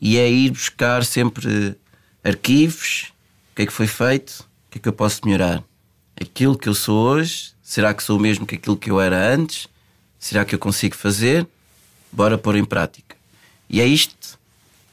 e 0.00 0.18
é 0.18 0.30
ir 0.30 0.50
buscar 0.50 1.04
sempre 1.04 1.74
arquivos, 2.22 3.12
o 3.52 3.56
que 3.56 3.62
é 3.62 3.66
que 3.66 3.72
foi 3.72 3.86
feito, 3.86 4.40
o 4.40 4.72
que 4.72 4.78
é 4.78 4.80
que 4.82 4.88
eu 4.88 4.92
posso 4.92 5.20
melhorar. 5.24 5.64
Aquilo 6.20 6.58
que 6.58 6.68
eu 6.68 6.74
sou 6.74 6.98
hoje, 7.08 7.52
será 7.62 7.94
que 7.94 8.02
sou 8.02 8.18
o 8.18 8.20
mesmo 8.20 8.46
que 8.46 8.56
aquilo 8.56 8.76
que 8.76 8.90
eu 8.90 9.00
era 9.00 9.34
antes? 9.34 9.68
Será 10.18 10.44
que 10.44 10.54
eu 10.54 10.58
consigo 10.58 10.94
fazer? 10.94 11.46
Bora 12.12 12.36
pôr 12.36 12.56
em 12.56 12.64
prática. 12.64 13.16
E 13.70 13.80
é 13.80 13.86
isto, 13.86 14.37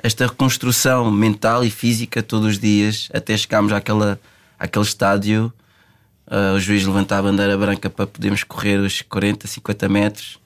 esta 0.05 0.27
reconstrução 0.27 1.09
mental 1.11 1.63
e 1.63 1.69
física 1.69 2.21
todos 2.21 2.47
os 2.47 2.59
dias, 2.59 3.09
até 3.13 3.35
chegarmos 3.35 3.71
àquela, 3.71 4.19
àquele 4.59 4.85
estádio 4.85 5.53
Uh, 6.27 6.55
o 6.55 6.59
juiz 6.59 6.83
levanta 6.83 7.17
a 7.17 7.21
bandeira 7.21 7.55
branca 7.55 7.87
para 7.87 8.07
podermos 8.07 8.43
correr 8.43 8.79
os 8.79 9.03
40, 9.03 9.45
50 9.45 9.87
metros, 9.87 10.39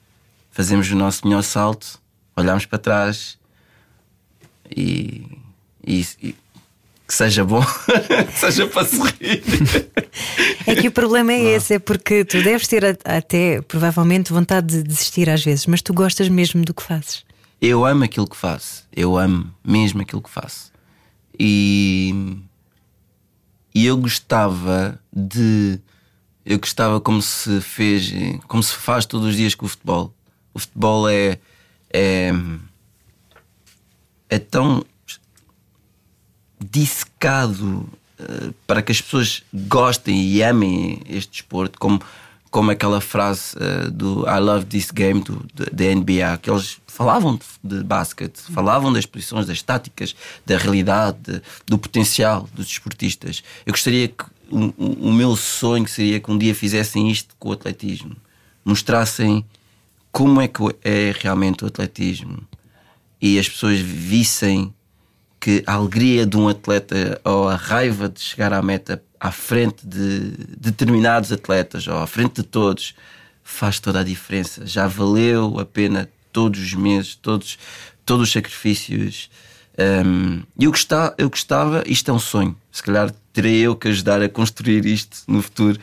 fazemos 0.50 0.90
o 0.90 0.94
nosso 0.94 1.26
melhor 1.26 1.42
salto, 1.42 1.98
olhamos 2.36 2.66
para 2.66 2.78
trás 2.78 3.38
e, 4.70 5.26
e, 5.82 6.06
e 6.22 6.34
que 7.08 7.14
seja 7.14 7.46
bom, 7.46 7.64
que 8.30 8.38
seja 8.38 8.66
para 8.66 8.86
sorrir. 8.86 9.42
É 10.66 10.74
que 10.74 10.88
o 10.88 10.92
problema 10.92 11.32
é 11.32 11.54
esse, 11.54 11.74
é 11.74 11.78
porque 11.78 12.26
tu 12.26 12.42
deves 12.42 12.68
ter 12.68 12.98
até 13.02 13.62
provavelmente 13.62 14.34
vontade 14.34 14.66
de 14.66 14.82
desistir 14.82 15.30
às 15.30 15.42
vezes, 15.42 15.64
mas 15.64 15.80
tu 15.80 15.94
gostas 15.94 16.28
mesmo 16.28 16.62
do 16.62 16.74
que 16.74 16.82
fazes. 16.82 17.24
Eu 17.60 17.84
amo 17.84 18.04
aquilo 18.04 18.28
que 18.28 18.36
faço, 18.36 18.86
eu 18.94 19.18
amo 19.18 19.54
mesmo 19.62 20.00
aquilo 20.00 20.22
que 20.22 20.30
faço. 20.30 20.72
E 21.38 22.38
e 23.74 23.86
eu 23.86 23.96
gostava 23.96 25.00
de. 25.12 25.80
Eu 26.44 26.58
gostava 26.58 27.00
como 27.00 27.22
se 27.22 27.60
fez, 27.60 28.12
como 28.48 28.62
se 28.62 28.74
faz 28.74 29.06
todos 29.06 29.28
os 29.28 29.36
dias 29.36 29.54
com 29.54 29.66
o 29.66 29.68
futebol. 29.68 30.14
O 30.52 30.58
futebol 30.58 31.08
é. 31.08 31.38
é, 31.92 32.32
é 34.28 34.38
tão 34.38 34.84
dissecado 36.62 37.88
uh, 38.18 38.54
para 38.66 38.82
que 38.82 38.92
as 38.92 39.00
pessoas 39.00 39.42
gostem 39.52 40.22
e 40.22 40.42
amem 40.42 41.00
este 41.08 41.30
desporto, 41.32 41.78
como 41.78 42.02
como 42.50 42.70
aquela 42.70 43.00
frase 43.00 43.54
uh, 43.56 43.90
do 43.90 44.26
I 44.26 44.40
love 44.40 44.66
this 44.66 44.90
game 44.90 45.20
do, 45.20 45.46
da 45.54 45.84
NBA, 45.94 46.38
que 46.42 46.50
eles 46.50 46.78
falavam 46.86 47.36
de, 47.36 47.76
de 47.76 47.84
basquete, 47.84 48.38
falavam 48.52 48.92
das 48.92 49.06
posições, 49.06 49.46
das 49.46 49.62
táticas, 49.62 50.16
da 50.44 50.58
realidade, 50.58 51.18
de, 51.22 51.42
do 51.66 51.78
potencial 51.78 52.48
dos 52.52 52.66
desportistas. 52.66 53.42
Eu 53.64 53.72
gostaria 53.72 54.08
que 54.08 54.24
o, 54.50 55.08
o, 55.08 55.12
meu 55.12 55.36
sonho 55.36 55.86
seria 55.86 56.18
que 56.18 56.30
um 56.30 56.36
dia 56.36 56.54
fizessem 56.54 57.08
isto 57.08 57.36
com 57.38 57.50
o 57.50 57.52
atletismo, 57.52 58.16
mostrassem 58.64 59.44
como 60.10 60.40
é 60.40 60.48
que 60.48 60.60
é 60.82 61.14
realmente 61.20 61.62
o 61.62 61.68
atletismo 61.68 62.38
e 63.22 63.38
as 63.38 63.48
pessoas 63.48 63.78
vissem 63.78 64.74
que 65.40 65.64
a 65.66 65.74
alegria 65.74 66.26
de 66.26 66.36
um 66.36 66.48
atleta 66.48 67.20
ou 67.24 67.48
a 67.48 67.56
raiva 67.56 68.08
de 68.08 68.20
chegar 68.20 68.52
à 68.52 68.60
meta 68.60 69.02
à 69.18 69.32
frente 69.32 69.86
de 69.86 70.32
determinados 70.56 71.32
atletas 71.32 71.86
ou 71.86 71.96
à 71.96 72.06
frente 72.06 72.36
de 72.36 72.42
todos 72.42 72.94
faz 73.42 73.80
toda 73.80 74.00
a 74.00 74.04
diferença. 74.04 74.66
Já 74.66 74.86
valeu 74.86 75.58
a 75.58 75.64
pena 75.64 76.08
todos 76.32 76.60
os 76.60 76.74
meses, 76.74 77.14
todos, 77.14 77.58
todos 78.04 78.28
os 78.28 78.32
sacrifícios. 78.32 79.30
Um, 79.78 80.42
eu, 80.58 80.70
gostava, 80.70 81.14
eu 81.16 81.30
gostava, 81.30 81.82
isto 81.86 82.10
é 82.10 82.14
um 82.14 82.18
sonho, 82.18 82.56
se 82.70 82.82
calhar 82.82 83.10
terei 83.32 83.60
eu 83.60 83.74
que 83.74 83.88
ajudar 83.88 84.20
a 84.22 84.28
construir 84.28 84.84
isto 84.84 85.18
no 85.26 85.42
futuro. 85.42 85.78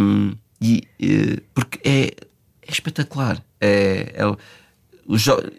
Um, 0.00 0.32
e, 0.60 0.86
e, 0.98 1.40
porque 1.54 1.78
é, 1.88 2.06
é 2.62 2.70
espetacular. 2.70 3.42
É, 3.60 4.14
é, 4.14 4.36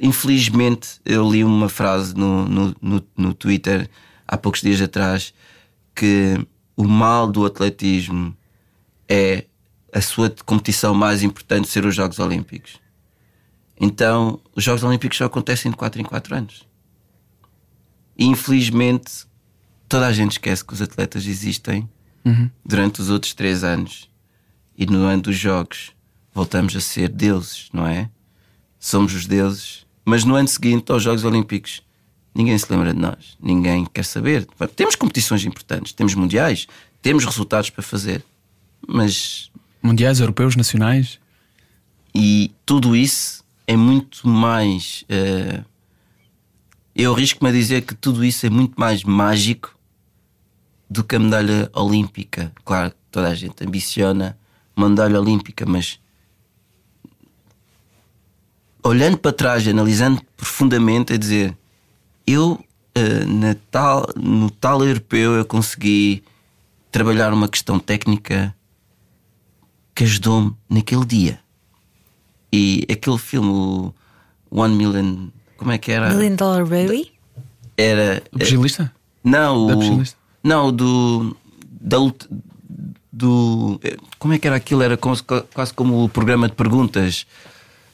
infelizmente, 0.02 1.00
eu 1.06 1.30
li 1.30 1.44
uma 1.44 1.70
frase 1.70 2.16
no, 2.16 2.48
no, 2.48 2.76
no, 2.82 3.08
no 3.16 3.34
Twitter 3.34 3.90
há 4.28 4.38
poucos 4.38 4.62
dias 4.62 4.82
atrás 4.82 5.34
que 5.94 6.36
o 6.76 6.84
mal 6.86 7.32
do 7.32 7.46
atletismo 7.46 8.36
é 9.08 9.46
a 9.94 10.02
sua 10.02 10.34
competição 10.46 10.94
mais 10.94 11.24
importante 11.24 11.70
ser 11.70 11.86
os 11.86 11.96
Jogos 11.96 12.20
Olímpicos. 12.20 12.82
Então, 13.80 14.40
os 14.56 14.64
Jogos 14.64 14.84
Olímpicos 14.84 15.18
só 15.18 15.26
acontecem 15.26 15.72
de 15.72 15.78
4 15.78 16.02
em 16.02 16.04
4 16.04 16.36
anos. 16.36 16.68
E 18.18 18.26
infelizmente, 18.26 19.26
toda 19.88 20.08
a 20.08 20.14
gente 20.14 20.34
esquece 20.34 20.66
que 20.66 20.74
os 20.74 20.82
atletas 20.82 21.26
existem 21.26 21.88
uhum. 22.26 22.50
durante 22.66 23.02
os 23.02 23.10
outros 23.10 23.34
3 23.34 23.64
anos. 23.64 24.10
E 24.78 24.86
no 24.86 25.06
ano 25.06 25.24
dos 25.24 25.38
Jogos 25.38 25.92
voltamos 26.34 26.76
a 26.76 26.82
ser 26.82 27.08
deuses, 27.10 27.70
não 27.72 27.88
é? 27.88 28.10
Somos 28.86 29.16
os 29.16 29.26
deuses. 29.26 29.84
Mas 30.06 30.24
no 30.24 30.36
ano 30.36 30.48
seguinte, 30.48 30.92
aos 30.92 31.02
Jogos 31.02 31.24
Olímpicos, 31.24 31.82
ninguém 32.36 32.56
se 32.56 32.72
lembra 32.72 32.94
de 32.94 33.00
nós, 33.00 33.36
ninguém 33.42 33.84
quer 33.84 34.06
saber. 34.06 34.46
Temos 34.76 34.96
competições 34.96 35.44
importantes, 35.44 35.92
temos 35.92 36.14
mundiais, 36.14 36.68
temos 37.02 37.26
resultados 37.26 37.72
para 37.72 37.82
fazer, 37.82 38.24
mas. 38.88 39.50
Mundiais, 39.82 40.20
europeus, 40.20 40.56
nacionais? 40.56 41.20
E 42.14 42.52
tudo 42.64 42.96
isso 42.96 43.44
é 43.66 43.76
muito 43.76 44.28
mais. 44.28 45.04
Uh, 45.10 45.66
eu 46.96 47.12
arrisco-me 47.12 47.50
a 47.50 47.54
dizer 47.54 47.82
que 47.82 47.96
tudo 47.96 48.24
isso 48.24 48.46
é 48.46 48.52
muito 48.52 48.80
mais 48.80 49.04
mágico 49.04 49.76
do 50.88 51.04
que 51.04 51.16
a 51.16 51.20
medalha 51.20 51.72
olímpica. 51.74 52.54
Claro, 52.64 52.94
toda 53.10 53.30
a 53.30 53.34
gente 53.34 53.66
ambiciona 53.66 54.38
uma 54.76 54.90
medalha 54.90 55.20
olímpica, 55.20 55.66
mas 55.66 56.00
olhando 58.86 59.18
para 59.18 59.34
trás, 59.34 59.68
analisando 59.68 60.22
profundamente, 60.38 61.12
é 61.12 61.18
dizer 61.18 61.58
eu 62.26 62.52
uh, 62.98 63.28
na 63.28 63.56
tal, 63.72 64.08
no 64.16 64.50
tal 64.50 64.86
europeu 64.86 65.34
eu 65.34 65.46
consegui 65.46 66.24
trabalhar 66.92 67.34
uma 67.34 67.50
questão 67.50 67.80
técnica 67.80 68.56
que 69.94 70.04
ajudou-me 70.04 70.56
naquele 70.70 71.06
dia. 71.06 71.40
E 72.54 72.86
aquele 72.90 73.18
filme, 73.18 73.50
o 73.50 73.94
One 74.52 74.76
Million, 74.76 75.30
como 75.58 75.72
é 75.72 75.78
que 75.78 75.92
era? 75.92 76.14
Million 76.14 76.36
Dollar 76.36 76.66
Baby? 76.66 77.12
Era. 77.78 78.24
O 78.32 78.40
pugilista? 78.40 78.92
Não, 79.24 79.68
o, 79.68 80.04
não, 80.44 80.72
do. 80.72 81.36
Da 81.82 81.98
luta. 81.98 82.28
Do. 83.12 83.80
Como 84.20 84.34
é 84.34 84.40
que 84.40 84.48
era 84.48 84.56
aquilo? 84.56 84.84
Era 84.84 84.96
quase 84.98 85.74
como 85.74 86.04
o 86.04 86.10
programa 86.10 86.48
de 86.48 86.54
perguntas. 86.54 87.26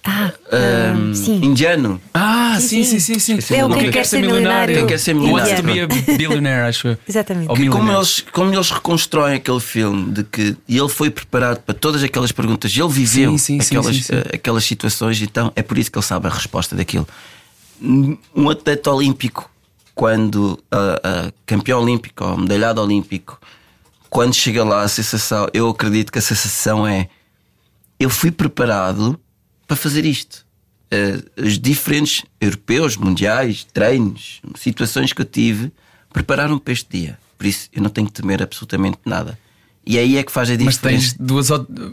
Ah, 0.03 0.31
Ahm, 0.51 1.13
sim. 1.13 1.35
indiano. 1.45 2.01
Ah, 2.13 2.57
Sim, 2.59 2.83
sim, 2.83 2.99
sim. 2.99 3.19
sim, 3.19 3.39
sim. 3.39 3.55
É 3.55 3.63
o 3.63 3.69
Quem. 3.69 3.91
Quer 3.91 4.03
Ser 4.05 4.19
Milionário. 4.21 4.75
Quem 4.75 4.87
Quer 4.87 4.97
Ser 4.97 5.15
Who 5.15 5.31
Wants 5.31 5.51
to 5.53 5.63
Milionário. 5.63 5.87
be 6.03 6.11
a 6.11 6.17
billionaire, 6.17 6.67
acho 6.69 6.87
eu. 6.87 6.97
Exatamente. 7.07 7.53
Que 7.53 7.69
como 7.69 7.91
eles, 7.91 8.21
como 8.31 8.51
eles 8.53 8.71
reconstroem 8.71 9.35
aquele 9.35 9.59
filme 9.59 10.11
de 10.11 10.23
que 10.23 10.57
ele 10.67 10.89
foi 10.89 11.11
preparado 11.11 11.59
para 11.61 11.75
todas 11.75 12.01
aquelas 12.03 12.31
perguntas, 12.31 12.75
ele 12.75 12.87
viveu 12.89 13.37
Sim, 13.37 13.59
sim, 13.59 13.59
aquelas, 13.61 13.95
sim, 13.95 14.01
sim. 14.01 14.13
eh, 14.15 14.35
aquelas 14.35 14.63
situações, 14.65 15.21
então 15.21 15.51
é 15.55 15.61
por 15.61 15.77
isso 15.77 15.91
que 15.91 15.97
ele 15.99 16.05
sabe 16.05 16.25
a 16.27 16.31
resposta 16.31 16.75
daquilo. 16.75 17.07
Um 17.79 18.49
atleta 18.49 18.91
olímpico, 18.91 19.49
quando 19.93 20.57
ah, 20.71 20.99
ah, 21.03 21.31
campeão 21.45 21.79
olímpico 21.81 22.23
ou 22.25 22.37
medalhado 22.37 22.81
olímpico, 22.81 23.39
quando 24.09 24.33
chega 24.33 24.63
lá, 24.63 24.81
a 24.81 24.87
sensação, 24.87 25.47
eu 25.53 25.69
acredito 25.69 26.11
que 26.11 26.17
a 26.19 26.21
sensação 26.21 26.87
é 26.87 27.07
eu 27.99 28.09
fui 28.09 28.31
preparado 28.31 29.19
para 29.71 29.77
fazer 29.77 30.03
isto. 30.03 30.45
Eh, 30.91 31.23
os 31.37 31.57
diferentes 31.57 32.25
europeus, 32.41 32.97
mundiais, 32.97 33.65
treinos, 33.73 34.41
situações 34.55 35.13
que 35.13 35.21
eu 35.21 35.25
tive, 35.25 35.71
prepararam-me 36.11 36.59
para 36.59 36.73
este 36.73 36.89
dia. 36.99 37.17
Por 37.37 37.47
isso 37.47 37.69
eu 37.71 37.81
não 37.81 37.89
tenho 37.89 38.07
que 38.07 38.11
temer 38.11 38.43
absolutamente 38.43 38.97
nada. 39.05 39.39
E 39.85 39.97
aí 39.97 40.17
é 40.17 40.23
que 40.23 40.31
faz 40.31 40.49
a 40.49 40.57
Mas 40.59 40.73
diferença. 40.75 41.15
tens 41.15 41.17
duas, 41.17 41.47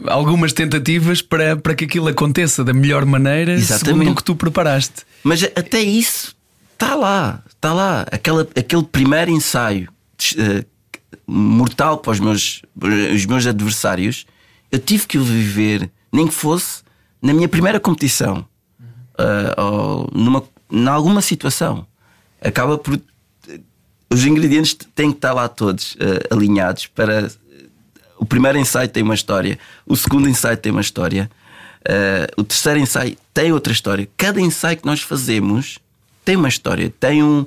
algumas 0.07 0.51
tentativas 0.51 1.21
para, 1.21 1.55
para 1.55 1.73
que 1.73 1.85
aquilo 1.85 2.09
aconteça 2.09 2.65
da 2.65 2.73
melhor 2.73 3.05
maneira 3.05 3.53
Exatamente. 3.53 3.85
segundo 3.85 4.11
o 4.11 4.15
que 4.15 4.23
tu 4.25 4.35
preparaste. 4.35 5.05
Mas 5.23 5.41
até 5.41 5.79
isso 5.79 6.35
está 6.73 6.95
lá, 6.95 7.41
está 7.47 7.71
lá. 7.71 8.05
Aquela, 8.11 8.41
aquele 8.41 8.83
primeiro 8.83 9.31
ensaio 9.31 9.87
eh, 10.37 10.65
mortal 11.25 11.99
para 11.99 12.11
os 12.11 12.19
meus, 12.19 12.61
os 13.15 13.25
meus 13.25 13.47
adversários, 13.47 14.25
eu 14.69 14.79
tive 14.79 15.07
que 15.07 15.17
o 15.17 15.23
viver, 15.23 15.89
nem 16.11 16.27
que 16.27 16.33
fosse 16.33 16.88
na 17.21 17.33
minha 17.33 17.47
primeira 17.47 17.79
competição, 17.79 18.45
eh, 19.17 19.61
ou 19.61 20.09
numa, 20.13 20.43
em 20.71 20.87
alguma 20.87 21.21
situação. 21.21 21.85
Acaba 22.41 22.77
por. 22.77 22.99
Os 24.11 24.25
ingredientes 24.25 24.73
têm 24.95 25.11
que 25.11 25.17
estar 25.17 25.33
lá 25.33 25.47
todos 25.47 25.97
eh, 25.99 26.27
alinhados 26.31 26.87
para. 26.87 27.29
O 28.17 28.25
primeiro 28.25 28.57
ensaio 28.57 28.87
tem 28.89 29.03
uma 29.03 29.13
história, 29.13 29.57
o 29.85 29.95
segundo 29.95 30.27
ensaio 30.27 30.57
tem 30.57 30.71
uma 30.71 30.81
história, 30.81 31.29
eh, 31.85 32.27
o 32.37 32.43
terceiro 32.43 32.79
ensaio 32.79 33.17
tem 33.33 33.51
outra 33.51 33.71
história. 33.71 34.09
Cada 34.17 34.39
ensaio 34.41 34.77
que 34.77 34.85
nós 34.85 35.01
fazemos 35.01 35.79
tem 36.25 36.35
uma 36.35 36.49
história, 36.49 36.93
tem 36.99 37.23
um, 37.23 37.45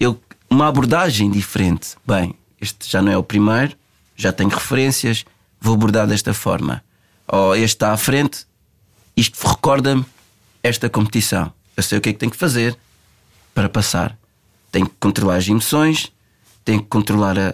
eu, 0.00 0.20
uma 0.48 0.68
abordagem 0.68 1.30
diferente. 1.30 1.96
Bem, 2.06 2.34
este 2.60 2.90
já 2.90 3.02
não 3.02 3.12
é 3.12 3.16
o 3.16 3.22
primeiro, 3.22 3.76
já 4.16 4.32
tenho 4.32 4.50
referências, 4.50 5.24
vou 5.60 5.74
abordar 5.74 6.06
desta 6.06 6.32
forma. 6.32 6.82
Ou 7.28 7.54
este 7.54 7.76
está 7.76 7.92
à 7.92 7.96
frente, 7.96 8.46
isto 9.16 9.46
recorda-me 9.46 10.04
esta 10.62 10.88
competição. 10.88 11.52
Eu 11.76 11.82
sei 11.82 11.98
o 11.98 12.00
que 12.00 12.10
é 12.10 12.12
que 12.12 12.18
tenho 12.18 12.32
que 12.32 12.38
fazer 12.38 12.76
para 13.54 13.68
passar. 13.68 14.16
Tenho 14.70 14.86
que 14.86 14.94
controlar 14.98 15.36
as 15.36 15.48
emoções, 15.48 16.10
tenho 16.64 16.80
que 16.80 16.88
controlar 16.88 17.38
a, 17.38 17.52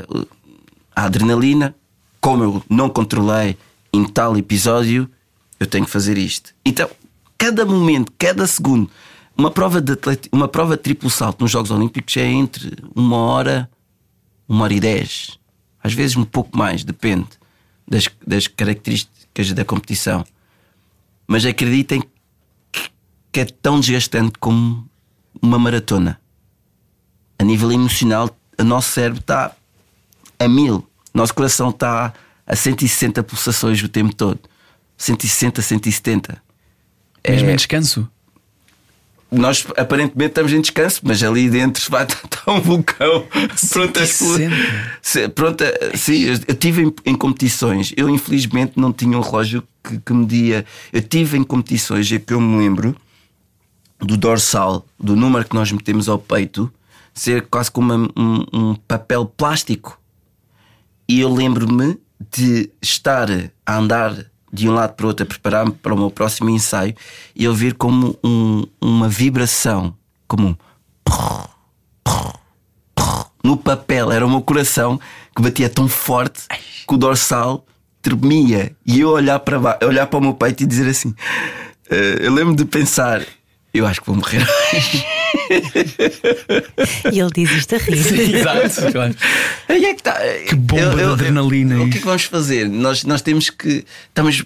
a 0.94 1.04
adrenalina. 1.04 1.74
Como 2.20 2.44
eu 2.44 2.64
não 2.68 2.88
controlei 2.88 3.56
em 3.92 4.04
tal 4.04 4.36
episódio, 4.36 5.08
eu 5.58 5.66
tenho 5.66 5.84
que 5.84 5.90
fazer 5.90 6.16
isto. 6.18 6.54
Então, 6.64 6.88
cada 7.36 7.64
momento, 7.64 8.12
cada 8.18 8.46
segundo, 8.46 8.90
uma 9.36 9.50
prova 9.50 9.80
de, 9.80 9.92
atleti- 9.92 10.28
uma 10.32 10.48
prova 10.48 10.76
de 10.76 10.82
triplo 10.82 11.08
salto 11.08 11.40
nos 11.40 11.50
Jogos 11.50 11.70
Olímpicos 11.70 12.16
é 12.16 12.26
entre 12.26 12.76
uma 12.94 13.16
hora, 13.16 13.70
uma 14.48 14.64
hora 14.64 14.74
e 14.74 14.80
dez. 14.80 15.38
Às 15.82 15.92
vezes 15.92 16.16
um 16.16 16.24
pouco 16.24 16.56
mais, 16.56 16.84
depende 16.84 17.28
das, 17.86 18.08
das 18.26 18.46
características 18.46 19.52
da 19.52 19.64
competição. 19.64 20.24
Mas 21.28 21.44
acreditem 21.44 22.02
que- 23.30 23.40
é 23.40 23.44
tão 23.44 23.78
desgastante 23.78 24.32
como 24.40 24.88
uma 25.40 25.58
maratona. 25.58 26.18
A 27.38 27.44
nível 27.44 27.70
emocional, 27.70 28.34
o 28.58 28.64
nosso 28.64 28.90
cérebro 28.90 29.20
está 29.20 29.54
a 30.38 30.48
mil. 30.48 30.76
O 31.14 31.18
nosso 31.18 31.34
coração 31.34 31.68
está 31.70 32.12
a 32.46 32.56
160 32.56 33.22
pulsações 33.22 33.80
o 33.82 33.88
tempo 33.88 34.14
todo. 34.14 34.40
160, 34.96 35.62
170. 35.62 36.42
Mesmo 37.28 37.48
É- 37.48 37.52
em 37.52 37.56
descanso. 37.56 38.10
Nós 39.30 39.66
aparentemente 39.76 40.30
estamos 40.30 40.52
em 40.52 40.60
descanso, 40.60 41.00
mas 41.04 41.22
ali 41.22 41.50
dentro 41.50 41.82
vai 41.90 42.04
estar 42.08 42.50
um 42.50 42.60
vulcão 42.60 43.26
pronto 43.70 43.98
a 44.00 44.02
explodir. 44.02 44.50
160. 44.50 44.98
Se- 45.02 45.28
Pronto, 45.28 45.64
sim, 45.94 46.22
eu 46.24 46.38
eu 46.48 46.54
tive 46.54 46.82
em, 46.82 46.94
em 47.04 47.14
competições. 47.14 47.92
Eu 47.96 48.08
infelizmente 48.08 48.72
não 48.76 48.92
tinha 48.92 49.16
um 49.18 49.20
relógio 49.20 49.62
que, 49.84 49.98
que 49.98 50.12
media. 50.12 50.64
Eu 50.92 51.02
tive 51.02 51.36
em 51.36 51.44
competições, 51.44 52.10
é 52.10 52.18
que 52.18 52.32
eu 52.32 52.40
me 52.40 52.56
lembro 52.58 52.96
do 54.00 54.16
dorsal, 54.16 54.86
do 54.98 55.14
número 55.16 55.44
que 55.44 55.54
nós 55.54 55.70
metemos 55.72 56.08
ao 56.08 56.18
peito, 56.18 56.72
ser 57.12 57.42
quase 57.48 57.70
como 57.70 57.92
uma- 57.92 58.10
um, 58.16 58.44
um 58.70 58.74
papel 58.74 59.26
plástico. 59.26 60.00
E 61.08 61.20
eu 61.20 61.32
lembro-me 61.32 61.98
de 62.30 62.70
estar 62.80 63.28
a 63.66 63.76
andar 63.78 64.14
de 64.52 64.68
um 64.68 64.72
lado 64.74 64.94
para 64.94 65.04
o 65.04 65.08
outro, 65.08 65.24
a 65.24 65.28
preparar-me 65.28 65.72
para 65.72 65.94
o 65.94 65.98
meu 65.98 66.10
próximo 66.10 66.48
ensaio 66.50 66.94
e 67.34 67.46
ouvir 67.46 67.74
como 67.74 68.18
um- 68.24 68.64
uma 68.80 69.08
vibração, 69.08 69.94
como 70.26 70.48
um 70.48 70.56
no 73.44 73.56
papel. 73.56 74.10
Era 74.12 74.26
o 74.26 74.30
meu 74.30 74.42
coração 74.42 74.98
que 75.34 75.42
batia 75.42 75.68
tão 75.68 75.88
forte 75.88 76.42
que 76.86 76.94
o 76.94 76.98
dorsal 76.98 77.64
tremia. 78.02 78.74
E 78.86 79.00
eu 79.00 79.10
olhar 79.10 79.38
para, 79.40 79.78
olhar 79.86 80.06
para 80.06 80.18
o 80.18 80.22
meu 80.22 80.34
peito 80.34 80.62
e 80.62 80.66
dizer 80.66 80.88
assim: 80.88 81.14
eh, 81.90 82.18
Eu 82.20 82.32
lembro 82.32 82.54
de 82.54 82.64
pensar, 82.64 83.22
eu 83.74 83.86
acho 83.86 84.00
que 84.00 84.06
vou 84.06 84.16
morrer. 84.16 84.46
E 87.12 87.18
ele 87.20 87.30
diz 87.34 87.50
isto 87.50 87.74
a 87.74 87.78
rir. 87.78 88.34
Exato. 88.36 88.92
claro. 88.92 89.14
Aí 89.68 89.84
é 89.84 89.94
que 89.94 90.02
tá. 90.02 90.16
Que 90.48 90.54
bomba 90.54 90.94
de 90.96 91.02
adrenalina 91.02 91.78
O 91.78 91.82
aí. 91.84 91.90
que 91.90 91.98
é 91.98 92.00
que 92.00 92.06
vamos 92.06 92.24
fazer? 92.24 92.68
Nós, 92.68 93.04
nós 93.04 93.22
temos 93.22 93.50
que. 93.50 93.84
Estamos. 94.08 94.44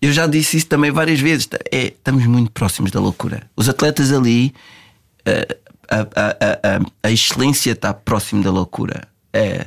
Eu 0.00 0.12
já 0.12 0.26
disse 0.26 0.56
isso 0.56 0.66
também 0.66 0.90
várias 0.90 1.20
vezes. 1.20 1.46
tá- 1.46 1.58
É, 1.72 1.86
estamos 1.86 2.24
muito 2.26 2.50
próximos 2.52 2.90
da 2.90 3.00
loucura. 3.00 3.48
Os 3.56 3.68
atletas 3.68 4.12
ali, 4.12 4.54
eh, 5.24 5.56
a, 5.90 5.96
a, 5.96 6.02
a, 6.04 6.76
a, 6.76 7.08
a 7.08 7.10
excelência 7.10 7.72
está 7.72 7.92
próximo 7.92 8.42
da 8.42 8.50
loucura. 8.50 9.08
É, 9.32 9.66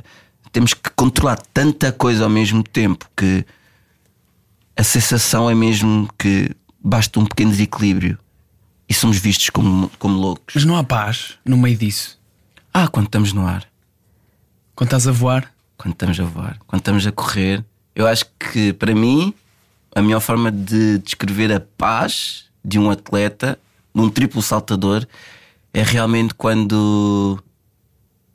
temos 0.50 0.72
que 0.74 0.90
controlar 0.96 1.38
tanta 1.52 1.92
coisa 1.92 2.24
ao 2.24 2.30
mesmo 2.30 2.62
tempo 2.62 3.06
que 3.16 3.44
a 4.76 4.82
sensação 4.82 5.50
é 5.50 5.54
mesmo 5.54 6.08
que 6.18 6.50
basta 6.82 7.20
um 7.20 7.26
pequeno 7.26 7.50
desequilíbrio 7.50 8.18
e 8.92 8.94
somos 8.94 9.16
vistos 9.16 9.48
como, 9.48 9.90
como 9.98 10.20
loucos. 10.20 10.54
Mas 10.54 10.66
não 10.66 10.76
há 10.76 10.84
paz 10.84 11.38
no 11.46 11.56
meio 11.56 11.78
disso. 11.78 12.20
Ah, 12.74 12.86
quando 12.88 13.06
estamos 13.06 13.32
no 13.32 13.46
ar. 13.46 13.66
Quando 14.74 14.88
estás 14.88 15.08
a 15.08 15.12
voar, 15.12 15.50
quando 15.78 15.94
estamos 15.94 16.20
a 16.20 16.24
voar, 16.24 16.58
quando 16.66 16.80
estamos 16.80 17.06
a 17.06 17.10
correr. 17.10 17.64
Eu 17.94 18.06
acho 18.06 18.26
que 18.38 18.70
para 18.74 18.94
mim 18.94 19.32
a 19.96 20.02
melhor 20.02 20.20
forma 20.20 20.52
de 20.52 20.98
descrever 20.98 21.50
a 21.50 21.58
paz 21.58 22.44
de 22.62 22.78
um 22.78 22.90
atleta, 22.90 23.58
de 23.94 24.00
um 24.02 24.10
triplo 24.10 24.42
saltador, 24.42 25.08
é 25.72 25.82
realmente 25.82 26.34
quando, 26.34 27.42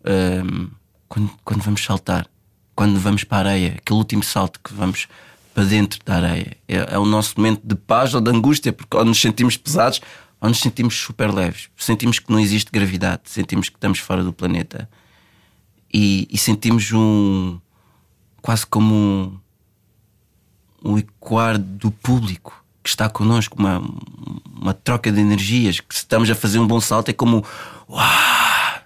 ahm, 0.04 0.70
quando 1.08 1.30
quando 1.46 1.62
vamos 1.62 1.84
saltar, 1.84 2.28
quando 2.76 3.00
vamos 3.00 3.24
para 3.24 3.50
a 3.50 3.52
areia, 3.52 3.76
aquele 3.78 4.00
último 4.00 4.24
salto 4.24 4.60
que 4.64 4.74
vamos 4.74 5.08
para 5.54 5.66
dentro 5.66 6.00
da 6.04 6.16
areia. 6.16 6.58
É, 6.68 6.96
é 6.96 6.98
o 6.98 7.06
nosso 7.06 7.36
momento 7.38 7.62
de 7.64 7.76
paz 7.76 8.16
ou 8.16 8.22
de 8.22 8.32
angústia, 8.32 8.74
porque 8.74 8.98
ou 8.98 9.06
nos 9.06 9.22
sentimos 9.22 9.56
pesados 9.56 10.02
ou 10.40 10.50
nos 10.50 10.60
sentimos 10.60 10.96
super 10.96 11.34
leves. 11.34 11.70
Sentimos 11.76 12.20
que 12.20 12.32
não 12.32 12.40
existe 12.40 12.72
gravidade, 12.72 13.24
sentimos 13.26 13.70
que 13.70 13.76
estamos 13.76 14.00
fora 14.00 14.24
do 14.24 14.32
planeta 14.32 14.90
e, 15.94 16.28
e 16.32 16.38
sentimos 16.38 16.92
um 16.92 17.60
quase 18.42 18.66
como 18.66 19.40
um, 20.84 20.96
um 20.96 21.60
do 21.60 21.92
público 21.92 22.64
que 22.84 22.90
está 22.90 23.10
connosco, 23.10 23.58
uma, 23.60 23.82
uma 24.56 24.74
troca 24.74 25.12
de 25.12 25.20
energias, 25.20 25.80
que 25.80 25.94
se 25.94 26.00
estamos 26.02 26.30
a 26.30 26.36
fazer 26.36 26.60
um 26.60 26.68
bom 26.68 26.80
salto 26.80 27.10
é 27.10 27.14
como 27.14 27.44
uau! 27.90 28.82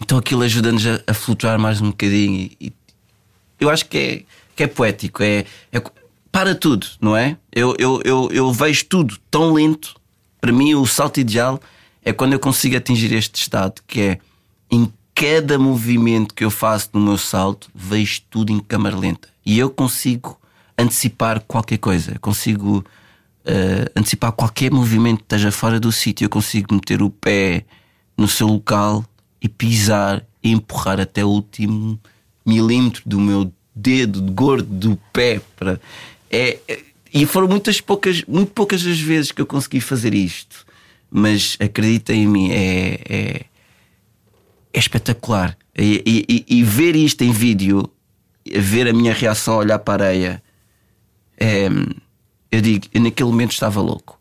Então 0.00 0.18
aquilo 0.18 0.42
ajuda-nos 0.42 0.86
a, 0.86 1.02
a 1.06 1.14
flutuar 1.14 1.58
mais 1.58 1.80
um 1.80 1.90
bocadinho 1.90 2.34
e, 2.34 2.56
e 2.68 2.72
eu 3.60 3.70
acho 3.70 3.86
que 3.86 3.98
é, 3.98 4.22
que 4.56 4.62
é 4.64 4.66
poético, 4.66 5.22
é, 5.22 5.44
é- 5.70 5.82
para 6.30 6.54
tudo, 6.54 6.86
não 7.00 7.14
é? 7.14 7.36
Eu, 7.52 7.76
eu, 7.78 8.00
eu, 8.04 8.28
eu 8.32 8.52
vejo 8.52 8.86
tudo 8.86 9.18
tão 9.30 9.52
lento. 9.52 9.94
Para 10.42 10.52
mim, 10.52 10.74
o 10.74 10.84
salto 10.84 11.20
ideal 11.20 11.60
é 12.04 12.12
quando 12.12 12.32
eu 12.32 12.40
consigo 12.40 12.76
atingir 12.76 13.12
este 13.12 13.40
estado, 13.40 13.80
que 13.86 14.00
é 14.00 14.18
em 14.68 14.92
cada 15.14 15.56
movimento 15.56 16.34
que 16.34 16.44
eu 16.44 16.50
faço 16.50 16.90
no 16.92 17.00
meu 17.00 17.16
salto, 17.16 17.70
vejo 17.72 18.22
tudo 18.28 18.50
em 18.50 18.58
câmara 18.58 18.96
lenta. 18.96 19.28
E 19.46 19.56
eu 19.56 19.70
consigo 19.70 20.36
antecipar 20.76 21.38
qualquer 21.42 21.78
coisa, 21.78 22.18
consigo 22.18 22.84
eh, 23.44 23.88
antecipar 23.94 24.32
qualquer 24.32 24.72
movimento 24.72 25.18
que 25.18 25.24
esteja 25.26 25.52
fora 25.52 25.78
do 25.78 25.92
sítio, 25.92 26.24
eu 26.24 26.28
consigo 26.28 26.74
meter 26.74 27.02
o 27.02 27.08
pé 27.10 27.64
no 28.18 28.26
seu 28.26 28.48
local 28.48 29.04
e 29.40 29.48
pisar 29.48 30.26
e 30.42 30.50
empurrar 30.50 30.98
até 30.98 31.24
o 31.24 31.28
último 31.28 32.00
milímetro 32.44 33.04
do 33.06 33.20
meu 33.20 33.52
dedo 33.72 34.20
gordo 34.32 34.66
do 34.66 34.98
pé 35.12 35.40
para 35.54 35.80
é, 36.28 36.58
é- 36.66 36.91
E 37.12 37.26
foram 37.26 37.46
muitas 37.48 37.80
poucas, 37.80 38.22
muito 38.26 38.52
poucas 38.52 38.86
as 38.86 38.98
vezes 38.98 39.32
que 39.32 39.42
eu 39.42 39.46
consegui 39.46 39.80
fazer 39.80 40.14
isto. 40.14 40.64
Mas 41.10 41.56
acredita 41.60 42.12
em 42.14 42.26
mim, 42.26 42.50
é, 42.50 43.00
é, 43.08 43.40
é 44.72 44.78
espetacular. 44.78 45.56
E, 45.76 46.02
e- 46.28 46.58
e- 46.58 46.62
ver 46.62 46.96
isto 46.96 47.22
em 47.22 47.30
vídeo, 47.30 47.90
ver 48.46 48.88
a 48.88 48.92
minha 48.92 49.12
reação 49.12 49.54
a 49.54 49.58
olhar 49.58 49.78
para 49.78 50.04
a 50.04 50.08
areia, 50.08 50.42
é, 51.38 51.68
eu 52.50 52.60
digo, 52.60 52.86
eu 52.92 53.00
naquele 53.00 53.28
momento 53.30 53.52
estava 53.52 53.80
louco. 53.80 54.18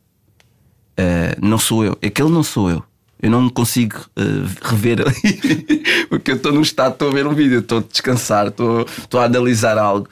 Uh, 0.91 1.45
não 1.45 1.57
sou 1.57 1.83
eu, 1.83 1.97
aquele 2.03 2.29
não 2.29 2.43
sou 2.43 2.69
eu. 2.69 2.83
Eu 3.21 3.29
não 3.29 3.49
consigo 3.49 3.97
uh, 4.17 4.67
rever 4.67 5.01
ali, 5.05 6.07
porque 6.09 6.31
eu 6.31 6.35
estou 6.35 6.51
num 6.51 6.61
estado, 6.61 6.93
estou 6.93 7.09
a 7.09 7.13
ver 7.13 7.27
um 7.27 7.33
vídeo, 7.33 7.59
estou 7.59 7.77
a 7.79 7.81
descansar, 7.81 8.47
estou 8.47 9.19
a 9.19 9.23
analisar 9.23 9.77
algo. 9.77 10.07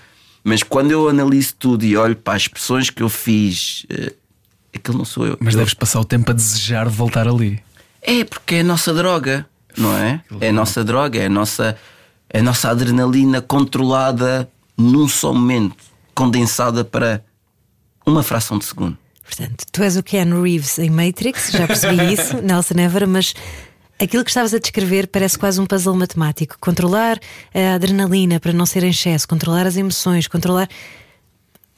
Mas 0.49 0.63
quando 0.63 0.89
eu 0.91 1.07
analiso 1.07 1.53
tudo 1.59 1.85
e 1.85 1.95
olho 1.95 2.15
para 2.15 2.33
as 2.35 2.41
expressões 2.43 2.89
que 2.89 3.03
eu 3.03 3.09
fiz, 3.09 3.85
uh, 3.91 4.11
aquele 4.73 4.97
não 4.97 5.05
sou 5.05 5.27
eu. 5.27 5.37
Mas 5.39 5.53
Eu- 5.53 5.59
deves 5.59 5.73
passar 5.75 5.99
o 5.99 6.03
tempo 6.05 6.31
a 6.31 6.33
desejar 6.33 6.89
voltar 6.89 7.27
ali. 7.27 7.61
é 8.01 8.23
porque 8.23 8.55
é 8.55 8.59
a 8.61 8.63
nossa 8.63 8.91
droga, 8.93 9.45
não 9.77 9.95
é? 9.95 10.21
É 10.41 10.49
a 10.49 10.53
nossa 10.53 10.83
droga, 10.83 11.19
é 11.19 11.27
a 11.27 11.29
nossa, 11.29 11.77
é 12.29 12.39
a 12.39 12.43
nossa 12.43 12.69
adrenalina 12.69 13.41
controlada 13.41 14.49
num 14.77 15.07
só 15.07 15.31
momento, 15.33 15.75
condensada 16.15 16.83
para 16.83 17.23
uma 18.05 18.23
fração 18.23 18.57
de 18.57 18.65
segundo. 18.65 18.97
Portanto, 19.23 19.63
tu 19.71 19.83
és 19.83 19.95
o 19.95 20.01
Ken 20.01 20.25
Reeves 20.41 20.79
em 20.79 20.89
Matrix, 20.89 21.51
já 21.51 21.67
percebi 21.67 22.01
isso, 22.13 22.41
Nelson 22.41 22.73
Évora, 22.79 23.05
mas 23.05 23.35
aquilo 23.99 24.23
que 24.23 24.31
estavas 24.31 24.53
a 24.53 24.59
descrever 24.59 25.07
parece 25.07 25.37
quase 25.37 25.59
um 25.59 25.65
puzzle 25.65 25.95
matemático. 25.95 26.57
Controlar 26.59 27.19
a 27.53 27.75
adrenalina 27.75 28.39
para 28.39 28.53
não 28.53 28.65
ser 28.65 28.83
em 28.83 28.89
excesso, 28.89 29.27
controlar 29.27 29.67
as 29.67 29.77
emoções, 29.77 30.27
controlar. 30.27 30.69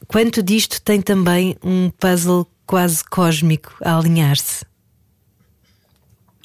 Quanto 0.06 0.42
disto 0.42 0.80
tem 0.80 1.00
também 1.00 1.56
um 1.62 1.90
puzzle 1.90 2.46
quase 2.66 3.04
cósmico 3.04 3.74
a 3.82 3.96
alinhar-se? 3.96 4.64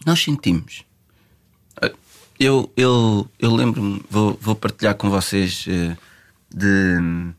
Nós 0.06 0.24
sentimos. 0.24 0.86
Eu, 2.40 2.72
eu, 2.78 3.28
eu 3.40 3.56
lembro-me, 3.56 4.04
vou, 4.10 4.38
vou 4.40 4.56
partilhar 4.56 4.96
com 4.96 5.10
vocês 5.10 5.66
eh, 5.68 5.98
de. 6.54 7.34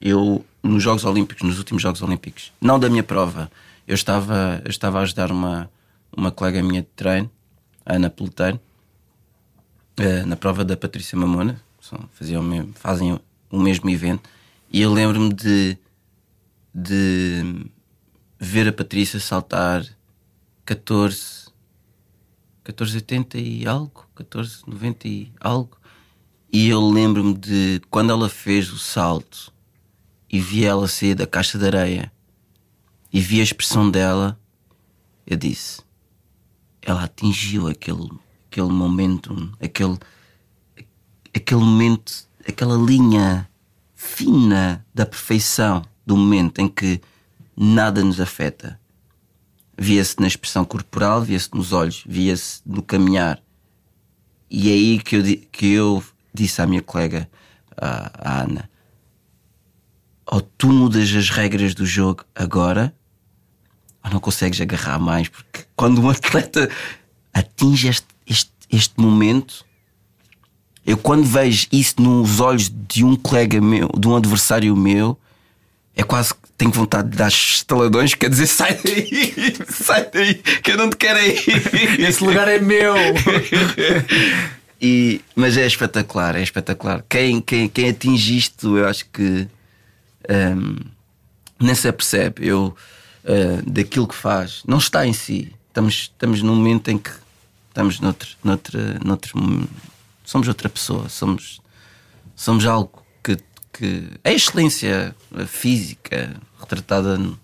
Eu, 0.00 0.44
nos 0.62 0.82
Jogos 0.82 1.04
Olímpicos, 1.04 1.46
nos 1.46 1.58
últimos 1.58 1.80
Jogos 1.80 2.02
Olímpicos, 2.02 2.52
não 2.60 2.78
da 2.78 2.90
minha 2.90 3.04
prova, 3.04 3.50
eu 3.86 3.94
estava, 3.94 4.60
eu 4.64 4.70
estava 4.70 4.98
a 4.98 5.02
ajudar 5.02 5.30
uma, 5.30 5.70
uma 6.16 6.32
colega 6.32 6.60
minha 6.60 6.82
de 6.82 6.88
treino, 6.96 7.30
Ana 7.84 8.10
Peloteiro, 8.10 8.60
eh, 9.96 10.24
na 10.24 10.36
prova 10.36 10.64
da 10.64 10.76
Patrícia 10.76 11.18
Mamona, 11.18 11.60
faziam 12.12 12.72
fazem 12.74 13.18
o 13.50 13.58
mesmo 13.58 13.90
evento, 13.90 14.28
e 14.72 14.80
eu 14.80 14.92
lembro-me 14.92 15.32
de, 15.32 15.76
de 16.74 17.66
ver 18.38 18.68
a 18.68 18.72
Patrícia 18.72 19.20
saltar 19.20 19.84
14, 20.64 21.48
1480 22.64 23.38
e 23.38 23.66
algo, 23.66 24.06
1490 24.16 25.08
e 25.08 25.32
algo. 25.40 25.76
E 26.52 26.68
eu 26.68 26.80
lembro-me 26.80 27.34
de 27.34 27.80
quando 27.90 28.10
ela 28.10 28.28
fez 28.28 28.72
o 28.72 28.78
salto 28.78 29.52
e 30.30 30.40
vi 30.40 30.64
ela 30.64 30.86
sair 30.88 31.14
da 31.14 31.26
caixa 31.26 31.58
de 31.58 31.66
areia 31.66 32.12
e 33.12 33.20
vi 33.20 33.40
a 33.40 33.42
expressão 33.42 33.90
dela, 33.90 34.38
eu 35.26 35.36
disse: 35.36 35.82
ela 36.82 37.04
atingiu 37.04 37.68
aquele, 37.68 38.10
aquele 38.50 38.68
momento, 38.68 39.52
aquele, 39.60 39.98
aquele 41.34 41.60
momento, 41.60 42.28
aquela 42.46 42.76
linha 42.76 43.48
fina 43.94 44.84
da 44.92 45.06
perfeição 45.06 45.84
do 46.04 46.16
momento 46.16 46.58
em 46.60 46.68
que 46.68 47.00
nada 47.56 48.02
nos 48.02 48.20
afeta. 48.20 48.78
Via-se 49.78 50.20
na 50.20 50.26
expressão 50.26 50.64
corporal, 50.64 51.22
via-se 51.22 51.48
nos 51.54 51.72
olhos, 51.72 52.04
via-se 52.06 52.60
no 52.66 52.82
caminhar. 52.82 53.42
E 54.50 54.68
é 54.68 54.72
aí 54.72 54.98
que 54.98 55.16
eu, 55.16 55.22
que 55.50 55.66
eu 55.66 56.04
disse 56.34 56.60
à 56.60 56.66
minha 56.66 56.82
colega, 56.82 57.30
à, 57.76 58.30
à 58.30 58.42
Ana: 58.42 58.70
ou 60.26 60.40
tu 60.40 60.68
mudas 60.68 61.14
as 61.14 61.30
regras 61.30 61.74
do 61.74 61.86
jogo 61.86 62.24
agora, 62.34 62.94
não 64.10 64.20
consegues 64.20 64.60
agarrar 64.60 64.98
mais, 64.98 65.28
porque 65.28 65.60
quando 65.76 66.02
um 66.02 66.10
atleta 66.10 66.68
atinge 67.32 67.88
este, 67.88 68.06
este, 68.26 68.50
este 68.70 69.00
momento, 69.00 69.64
eu 70.84 70.96
quando 70.96 71.24
vejo 71.24 71.66
isso 71.70 72.00
nos 72.00 72.40
olhos 72.40 72.68
de 72.88 73.04
um 73.04 73.14
colega 73.14 73.60
meu, 73.60 73.88
de 73.96 74.08
um 74.08 74.16
adversário 74.16 74.76
meu, 74.76 75.18
é 75.94 76.02
quase 76.02 76.34
que 76.34 76.40
tenho 76.56 76.70
vontade 76.70 77.10
de 77.10 77.16
dar 77.16 77.28
estaladões, 77.28 78.14
quer 78.14 78.30
dizer, 78.30 78.46
sai 78.48 78.78
daí, 78.82 79.56
sai 79.68 80.10
daí, 80.10 80.34
que 80.34 80.72
eu 80.72 80.76
não 80.76 80.90
te 80.90 80.96
quero 80.96 81.18
aí. 81.18 81.36
Esse 81.98 82.24
lugar 82.24 82.48
é 82.48 82.58
meu! 82.58 82.94
E, 84.84 85.20
mas 85.36 85.56
é 85.56 85.64
espetacular, 85.64 86.34
é 86.34 86.42
espetacular. 86.42 87.04
Quem, 87.08 87.40
quem, 87.40 87.68
quem 87.68 87.90
atinge 87.90 88.36
isto, 88.36 88.76
eu 88.76 88.88
acho 88.88 89.06
que 89.12 89.46
hum, 90.28 90.76
nem 91.60 91.72
se 91.72 91.86
apercebe. 91.86 92.44
Eu, 92.44 92.74
ah, 93.24 93.62
daquilo 93.66 94.06
que 94.08 94.14
faz, 94.14 94.62
não 94.66 94.78
está 94.78 95.06
em 95.06 95.12
si. 95.12 95.52
Estamos, 95.68 95.94
estamos 95.94 96.42
num 96.42 96.54
momento 96.54 96.88
em 96.88 96.98
que 96.98 97.10
estamos 97.68 97.98
noutro, 98.00 98.28
noutro, 98.44 98.78
noutro 99.04 99.68
somos 100.24 100.46
outra 100.48 100.68
pessoa, 100.68 101.08
somos, 101.08 101.60
somos 102.36 102.66
algo 102.66 103.02
que, 103.22 103.36
que 103.72 104.08
é 104.22 104.30
a 104.30 104.32
excelência 104.32 105.14
física 105.46 106.36
retratada 106.60 107.16
no- 107.18 107.38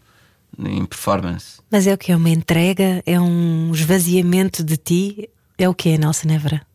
em 0.67 0.85
performance. 0.85 1.61
Mas 1.71 1.87
é 1.87 1.95
o 1.95 1.99
que? 1.99 2.11
É 2.13 2.17
uma 2.17 2.31
entrega? 2.31 3.03
É 3.07 3.19
um 3.21 3.71
esvaziamento 3.73 4.63
de 4.65 4.77
ti? 4.77 5.31
É 5.57 5.69
o 5.69 5.75
que 5.75 5.91
é, 5.91 5.99
Nelson 5.99 6.29
Évora? 6.31 6.67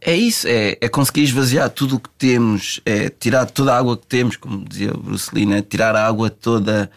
É 0.00 0.14
isso, 0.14 0.46
é, 0.48 0.76
é 0.80 0.88
conseguir 0.88 1.22
esvaziar 1.22 1.70
tudo 1.70 1.96
o 1.96 2.00
que 2.00 2.10
temos, 2.18 2.78
é 2.84 3.08
tirar 3.08 3.46
toda 3.46 3.72
a 3.74 3.78
água 3.78 3.96
que 3.96 4.06
temos, 4.06 4.36
como 4.36 4.62
dizia 4.68 4.92
o 4.92 4.98
Bruce 4.98 5.30
Lee, 5.34 5.46
né? 5.46 5.62
tirar 5.62 5.96
a 5.96 6.06
água 6.06 6.28
toda 6.28 6.90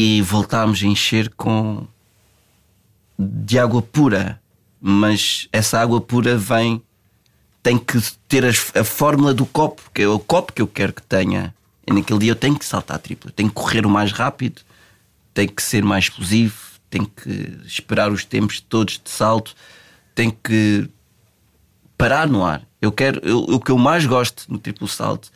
e 0.00 0.22
voltarmos 0.22 0.80
a 0.80 0.86
encher 0.86 1.28
com 1.34 1.84
de 3.18 3.58
água 3.58 3.82
pura. 3.82 4.40
Mas 4.80 5.48
essa 5.52 5.80
água 5.80 6.00
pura 6.00 6.36
vem, 6.38 6.80
tem 7.64 7.76
que 7.76 8.00
ter 8.28 8.44
as- 8.44 8.70
a 8.76 8.84
fórmula 8.84 9.34
do 9.34 9.44
copo, 9.44 9.82
que 9.92 10.02
é 10.02 10.08
o 10.08 10.20
copo 10.20 10.52
que 10.52 10.62
eu 10.62 10.68
quero 10.68 10.92
que 10.92 11.02
tenha. 11.02 11.52
E 11.84 11.92
naquele 11.92 12.20
dia 12.20 12.30
eu 12.30 12.36
tenho 12.36 12.56
que 12.56 12.64
saltar 12.64 12.98
triplo, 13.00 13.32
tenho 13.32 13.48
que 13.48 13.56
correr 13.56 13.84
o 13.84 13.90
mais 13.90 14.12
rápido, 14.12 14.62
tenho 15.34 15.50
que 15.50 15.62
ser 15.62 15.82
mais 15.82 16.04
explosivo, 16.04 16.56
tenho 16.88 17.06
que 17.08 17.58
esperar 17.66 18.12
os 18.12 18.24
tempos 18.24 18.60
todos 18.60 19.00
de 19.02 19.10
salto, 19.10 19.52
tenho 20.14 20.30
que 20.32 20.88
parar 21.96 22.28
no 22.28 22.44
ar. 22.44 22.62
Eu 22.80 22.92
quero, 22.92 23.20
eu- 23.26 23.40
o 23.40 23.58
que 23.58 23.72
eu 23.72 23.78
mais 23.78 24.06
gosto 24.06 24.44
no 24.48 24.58
triplo 24.60 24.86
salto 24.86 25.28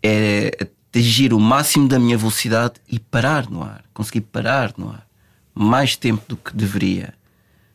é 0.00 0.68
atingir 0.90 1.32
o 1.32 1.40
máximo 1.40 1.88
da 1.88 1.98
minha 1.98 2.18
velocidade 2.18 2.74
e 2.88 2.98
parar 2.98 3.48
no 3.48 3.62
ar, 3.62 3.84
conseguir 3.94 4.22
parar 4.22 4.74
no 4.76 4.90
ar 4.90 5.06
mais 5.54 5.96
tempo 5.96 6.22
do 6.28 6.36
que 6.36 6.54
deveria. 6.54 7.14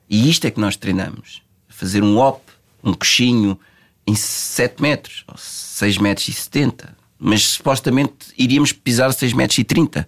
E 0.09 0.29
isto 0.29 0.45
é 0.45 0.51
que 0.51 0.59
nós 0.59 0.75
treinamos: 0.75 1.41
fazer 1.67 2.03
um 2.03 2.17
hop, 2.17 2.41
um 2.83 2.93
coxinho 2.93 3.59
em 4.07 4.15
7 4.15 4.81
metros, 4.81 5.23
ou 5.27 5.35
6 5.37 5.97
metros 5.97 6.27
e 6.27 6.33
70. 6.33 6.95
Mas 7.17 7.43
supostamente 7.43 8.33
iríamos 8.37 8.71
pisar 8.71 9.11
6 9.11 9.33
metros 9.33 9.57
e 9.57 9.63
30. 9.63 10.07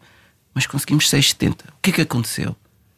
Mas 0.53 0.65
conseguimos 0.65 1.09
6,70. 1.09 1.53
O 1.67 1.81
que 1.81 1.91
é 1.91 1.93
que 1.93 2.01
aconteceu? 2.01 2.55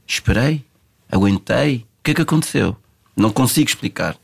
Esperei, 0.07 0.65
aguentei. 1.11 1.85
O 1.99 2.03
que 2.03 2.11
é 2.11 2.13
que 2.13 2.21
aconteceu? 2.21 2.75
Não 3.15 3.31
consigo 3.31 3.69
explicar. 3.69 4.17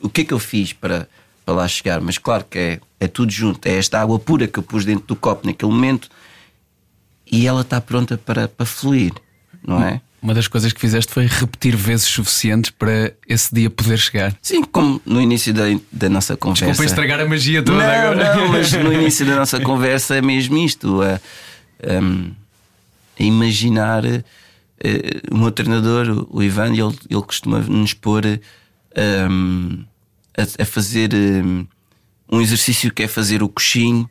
O 0.00 0.08
que 0.08 0.20
é 0.20 0.24
que 0.24 0.32
eu 0.32 0.38
fiz 0.38 0.72
para, 0.72 1.08
para 1.44 1.54
lá 1.54 1.68
chegar? 1.68 2.00
Mas 2.00 2.18
claro 2.18 2.44
que 2.48 2.58
é, 2.58 2.80
é 2.98 3.08
tudo 3.08 3.30
junto. 3.32 3.66
É 3.66 3.76
esta 3.76 4.00
água 4.00 4.18
pura 4.18 4.46
que 4.46 4.58
eu 4.58 4.62
pus 4.62 4.84
dentro 4.84 5.06
do 5.06 5.16
copo 5.16 5.46
naquele 5.46 5.72
momento 5.72 6.08
e 7.30 7.46
ela 7.46 7.60
está 7.62 7.80
pronta 7.80 8.18
para, 8.18 8.48
para 8.48 8.66
fluir, 8.66 9.12
não 9.66 9.82
é? 9.82 10.00
Uma 10.22 10.34
das 10.34 10.46
coisas 10.46 10.70
que 10.70 10.80
fizeste 10.80 11.10
foi 11.10 11.24
repetir 11.26 11.74
vezes 11.74 12.06
suficientes 12.06 12.70
para 12.70 13.14
esse 13.26 13.54
dia 13.54 13.70
poder 13.70 13.96
chegar. 13.96 14.36
Sim, 14.42 14.62
como 14.62 15.00
no 15.06 15.18
início 15.18 15.54
da, 15.54 15.62
da 15.90 16.10
nossa 16.10 16.36
conversa. 16.36 16.66
Desculpa 16.66 16.84
estragar 16.84 17.20
a 17.20 17.24
magia 17.24 17.62
toda 17.62 17.78
não, 17.78 17.90
agora. 17.90 18.36
Não, 18.36 18.48
mas 18.48 18.70
no 18.74 18.92
início 18.92 19.24
da 19.24 19.36
nossa 19.36 19.58
conversa 19.60 20.16
é 20.16 20.20
mesmo 20.20 20.58
isto: 20.58 21.00
a, 21.00 21.18
a 21.88 23.22
imaginar 23.22 24.04
eh, 24.04 25.20
o 25.30 25.38
meu 25.38 25.50
treinador, 25.50 26.26
o 26.30 26.42
Ivan, 26.42 26.72
ele, 26.72 26.98
ele 27.08 27.22
costuma 27.22 27.60
nos 27.60 27.94
pôr 27.94 28.24
um, 29.30 29.84
a, 30.36 30.62
a 30.62 30.64
fazer 30.66 31.10
um, 31.14 31.66
um 32.30 32.40
exercício 32.40 32.92
que 32.92 33.02
é 33.02 33.08
fazer 33.08 33.42
o 33.42 33.48
coxinho. 33.48 34.08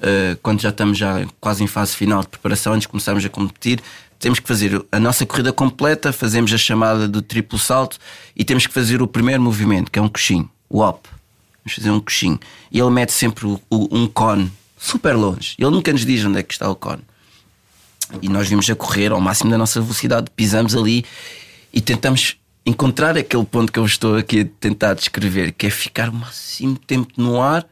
uh, 0.00 0.36
quando 0.42 0.60
já 0.60 0.68
estamos 0.70 0.98
já 0.98 1.24
quase 1.40 1.62
em 1.62 1.66
fase 1.66 1.94
final 1.96 2.20
de 2.22 2.28
preparação, 2.28 2.72
antes 2.72 2.82
de 2.82 2.88
começarmos 2.88 3.24
a 3.24 3.28
competir, 3.28 3.80
temos 4.18 4.38
que 4.38 4.46
fazer 4.46 4.84
a 4.92 5.00
nossa 5.00 5.26
corrida 5.26 5.52
completa, 5.52 6.12
fazemos 6.12 6.52
a 6.52 6.58
chamada 6.58 7.08
do 7.08 7.20
triplo 7.22 7.58
salto 7.58 7.98
e 8.36 8.44
temos 8.44 8.66
que 8.66 8.72
fazer 8.72 9.02
o 9.02 9.06
primeiro 9.08 9.42
movimento, 9.42 9.90
que 9.90 9.98
é 9.98 10.02
um 10.02 10.08
coxinho, 10.08 10.48
o 10.68 10.80
hop. 10.80 11.06
Vamos 11.64 11.74
fazer 11.76 11.90
um 11.90 11.98
coxinho. 12.00 12.38
E 12.70 12.78
ele 12.78 12.90
mete 12.90 13.12
sempre 13.12 13.46
o- 13.46 13.60
o- 13.70 13.88
um 13.96 14.06
cone 14.06 14.50
super 14.78 15.14
longe. 15.16 15.54
Ele 15.58 15.70
nunca 15.70 15.92
nos 15.92 16.04
diz 16.06 16.24
onde 16.24 16.38
é 16.38 16.42
que 16.42 16.52
está 16.52 16.68
o 16.70 16.74
cone. 16.76 17.02
e 18.20 18.28
nós 18.28 18.46
vimos 18.46 18.68
a 18.68 18.74
correr 18.74 19.10
ao 19.10 19.20
máximo 19.20 19.50
da 19.50 19.56
nossa 19.56 19.80
velocidade, 19.80 20.26
pisamos 20.36 20.76
ali 20.76 21.02
e 21.72 21.80
tentamos 21.80 22.36
encontrar 22.64 23.16
aquele 23.16 23.44
ponto 23.44 23.72
que 23.72 23.78
eu 23.78 23.84
estou 23.84 24.16
aqui 24.16 24.40
a 24.40 24.44
tentar 24.60 24.94
descrever, 24.94 25.52
que 25.52 25.66
é 25.66 25.70
ficar 25.70 26.08
o 26.08 26.14
máximo 26.14 26.76
tempo 26.76 27.12
no 27.16 27.40
ar, 27.40 27.66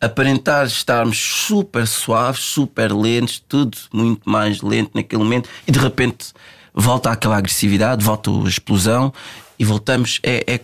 aparentar 0.00 0.66
estarmos 0.66 1.18
super 1.18 1.86
suaves, 1.86 2.40
super 2.40 2.92
lentos, 2.92 3.42
tudo 3.48 3.76
muito 3.92 4.28
mais 4.28 4.62
lento 4.62 4.92
naquele 4.94 5.22
momento, 5.22 5.48
e 5.66 5.72
de 5.72 5.78
repente 5.78 6.32
volta 6.72 7.10
aquela 7.10 7.36
agressividade, 7.36 8.04
volta 8.04 8.30
a 8.30 8.48
explosão 8.48 9.12
e 9.58 9.64
voltamos. 9.64 10.20
É, 10.22 10.44
é, 10.54 10.60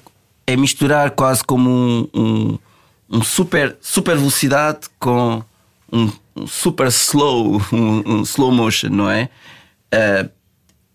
é 0.46 0.56
misturar 0.56 1.10
quase 1.10 1.42
como 1.42 1.68
um, 1.68 2.08
um, 2.14 2.58
um 3.10 3.22
super, 3.22 3.76
super 3.80 4.16
velocidade 4.16 4.86
com 4.98 5.42
um, 5.92 6.12
um 6.36 6.46
super 6.46 6.86
slow, 6.88 7.60
um, 7.72 8.22
slow 8.22 8.52
motion, 8.52 8.90
não 8.90 9.10
é? 9.10 9.28
Uh, 9.92 10.30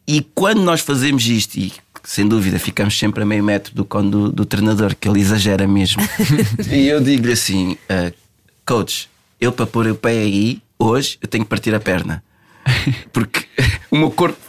e 0.08 0.22
quando 0.34 0.62
nós 0.62 0.82
fazemos 0.82 1.26
isto, 1.28 1.58
e 1.58 1.72
sem 2.10 2.28
dúvida 2.28 2.57
ficamos 2.57 2.97
sempre 2.97 3.22
a 3.22 3.26
meio 3.26 3.43
metro 3.43 3.72
do 3.76 3.84
do, 3.84 4.32
do 4.32 4.43
treinador, 4.43 4.95
que 4.95 5.07
ele 5.07 5.20
exagera 5.20 5.68
mesmo, 5.68 6.01
e 6.68 6.88
eu 6.88 6.99
digo-lhe 6.99 7.34
assim: 7.34 7.74
uh, 7.74 8.12
Coach, 8.66 9.07
eu 9.39 9.51
para 9.51 9.68
pôr 9.68 9.86
o 9.86 9.93
pé 9.93 10.10
aí, 10.10 10.60
hoje, 10.80 11.20
eu 11.22 11.28
tenho 11.28 11.43
que 11.43 11.49
partir 11.51 11.76
a 11.76 11.80
perna. 11.80 12.24
Porque 13.14 13.45
o 13.91 13.95
meu 13.95 14.10
corpo, 14.10 14.39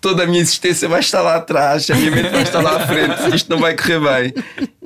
toda 0.00 0.24
a 0.24 0.26
minha 0.26 0.40
existência 0.40 0.88
vai 0.88 0.98
estar 0.98 1.22
lá 1.22 1.36
atrás, 1.36 1.88
a 1.90 1.94
minha 1.94 2.10
mente 2.10 2.30
vai 2.30 2.42
estar 2.42 2.60
lá 2.60 2.74
à 2.74 2.86
frente, 2.88 3.36
isto 3.36 3.48
não 3.50 3.60
vai 3.60 3.76
correr 3.76 4.00
bem. 4.00 4.34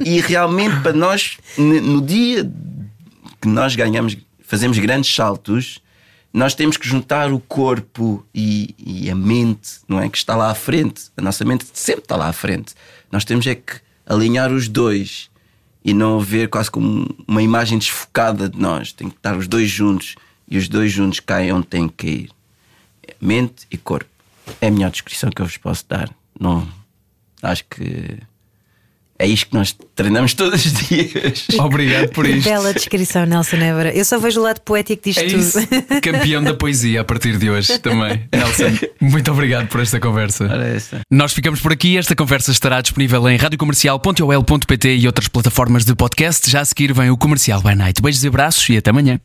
E 0.04 0.20
realmente, 0.20 0.78
para 0.82 0.92
nós, 0.92 1.38
no 1.56 2.02
dia 2.02 2.44
que 3.40 3.48
nós 3.48 3.74
ganhamos, 3.74 4.14
fazemos 4.46 4.78
grandes 4.78 5.14
saltos, 5.14 5.80
nós 6.32 6.54
temos 6.54 6.76
que 6.76 6.88
juntar 6.88 7.32
o 7.32 7.40
corpo 7.40 8.24
e, 8.34 8.74
e, 8.78 9.10
a 9.10 9.14
mente, 9.14 9.80
não 9.88 10.00
é? 10.00 10.08
Que 10.08 10.16
está 10.16 10.36
lá 10.36 10.50
à 10.50 10.54
frente. 10.54 11.10
A 11.16 11.22
nossa 11.22 11.44
mente 11.44 11.66
sempre 11.72 12.04
está 12.04 12.16
lá 12.16 12.28
à 12.28 12.32
frente. 12.32 12.74
Nós 13.10 13.24
temos 13.24 13.46
é 13.46 13.54
que 13.54 13.80
alinhar 14.06 14.52
os 14.52 14.68
dois 14.68 15.28
e 15.84 15.92
não 15.92 16.20
ver 16.20 16.48
quase 16.48 16.70
como 16.70 17.08
uma 17.26 17.42
imagem 17.42 17.78
desfocada 17.78 18.48
de 18.48 18.58
nós. 18.58 18.92
Tem 18.92 19.08
que 19.08 19.16
estar 19.16 19.36
os 19.36 19.48
dois 19.48 19.68
juntos 19.68 20.14
e 20.48 20.56
os 20.56 20.68
dois 20.68 20.92
juntos 20.92 21.18
caem 21.18 21.52
onde 21.52 21.66
têm 21.66 21.88
que 21.88 22.06
ir 22.06 22.30
mente 23.20 23.66
e 23.70 23.76
corpo. 23.76 24.10
É 24.60 24.68
a 24.68 24.70
melhor 24.70 24.90
descrição 24.90 25.30
que 25.30 25.42
eu 25.42 25.46
vos 25.46 25.56
posso 25.56 25.84
dar. 25.88 26.10
Não, 26.38 26.66
acho 27.42 27.64
que 27.64 28.18
é 29.20 29.26
isto 29.26 29.50
que 29.50 29.54
nós 29.54 29.76
treinamos 29.94 30.32
todos 30.32 30.64
os 30.64 30.72
dias. 30.72 31.46
Obrigado 31.60 32.08
por 32.08 32.26
isto. 32.26 32.48
Bela 32.48 32.72
descrição, 32.72 33.26
Nelson 33.26 33.56
Évora. 33.56 33.94
Eu 33.94 34.02
só 34.02 34.18
vejo 34.18 34.40
o 34.40 34.42
lado 34.42 34.62
poético 34.62 35.04
disto 35.04 35.20
é 35.20 35.26
isso. 35.26 35.60
tudo. 35.60 36.00
Campeão 36.00 36.42
da 36.42 36.54
poesia 36.54 37.02
a 37.02 37.04
partir 37.04 37.36
de 37.36 37.50
hoje 37.50 37.78
também. 37.80 38.22
Nelson, 38.32 38.86
muito 38.98 39.30
obrigado 39.30 39.68
por 39.68 39.82
esta 39.82 40.00
conversa. 40.00 40.48
Nós 41.10 41.34
ficamos 41.34 41.60
por 41.60 41.70
aqui. 41.70 41.98
Esta 41.98 42.16
conversa 42.16 42.50
estará 42.50 42.80
disponível 42.80 43.28
em 43.28 43.36
radiocomercial.ol.pt 43.36 44.96
e 44.96 45.06
outras 45.06 45.28
plataformas 45.28 45.84
de 45.84 45.94
podcast. 45.94 46.50
Já 46.50 46.62
a 46.62 46.64
seguir 46.64 46.94
vem 46.94 47.10
o 47.10 47.16
Comercial 47.18 47.60
by 47.60 47.74
Night. 47.74 48.00
Beijos 48.00 48.24
e 48.24 48.28
abraços 48.28 48.66
e 48.70 48.78
até 48.78 48.88
amanhã. 48.88 49.20